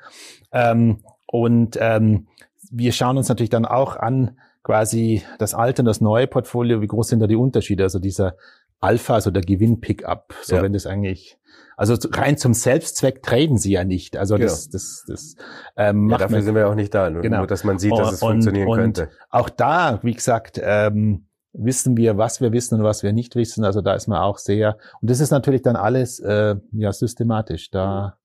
Ähm, 0.52 1.00
und 1.26 1.78
ähm, 1.82 2.28
wir 2.72 2.92
schauen 2.94 3.18
uns 3.18 3.28
natürlich 3.28 3.50
dann 3.50 3.66
auch 3.66 3.96
an, 3.98 4.38
quasi 4.64 5.24
das 5.40 5.54
alte 5.54 5.82
und 5.82 5.88
das 5.88 6.00
neue 6.00 6.26
Portfolio, 6.28 6.82
wie 6.82 6.88
groß 6.88 7.10
sind 7.10 7.20
da 7.20 7.28
die 7.28 7.36
Unterschiede? 7.36 7.84
Also 7.84 8.00
dieser 8.00 8.36
Alpha, 8.80 9.16
also 9.16 9.30
der 9.30 9.44
Gewinn-Pickup, 9.44 10.34
so 10.42 10.56
Ja. 10.56 10.62
wenn 10.62 10.72
das 10.74 10.86
eigentlich, 10.86 11.38
also 11.78 11.96
rein 12.12 12.38
zum 12.38 12.54
Selbstzweck 12.54 13.24
traden 13.24 13.58
sie 13.58 13.72
ja 13.72 13.84
nicht. 13.84 14.18
Also 14.18 14.38
das, 14.38 14.70
das, 14.70 15.06
das 15.08 15.36
ähm, 15.76 16.04
Ja, 16.10 16.12
macht 16.12 16.22
dafür 16.22 16.38
man 16.38 16.46
sind 16.46 16.56
wir 16.56 16.70
auch 16.70 16.76
nicht 16.76 16.94
da, 16.94 17.10
nur, 17.10 17.22
Genau. 17.22 17.40
nur 17.40 17.48
dass 17.48 17.64
man 17.64 17.80
sieht, 17.80 17.98
dass 17.98 18.14
es 18.14 18.22
und, 18.22 18.32
funktionieren 18.32 18.68
und 18.68 18.78
könnte. 18.78 19.10
Auch 19.30 19.50
da, 19.50 20.00
wie 20.04 20.14
gesagt, 20.14 20.60
ähm, 20.64 21.28
wissen 21.54 21.96
wir, 21.98 22.18
was 22.18 22.42
wir 22.42 22.52
wissen 22.52 22.80
und 22.80 22.84
was 22.84 23.04
wir 23.04 23.14
nicht 23.14 23.36
wissen. 23.36 23.64
Also 23.64 23.82
da 23.82 23.94
ist 23.94 24.08
man 24.08 24.20
auch 24.20 24.38
sehr, 24.38 24.78
und 25.02 25.10
das 25.10 25.20
ist 25.20 25.32
natürlich 25.32 25.62
dann 25.62 25.76
alles 25.76 26.20
äh, 26.20 26.56
ja 26.72 26.92
systematisch. 26.92 27.70
Da 27.72 28.18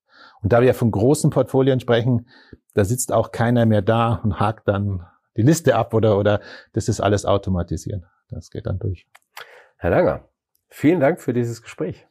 und 0.43 0.53
da 0.53 0.61
wir 0.63 0.75
von 0.75 0.91
großen 0.91 1.31
Portfolien 1.31 1.81
sprechen, 1.81 2.29
da 2.75 2.85
sitzt 2.85 3.13
auch 3.13 3.33
keiner 3.33 3.67
mehr 3.67 3.83
da 3.83 4.21
und 4.23 4.41
hakt 4.41 4.69
dann 4.69 5.05
die 5.37 5.43
Liste 5.43 5.77
ab 5.77 5.95
oder 5.95 6.19
oder 6.19 6.41
das 6.73 6.89
ist 6.89 7.01
alles 7.01 7.25
automatisiert. 7.25 8.05
Das 8.29 8.51
geht 8.51 8.67
dann 8.67 8.79
durch. 8.79 9.07
Herr 9.77 9.91
Langer, 9.91 10.29
vielen 10.69 11.01
Dank 11.01 11.21
für 11.21 11.33
dieses 11.33 11.63
Gespräch. 11.63 12.08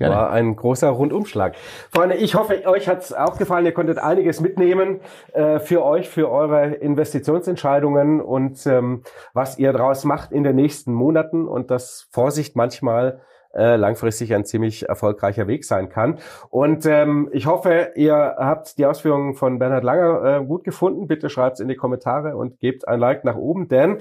Gerne. 0.00 0.14
War 0.14 0.30
ein 0.30 0.56
großer 0.56 0.88
Rundumschlag. 0.88 1.56
Freunde, 1.92 2.14
ich 2.14 2.34
hoffe, 2.34 2.66
euch 2.66 2.88
hat's 2.88 3.12
auch 3.12 3.36
gefallen. 3.36 3.66
Ihr 3.66 3.74
konntet 3.74 3.98
einiges 3.98 4.40
mitnehmen 4.40 5.00
äh, 5.34 5.58
für 5.58 5.84
euch, 5.84 6.08
für 6.08 6.30
eure 6.30 6.68
Investitionsentscheidungen 6.68 8.22
und 8.22 8.66
ähm, 8.66 9.02
was 9.34 9.58
ihr 9.58 9.74
daraus 9.74 10.04
macht 10.04 10.32
in 10.32 10.42
den 10.42 10.56
nächsten 10.56 10.94
Monaten 10.94 11.46
und 11.46 11.70
dass 11.70 12.08
Vorsicht 12.10 12.56
manchmal 12.56 13.20
äh, 13.52 13.76
langfristig 13.76 14.34
ein 14.34 14.46
ziemlich 14.46 14.88
erfolgreicher 14.88 15.46
Weg 15.48 15.66
sein 15.66 15.90
kann. 15.90 16.18
Und 16.48 16.86
ähm, 16.86 17.28
ich 17.32 17.44
hoffe, 17.44 17.92
ihr 17.94 18.14
habt 18.38 18.78
die 18.78 18.86
Ausführungen 18.86 19.34
von 19.34 19.58
Bernhard 19.58 19.84
Langer 19.84 20.40
äh, 20.40 20.44
gut 20.46 20.64
gefunden. 20.64 21.08
Bitte 21.08 21.28
schreibt's 21.28 21.60
in 21.60 21.68
die 21.68 21.76
Kommentare 21.76 22.38
und 22.38 22.58
gebt 22.58 22.88
ein 22.88 23.00
Like 23.00 23.24
nach 23.24 23.36
oben, 23.36 23.68
denn 23.68 23.98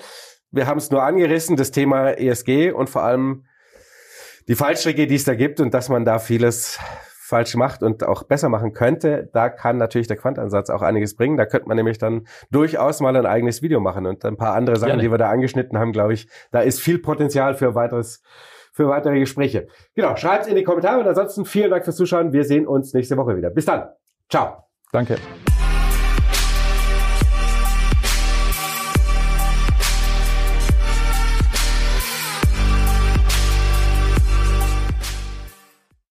wir 0.49 0.65
haben 0.65 0.77
es 0.77 0.91
nur 0.91 1.03
angerissen, 1.03 1.57
das 1.57 1.71
Thema 1.71 2.11
ESG 2.11 2.71
und 2.71 2.89
vor 2.89 3.03
allem 3.03 3.43
die 4.49 4.55
Fallstricke, 4.55 5.07
die 5.07 5.15
es 5.15 5.23
da 5.23 5.35
gibt 5.35 5.61
und 5.61 5.73
dass 5.73 5.87
man 5.87 6.03
da 6.03 6.19
vieles 6.19 6.79
falsch 7.29 7.55
macht 7.55 7.83
und 7.83 8.03
auch 8.03 8.23
besser 8.23 8.49
machen 8.49 8.73
könnte, 8.73 9.29
da 9.31 9.49
kann 9.49 9.77
natürlich 9.77 10.07
der 10.07 10.17
Quantansatz 10.17 10.71
auch 10.71 10.81
einiges 10.81 11.15
bringen. 11.15 11.37
Da 11.37 11.45
könnte 11.45 11.67
man 11.67 11.77
nämlich 11.77 11.99
dann 11.99 12.25
durchaus 12.49 12.99
mal 12.99 13.15
ein 13.15 13.27
eigenes 13.27 13.61
Video 13.61 13.79
machen 13.79 14.07
und 14.07 14.25
ein 14.25 14.35
paar 14.35 14.55
andere 14.55 14.77
Sachen, 14.77 14.89
Gerne. 14.89 15.03
die 15.03 15.11
wir 15.11 15.19
da 15.19 15.29
angeschnitten 15.29 15.77
haben, 15.77 15.91
glaube 15.91 16.13
ich, 16.13 16.27
da 16.51 16.61
ist 16.61 16.81
viel 16.81 16.97
Potenzial 16.97 17.53
für 17.53 17.75
weiteres, 17.75 18.23
für 18.73 18.89
weitere 18.89 19.19
Gespräche. 19.19 19.67
Genau, 19.93 20.15
schreibt's 20.15 20.47
in 20.47 20.55
die 20.55 20.63
Kommentare 20.63 20.99
und 20.99 21.07
ansonsten 21.07 21.45
vielen 21.45 21.69
Dank 21.69 21.83
fürs 21.83 21.95
Zuschauen. 21.95 22.33
Wir 22.33 22.43
sehen 22.43 22.67
uns 22.67 22.91
nächste 22.95 23.15
Woche 23.17 23.37
wieder. 23.37 23.51
Bis 23.51 23.65
dann. 23.65 23.89
Ciao. 24.27 24.63
Danke. 24.91 25.17